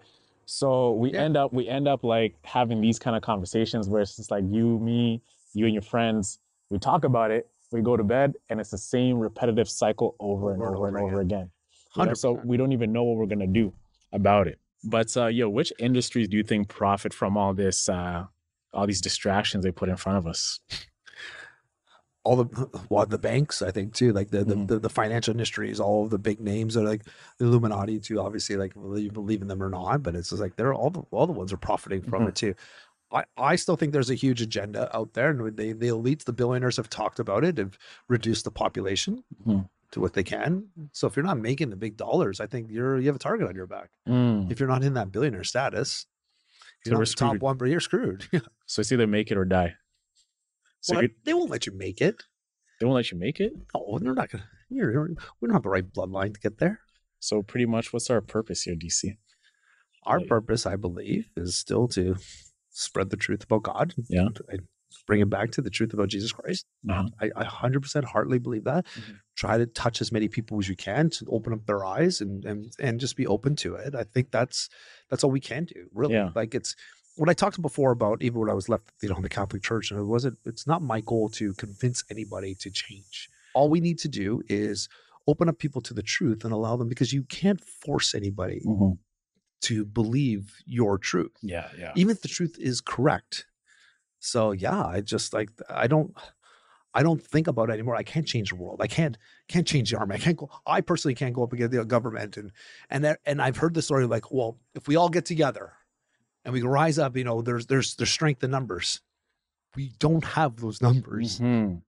So 0.45 0.91
we 0.91 1.13
Yeah. 1.13 1.23
end 1.23 1.37
up 1.37 1.53
we 1.53 1.67
end 1.67 1.87
up 1.87 2.03
like 2.03 2.35
having 2.43 2.81
these 2.81 2.99
kind 2.99 3.15
of 3.15 3.23
conversations 3.23 3.89
where 3.89 4.01
it's 4.01 4.17
just 4.17 4.29
like 4.29 4.43
you, 4.49 4.77
me, 4.79 5.21
you 5.53 5.65
and 5.65 5.73
your 5.73 5.81
friends. 5.81 6.39
We 6.69 6.77
talk 6.77 7.05
about 7.05 7.31
it. 7.31 7.49
We 7.71 7.81
go 7.81 7.97
to 7.97 8.03
bed, 8.03 8.35
and 8.49 8.59
it's 8.59 8.69
the 8.69 8.77
same 8.77 9.17
repetitive 9.17 9.67
cycle 9.69 10.15
over 10.19 10.53
and 10.53 10.61
over 10.61 10.87
and 10.89 10.97
over 10.97 11.21
again. 11.21 11.49
You 11.95 12.05
know, 12.05 12.13
so 12.13 12.33
we 12.43 12.57
don't 12.57 12.71
even 12.71 12.91
know 12.91 13.03
what 13.03 13.17
we're 13.17 13.25
gonna 13.27 13.47
do 13.47 13.73
about 14.11 14.47
it. 14.47 14.59
But 14.83 15.15
uh, 15.15 15.27
yo, 15.27 15.49
which 15.49 15.71
industries 15.79 16.27
do 16.27 16.35
you 16.37 16.43
think 16.43 16.67
profit 16.67 17.13
from 17.13 17.37
all 17.37 17.53
this, 17.53 17.87
uh, 17.87 18.25
all 18.73 18.85
these 18.85 18.99
distractions 19.01 19.63
they 19.63 19.71
put 19.71 19.87
in 19.89 19.95
front 19.95 20.17
of 20.17 20.27
us? 20.27 20.59
All 22.25 22.35
the 22.37 23.05
the 23.09 23.17
banks, 23.17 23.61
I 23.61 23.71
think 23.71 23.93
too, 23.93 24.13
like 24.13 24.29
the, 24.31 24.39
Mhm. 24.45 24.67
the 24.67 24.79
the 24.79 24.89
financial 24.89 25.31
industries, 25.31 25.79
all 25.79 26.05
of 26.05 26.09
the 26.09 26.17
big 26.19 26.39
names 26.39 26.77
are 26.77 26.83
like 26.83 27.03
the 27.37 27.45
Illuminati 27.45 27.99
too. 27.99 28.19
Obviously, 28.21 28.55
like 28.55 28.73
whether 28.73 29.01
you 29.01 29.11
believe 29.11 29.41
in 29.41 29.47
them 29.47 29.61
or 29.61 29.69
not, 29.69 30.03
but 30.03 30.15
it's 30.15 30.29
just 30.29 30.41
like 30.41 30.55
they're 30.55 30.73
all 30.73 30.89
the 30.89 31.01
all 31.11 31.27
the 31.27 31.33
ones 31.33 31.51
are 31.53 31.57
profiting 31.57 32.01
from 32.01 32.23
Mhm. 32.25 32.29
it 32.29 32.35
too. 32.35 32.55
I, 33.11 33.25
I 33.37 33.55
still 33.57 33.75
think 33.75 33.93
there's 33.93 34.09
a 34.09 34.15
huge 34.15 34.41
agenda 34.41 34.89
out 34.95 35.13
there, 35.13 35.29
and 35.29 35.55
they 35.57 35.73
the 35.73 35.89
elites, 35.89 36.23
the 36.23 36.33
billionaires 36.33 36.77
have 36.77 36.89
talked 36.89 37.19
about 37.19 37.43
it, 37.43 37.57
have 37.59 37.77
reduced 38.07 38.43
the 38.45 38.51
population 38.51 39.23
Mhm. 39.45 39.69
to 39.91 39.99
what 39.99 40.13
they 40.13 40.23
can. 40.23 40.69
So 40.93 41.05
if 41.07 41.15
you're 41.15 41.25
not 41.25 41.37
making 41.39 41.69
the 41.69 41.75
big 41.75 41.95
dollars, 41.97 42.39
I 42.39 42.47
think 42.47 42.71
you're 42.71 42.97
you 42.99 43.07
have 43.07 43.15
a 43.17 43.19
target 43.19 43.47
on 43.47 43.55
your 43.55 43.67
back. 43.67 43.91
Mm. 44.07 44.49
If 44.51 44.59
you're 44.59 44.69
not 44.69 44.83
in 44.83 44.93
that 44.95 45.11
billionaire 45.11 45.43
status, 45.43 46.07
you're 46.85 46.95
we're 46.95 46.99
not 47.01 47.07
the 47.09 47.13
top 47.15 47.29
screwed. 47.31 47.41
one, 47.41 47.57
but 47.57 47.65
you're 47.65 47.79
screwed. 47.81 48.27
So 48.65 48.79
it's 48.79 48.91
either 48.91 49.05
make 49.05 49.29
it 49.29 49.37
or 49.37 49.45
die. 49.45 49.75
So 50.83 50.95
Well, 50.95 51.07
they 51.23 51.33
won't 51.33 51.49
let 51.49 51.65
you 51.65 51.71
make 51.73 52.01
it. 52.01 52.23
they 52.79 52.85
won't 52.85 52.95
let 52.97 53.09
you 53.11 53.17
make 53.17 53.39
it. 53.39 53.53
No, 53.73 53.97
they're 53.99 54.13
not 54.13 54.29
gonna. 54.29 54.43
You're, 54.69 54.91
we 55.39 55.47
don't 55.47 55.53
have 55.53 55.63
the 55.63 55.69
right 55.69 55.89
bloodline 55.93 56.33
to 56.33 56.39
get 56.39 56.57
there. 56.57 56.81
So 57.19 57.41
pretty 57.41 57.65
much, 57.65 57.93
what's 57.93 58.09
our 58.09 58.19
purpose 58.21 58.63
here, 58.63 58.75
DC? 58.75 59.17
Our 60.05 60.17
Right. 60.17 60.27
purpose, 60.27 60.65
I 60.65 60.75
believe, 60.75 61.29
is 61.37 61.55
still 61.55 61.87
to 61.89 62.17
spread 62.69 63.09
the 63.11 63.17
truth 63.17 63.43
about 63.45 63.63
God. 63.63 63.93
Yeah. 64.09 64.27
And 64.49 64.67
bring 65.07 65.21
it 65.21 65.29
back 65.29 65.51
to 65.51 65.61
the 65.61 65.69
truth 65.69 65.93
about 65.93 66.09
Jesus 66.09 66.31
Christ. 66.33 66.65
Uh-huh. 66.89 67.07
I, 67.21 67.31
I 67.35 67.45
100% 67.45 68.03
heartily 68.03 68.39
believe 68.39 68.65
that. 68.65 68.85
Mhm. 68.87 69.19
Try 69.35 69.57
to 69.57 69.65
touch 69.65 70.01
as 70.01 70.11
many 70.11 70.27
people 70.27 70.59
as 70.59 70.67
you 70.67 70.75
can 70.75 71.09
to 71.11 71.25
open 71.29 71.53
up 71.53 71.65
their 71.65 71.83
eyes 71.85 72.19
and 72.21 72.43
and 72.45 72.71
and 72.79 72.99
just 72.99 73.15
be 73.15 73.25
open 73.25 73.55
to 73.57 73.75
it. 73.75 73.95
I 73.95 74.03
think 74.03 74.31
that's 74.31 74.69
that's 75.09 75.23
all 75.23 75.31
we 75.31 75.39
can 75.39 75.63
do. 75.65 75.87
Really, 75.93 76.13
Yeah. 76.15 76.31
like 76.35 76.53
it's 76.53 76.75
what 77.15 77.29
I 77.29 77.33
talked 77.33 77.61
before 77.61 77.91
about 77.91 78.21
even 78.21 78.39
when 78.39 78.49
I 78.49 78.53
was 78.53 78.69
left, 78.69 78.91
you 79.01 79.09
know, 79.09 79.15
in 79.17 79.21
the 79.21 79.29
Catholic 79.29 79.61
Church, 79.63 79.91
and 79.91 79.99
it 79.99 80.03
wasn't. 80.03 80.37
It's 80.45 80.65
not 80.67 80.81
my 80.81 81.01
goal 81.01 81.29
to 81.31 81.53
convince 81.53 82.03
anybody 82.09 82.55
to 82.55 82.69
change. 82.71 83.29
All 83.53 83.69
we 83.69 83.79
need 83.79 83.99
to 83.99 84.07
do 84.07 84.41
is 84.49 84.89
open 85.27 85.47
up 85.47 85.57
people 85.59 85.81
to 85.81 85.93
the 85.93 86.01
truth 86.03 86.43
and 86.43 86.51
allow 86.53 86.75
them 86.75 86.89
because 86.89 87.13
you 87.13 87.23
can't 87.23 87.61
force 87.61 88.13
anybody 88.15 88.61
Mhm. 88.65 88.97
to 89.61 89.85
believe 89.85 90.57
your 90.65 90.97
truth 90.97 91.31
Yeah, 91.41 91.69
yeah. 91.77 91.93
even 91.95 92.11
if 92.15 92.21
the 92.21 92.27
truth 92.27 92.57
is 92.59 92.81
correct 92.81 93.45
so 94.19 94.51
yeah 94.51 94.83
i 94.85 94.99
just 94.99 95.33
like 95.33 95.49
i 95.69 95.87
don't 95.87 96.13
i 96.93 97.01
don't 97.03 97.21
think 97.25 97.47
about 97.47 97.69
it 97.69 97.73
anymore 97.73 97.95
i 97.95 98.03
can't 98.03 98.27
change 98.27 98.49
the 98.49 98.55
world 98.57 98.79
i 98.81 98.87
can't 98.87 99.17
can't 99.47 99.65
change 99.67 99.91
the 99.91 99.97
army 99.97 100.15
i 100.15 100.17
can't 100.17 100.35
go 100.37 100.49
i 100.65 100.81
personally 100.81 101.15
can't 101.15 101.33
go 101.33 101.43
up 101.43 101.53
against 101.53 101.71
the 101.71 101.85
government 101.85 102.35
and 102.35 102.51
and 102.89 103.05
that, 103.05 103.19
and 103.25 103.41
i've 103.41 103.55
heard 103.57 103.73
the 103.73 103.81
story 103.81 104.05
like 104.05 104.29
well 104.31 104.57
if 104.75 104.87
we 104.89 104.97
all 104.97 105.07
get 105.09 105.25
together 105.25 105.71
and 106.45 106.53
we 106.53 106.59
can 106.59 106.69
rise 106.69 106.97
up 106.99 107.15
you 107.17 107.23
know 107.23 107.41
there's 107.41 107.65
there's 107.67 107.95
there's 107.95 108.09
strength 108.11 108.43
in 108.43 108.51
numbers 108.51 109.01
we 109.75 109.91
don't 109.99 110.23
have 110.25 110.57
those 110.57 110.81
numbers 110.81 111.39
Mhm. 111.39 111.81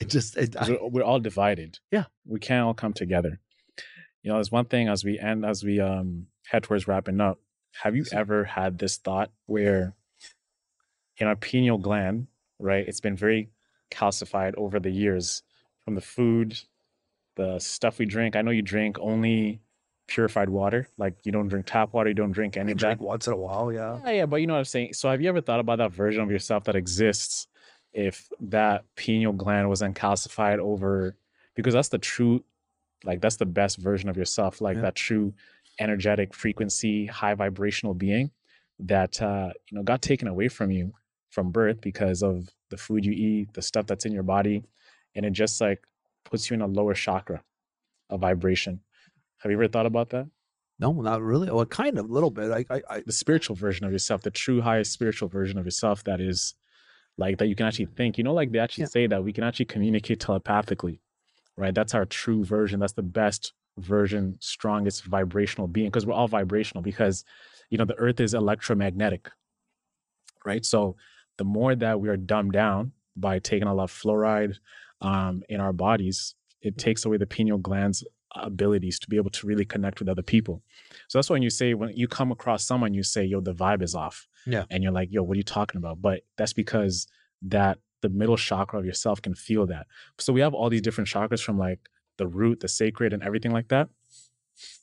it 0.00 0.08
just 0.08 0.36
it, 0.36 0.56
I- 0.56 0.68
we're, 0.70 0.88
we're 0.88 1.02
all 1.04 1.20
divided. 1.20 1.78
Yeah. 1.90 2.04
we 2.24 2.38
can't 2.40 2.64
all 2.64 2.74
come 2.74 2.92
together. 2.92 3.40
You 4.22 4.30
know, 4.30 4.34
there's 4.36 4.50
one 4.52 4.64
thing 4.66 4.88
as 4.88 5.04
we 5.04 5.18
end, 5.18 5.44
as 5.44 5.62
we 5.64 5.78
um 5.80 6.26
head 6.46 6.62
towards 6.64 6.86
wrapping 6.88 7.20
up. 7.20 7.38
Have 7.82 7.94
you 7.96 8.04
ever 8.12 8.44
had 8.44 8.78
this 8.78 8.96
thought 8.96 9.30
where 9.46 9.94
in 11.18 11.26
our 11.26 11.36
pineal 11.36 11.78
gland, 11.78 12.28
right? 12.58 12.86
It's 12.88 13.00
been 13.00 13.16
very 13.16 13.50
calcified 13.90 14.54
over 14.56 14.78
the 14.80 14.90
years 14.90 15.42
from 15.84 15.94
the 15.94 16.00
food, 16.00 16.58
the 17.36 17.58
stuff 17.58 17.98
we 17.98 18.06
drink. 18.06 18.36
I 18.36 18.42
know 18.42 18.50
you 18.52 18.62
drink 18.62 18.98
only 19.00 19.60
purified 20.08 20.48
water, 20.48 20.88
like 20.98 21.14
you 21.24 21.30
don't 21.30 21.48
drink 21.48 21.66
tap 21.66 21.92
water, 21.92 22.08
you 22.08 22.14
don't 22.14 22.32
drink 22.32 22.56
any 22.56 22.72
of 22.72 22.78
drink 22.78 22.98
that. 22.98 23.04
once 23.04 23.26
in 23.26 23.32
a 23.32 23.36
while 23.36 23.72
yeah 23.72 24.00
Yeah, 24.04 24.10
yeah, 24.10 24.26
but 24.26 24.36
you 24.40 24.46
know 24.46 24.54
what 24.54 24.58
I'm 24.60 24.64
saying. 24.64 24.94
So 24.94 25.08
have 25.10 25.20
you 25.20 25.28
ever 25.28 25.40
thought 25.40 25.60
about 25.60 25.78
that 25.78 25.92
version 25.92 26.20
of 26.22 26.30
yourself 26.30 26.64
that 26.64 26.74
exists 26.74 27.46
if 27.92 28.28
that 28.40 28.84
pineal 28.96 29.32
gland 29.32 29.68
was 29.68 29.82
uncalcified 29.82 30.58
over 30.58 31.16
because 31.54 31.74
that's 31.74 31.88
the 31.88 31.98
true 31.98 32.42
like 33.04 33.20
that's 33.20 33.36
the 33.36 33.46
best 33.46 33.78
version 33.78 34.08
of 34.08 34.16
yourself, 34.16 34.60
like 34.60 34.76
Yeah. 34.76 34.82
that 34.82 34.94
true 34.96 35.32
energetic 35.78 36.34
frequency, 36.34 37.06
high 37.06 37.34
vibrational 37.34 37.94
being 37.94 38.30
that 38.80 39.20
uh 39.22 39.50
you 39.70 39.76
know 39.76 39.82
got 39.84 40.02
taken 40.02 40.26
away 40.28 40.48
from 40.48 40.70
you 40.70 40.92
from 41.30 41.50
birth 41.50 41.80
because 41.80 42.22
of 42.22 42.48
the 42.70 42.76
food 42.76 43.04
you 43.04 43.12
eat, 43.12 43.52
the 43.54 43.62
stuff 43.62 43.86
that's 43.86 44.04
in 44.06 44.12
your 44.12 44.22
body, 44.22 44.64
and 45.14 45.24
it 45.26 45.32
just 45.32 45.60
like 45.60 45.82
puts 46.24 46.48
you 46.50 46.54
in 46.54 46.62
a 46.62 46.66
lower 46.66 46.94
chakra 46.94 47.42
of 48.10 48.20
vibration. 48.20 48.80
Have 49.38 49.50
you 49.50 49.56
ever 49.58 49.68
thought 49.68 49.86
about 49.86 50.10
that? 50.10 50.28
no 50.80 50.92
not 50.92 51.20
really 51.22 51.50
well 51.50 51.66
kind 51.66 51.98
of 51.98 52.08
a 52.08 52.12
little 52.12 52.30
bit 52.30 52.52
i 52.52 52.64
i, 52.76 52.82
I 52.88 53.00
the 53.00 53.10
spiritual 53.12 53.56
version 53.56 53.84
of 53.84 53.90
yourself, 53.92 54.22
the 54.22 54.30
true 54.30 54.60
highest 54.60 54.92
spiritual 54.92 55.28
version 55.28 55.58
of 55.58 55.64
yourself 55.64 56.04
that 56.04 56.20
is 56.20 56.54
like 57.16 57.38
that 57.38 57.48
you 57.48 57.56
can 57.56 57.66
actually 57.66 57.86
think. 57.86 58.16
You 58.16 58.24
know, 58.24 58.32
like 58.32 58.52
they 58.52 58.60
actually 58.60 58.82
Yeah. 58.82 58.88
say 58.88 59.06
that 59.08 59.24
we 59.24 59.32
can 59.32 59.44
actually 59.44 59.66
communicate 59.66 60.20
telepathically, 60.20 61.00
right? 61.56 61.74
That's 61.74 61.94
our 61.94 62.06
true 62.06 62.44
version. 62.44 62.78
That's 62.80 62.92
the 62.92 63.02
best 63.02 63.52
version, 63.78 64.36
strongest 64.40 65.04
vibrational 65.04 65.66
being 65.66 65.88
because 65.88 66.06
we're 66.06 66.14
all 66.14 66.28
vibrational 66.28 66.82
because, 66.82 67.24
you 67.70 67.78
know, 67.78 67.84
the 67.84 67.96
earth 67.96 68.20
is 68.20 68.34
electromagnetic, 68.34 69.30
right? 70.44 70.64
So 70.64 70.96
the 71.36 71.44
more 71.44 71.74
that 71.74 72.00
we 72.00 72.08
are 72.08 72.16
dumbed 72.16 72.52
down 72.52 72.92
by 73.16 73.38
taking 73.38 73.68
a 73.68 73.74
lot 73.74 73.84
of 73.84 73.92
fluoride 73.92 74.56
um, 75.00 75.42
in 75.48 75.60
our 75.60 75.72
bodies, 75.72 76.34
it 76.62 76.78
takes 76.78 77.04
away 77.04 77.16
the 77.16 77.26
pineal 77.26 77.58
gland's 77.58 78.04
abilities 78.42 78.98
to 79.00 79.08
be 79.08 79.16
able 79.16 79.30
to 79.30 79.46
really 79.46 79.64
connect 79.64 79.98
with 80.00 80.08
other 80.08 80.22
people. 80.22 80.62
So 81.08 81.18
that's 81.18 81.30
when 81.30 81.42
you 81.42 81.50
say 81.50 81.74
when 81.74 81.90
you 81.96 82.08
come 82.08 82.30
across 82.32 82.64
someone, 82.64 82.94
you 82.94 83.02
say, 83.02 83.24
"Yo, 83.24 83.40
the 83.40 83.54
vibe 83.54 83.82
is 83.82 83.94
off," 83.94 84.26
Yeah. 84.46 84.64
and 84.70 84.82
you're 84.82 84.92
like, 84.92 85.08
"Yo, 85.12 85.22
what 85.22 85.34
are 85.34 85.38
you 85.38 85.42
talking 85.44 85.78
about?" 85.78 86.00
But 86.02 86.22
that's 86.36 86.52
because 86.52 87.06
that 87.42 87.78
the 88.00 88.08
middle 88.08 88.36
chakra 88.36 88.78
of 88.78 88.84
yourself 88.86 89.20
can 89.22 89.34
feel 89.34 89.66
that. 89.66 89.86
So 90.18 90.32
we 90.32 90.40
have 90.40 90.54
all 90.54 90.70
these 90.70 90.82
different 90.82 91.08
chakras 91.08 91.42
from 91.42 91.58
like 91.58 91.80
the 92.16 92.26
root, 92.26 92.60
the 92.60 92.68
sacred, 92.68 93.12
and 93.12 93.22
everything 93.22 93.52
like 93.52 93.68
that. 93.68 93.88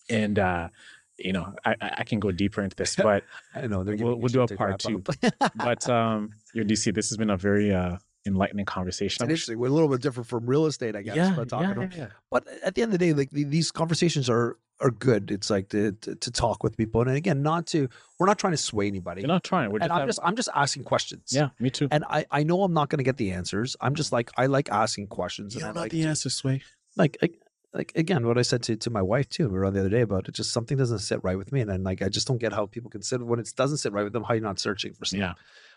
And 0.09 0.37
uh, 0.39 0.69
you 1.17 1.31
know, 1.33 1.53
I, 1.63 1.75
I 1.81 2.03
can 2.03 2.19
go 2.19 2.31
deeper 2.31 2.61
into 2.61 2.75
this, 2.75 2.95
but 2.95 3.23
I 3.55 3.67
know 3.67 3.81
We'll- 3.83 4.15
we'll 4.19 4.27
do 4.29 4.41
a 4.41 4.47
part 4.47 4.85
up. 4.85 5.41
but 5.55 5.89
um, 5.89 6.31
your 6.53 6.65
DC, 6.65 6.93
this 6.93 7.09
has 7.09 7.17
been 7.17 7.29
a 7.29 7.37
very 7.37 7.73
uh 7.73 7.97
enlightening 8.25 8.65
conversation. 8.65 9.23
an 9.23 9.29
interesting. 9.29 9.57
We're 9.59 9.67
a 9.67 9.71
little 9.71 9.89
bit 9.89 10.01
different 10.01 10.27
from 10.27 10.45
real 10.45 10.65
estate, 10.65 10.95
I 10.95 11.01
guess. 11.01 11.15
yeah, 11.15 11.33
but 11.35 11.49
talking 11.49 11.69
yeah, 11.69 11.87
yeah, 11.91 11.97
yeah. 11.97 12.07
But 12.31 12.47
at 12.63 12.75
the 12.75 12.81
end 12.81 12.93
of 12.93 12.99
the 12.99 13.05
day, 13.05 13.13
like 13.13 13.29
the- 13.31 13.43
these 13.43 13.71
conversations 13.71 14.29
are 14.29 14.57
are 14.81 14.91
good. 14.91 15.31
It's 15.31 15.49
like 15.49 15.69
to, 15.69 15.93
to 15.93 16.15
to 16.15 16.31
talk 16.31 16.61
with 16.63 16.75
people, 16.75 16.99
and 17.01 17.09
again, 17.11 17.41
not 17.41 17.65
to. 17.67 17.87
We're 18.19 18.25
not 18.27 18.37
trying 18.39 18.51
to 18.53 18.57
sway 18.57 18.87
anybody. 18.87 19.21
You're 19.21 19.27
not 19.29 19.43
trying. 19.43 19.71
We're 19.71 19.79
and 19.79 19.83
just, 19.83 19.91
I'm 19.91 19.99
having- 19.99 20.07
just 20.09 20.19
I'm 20.23 20.35
just 20.35 20.49
asking 20.53 20.83
questions. 20.83 21.31
yeah, 21.31 21.49
me 21.59 21.69
too. 21.69 21.87
And 21.91 22.03
I 22.09 22.25
I 22.31 22.43
know 22.43 22.61
I'm 22.63 22.73
not 22.73 22.89
going 22.89 22.97
to 22.97 23.03
get 23.03 23.17
the 23.17 23.31
answers. 23.31 23.77
I'm 23.79 23.95
just 23.95 24.11
like 24.11 24.31
I 24.37 24.47
like 24.47 24.69
asking 24.69 25.07
questions, 25.07 25.55
You 25.55 25.61
and 25.65 25.77
I 25.77 25.81
like 25.81 25.91
the 25.91 26.01
to- 26.01 26.07
answer, 26.09 26.29
Sway. 26.29 26.61
like 26.97 27.17
I, 27.23 27.29
like 27.73 27.91
again, 27.95 28.25
what 28.27 28.37
I 28.37 28.41
said 28.41 28.63
to 28.63 28.75
to 28.75 28.89
my 28.89 29.01
wife 29.01 29.29
too, 29.29 29.47
we 29.47 29.57
were 29.57 29.65
on 29.65 29.73
the 29.73 29.79
other 29.79 29.89
day 29.89 30.01
about 30.01 30.27
it. 30.27 30.33
Just 30.35 30.51
something 30.51 30.77
doesn't 30.77 30.99
sit 30.99 31.23
right 31.23 31.37
with 31.37 31.53
me, 31.53 31.61
and 31.61 31.69
then 31.69 31.83
like 31.83 32.01
I 32.01 32.09
just 32.09 32.27
don't 32.27 32.37
get 32.39 32.51
how 32.51 32.65
people 32.65 32.89
consider 32.89 33.23
when 33.23 33.39
it 33.39 33.49
doesn't 33.55 33.77
sit 33.77 33.93
right 33.93 34.03
with 34.03 34.11
them. 34.13 34.23
How 34.23 34.33
you're 34.33 34.43
not 34.43 34.59
searching 34.59 34.93
for 34.93 35.05
something, 35.05 35.21
Yeah. 35.21 35.33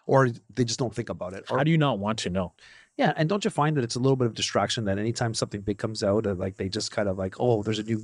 Or 0.09 0.29
they 0.55 0.64
just 0.64 0.79
don't 0.81 0.92
think 0.94 1.09
about 1.11 1.35
it. 1.35 1.44
Or, 1.51 1.59
How 1.59 1.64
do 1.64 1.71
you 1.71 1.79
not 1.79 1.99
want 2.01 2.18
to 2.21 2.31
know? 2.31 2.53
yeah, 2.97 3.12
and 3.16 3.29
don't 3.29 3.44
you 3.44 3.51
find 3.51 3.77
that 3.77 3.85
it's 3.85 3.94
a 3.94 4.01
little 4.01 4.16
bit 4.16 4.27
of 4.27 4.35
distraction 4.35 4.85
that 4.87 4.99
anytime 4.99 5.33
something 5.35 5.61
big 5.61 5.79
comes 5.79 6.03
out, 6.03 6.27
uh, 6.27 6.35
like 6.35 6.57
they 6.57 6.68
just 6.68 6.90
kind 6.90 7.09
of 7.09 7.16
like, 7.16 7.37
oh, 7.38 7.62
there's 7.62 7.79
a 7.79 7.85
new 7.85 8.03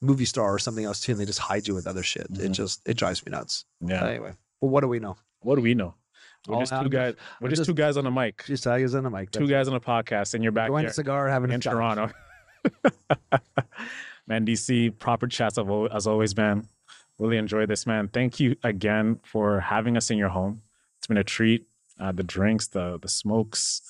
movie 0.00 0.24
star 0.26 0.54
or 0.54 0.58
something 0.60 0.84
else 0.84 1.00
too, 1.00 1.10
and 1.12 1.20
they 1.20 1.24
just 1.24 1.40
hide 1.40 1.66
you 1.66 1.74
with 1.74 1.88
other 1.88 2.04
shit. 2.04 2.26
It 2.30 2.50
Mhm. 2.50 2.52
just 2.52 2.88
it 2.88 2.96
drives 2.96 3.24
me 3.26 3.30
nuts. 3.32 3.64
Yeah. 3.80 4.04
Anyway, 4.06 4.32
well, 4.60 4.70
what 4.70 4.82
do 4.82 4.88
we 4.88 5.00
know? 5.00 5.16
what 5.40 5.54
do 5.56 5.62
we 5.62 5.74
know? 5.74 5.94
We're 6.46 6.56
Oh, 6.56 6.60
just 6.60 6.72
2 6.82 6.88
guys. 6.88 7.14
We're 7.40 7.48
just, 7.48 7.60
just- 7.60 7.68
two 7.68 7.74
guys 7.74 7.96
on 7.96 8.06
a 8.06 8.10
mic. 8.10 8.44
Just 8.46 8.62
tigers 8.64 8.94
on 8.94 9.02
the 9.04 9.10
mic. 9.10 9.30
Two 9.30 9.46
guys 9.48 9.66
on 9.68 9.74
a 9.74 9.80
podcast 9.80 10.34
in 10.34 10.42
your 10.42 10.52
backyard 10.52 10.86
to 10.86 10.92
cigar, 10.92 11.28
having 11.28 11.50
a 11.50 11.54
in 11.54 11.60
chat. 11.60 11.72
Toronto. 11.72 12.10
man, 14.26 14.44
DC 14.46 14.90
proper 14.98 15.26
chats 15.26 15.58
as 15.58 16.06
always, 16.06 16.36
man. 16.36 16.66
Really 17.18 17.36
enjoy 17.38 17.66
this, 17.66 17.86
man. 17.86 18.08
Thank 18.08 18.38
you 18.40 18.56
again 18.62 19.18
for 19.24 19.60
having 19.60 19.96
us 19.96 20.10
in 20.10 20.18
your 20.18 20.28
home. 20.28 20.62
Been 21.08 21.16
a 21.16 21.24
treat. 21.24 21.66
Uh, 21.98 22.12
the 22.12 22.22
drinks, 22.22 22.68
the 22.68 22.98
the 23.00 23.08
smokes, 23.08 23.82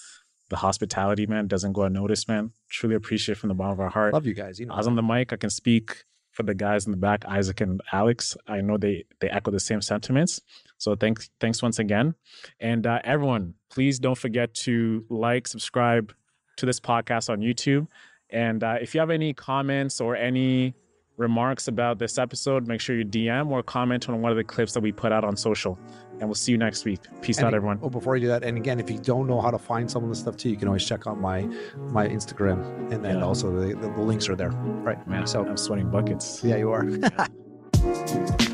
the 0.48 0.56
hospitality, 0.56 1.26
man, 1.26 1.46
doesn't 1.46 1.74
go 1.74 1.82
unnoticed, 1.82 2.26
man. 2.28 2.52
Truly 2.70 2.94
appreciate 2.94 3.36
it 3.36 3.38
from 3.38 3.48
the 3.48 3.54
bottom 3.54 3.72
of 3.72 3.80
our 3.80 3.90
heart. 3.90 4.14
Love 4.14 4.24
you 4.24 4.34
guys. 4.34 4.58
You 4.58 4.66
know, 4.66 4.74
I 4.74 4.78
was 4.78 4.86
on 4.86 4.96
the 4.96 5.02
mic. 5.02 5.32
I 5.32 5.36
can 5.36 5.50
speak 5.50 6.04
for 6.30 6.42
the 6.42 6.54
guys 6.54 6.86
in 6.86 6.92
the 6.92 6.96
back, 6.96 7.24
Isaac 7.26 7.60
and 7.60 7.80
Alex. 7.92 8.36
I 8.46 8.60
know 8.60 8.78
they 8.78 9.04
they 9.20 9.28
echo 9.28 9.50
the 9.50 9.60
same 9.60 9.82
sentiments. 9.82 10.40
So 10.78 10.94
thanks 10.94 11.28
thanks 11.40 11.62
once 11.62 11.78
again, 11.78 12.14
and 12.60 12.86
uh, 12.86 13.00
everyone, 13.04 13.54
please 13.68 13.98
don't 13.98 14.16
forget 14.16 14.54
to 14.66 15.04
like, 15.10 15.48
subscribe 15.48 16.14
to 16.56 16.66
this 16.66 16.80
podcast 16.80 17.28
on 17.28 17.40
YouTube, 17.40 17.88
and 18.30 18.62
uh, 18.62 18.76
if 18.80 18.94
you 18.94 19.00
have 19.00 19.10
any 19.10 19.34
comments 19.34 20.00
or 20.00 20.16
any 20.16 20.74
remarks 21.18 21.68
about 21.68 21.98
this 21.98 22.16
episode, 22.16 22.66
make 22.66 22.80
sure 22.80 22.96
you 22.96 23.04
DM 23.04 23.50
or 23.50 23.62
comment 23.62 24.08
on 24.08 24.22
one 24.22 24.30
of 24.32 24.36
the 24.38 24.44
clips 24.44 24.72
that 24.72 24.80
we 24.80 24.92
put 24.92 25.12
out 25.12 25.24
on 25.24 25.36
social. 25.36 25.78
And 26.20 26.22
we'll 26.28 26.34
see 26.34 26.52
you 26.52 26.58
next 26.58 26.84
week. 26.84 27.00
Peace 27.20 27.38
And 27.38 27.46
out, 27.46 27.54
everyone. 27.54 27.78
Oh, 27.82 27.90
before 27.90 28.16
you 28.16 28.22
do 28.22 28.28
that, 28.28 28.42
and 28.42 28.56
again, 28.56 28.80
if 28.80 28.90
you 28.90 28.98
don't 28.98 29.26
know 29.28 29.40
how 29.40 29.50
to 29.50 29.58
find 29.58 29.88
some 29.90 30.02
of 30.02 30.08
the 30.08 30.16
stuff 30.16 30.36
too, 30.36 30.48
you 30.48 30.56
can 30.56 30.66
always 30.66 30.84
check 30.84 31.06
out 31.06 31.20
my 31.20 31.42
my 31.92 32.08
Instagram, 32.08 32.90
and 32.92 33.04
then 33.04 33.18
Yeah. 33.18 33.24
also 33.24 33.52
the, 33.52 33.74
the, 33.74 33.88
the 33.92 34.00
links 34.00 34.28
are 34.28 34.34
there. 34.34 34.50
Right, 34.50 35.06
Man, 35.06 35.26
So 35.26 35.44
I'm 35.46 35.56
sweating 35.56 35.90
buckets. 35.90 36.42
yeah, 36.42 36.56
you 36.56 36.70
are. 36.72 36.86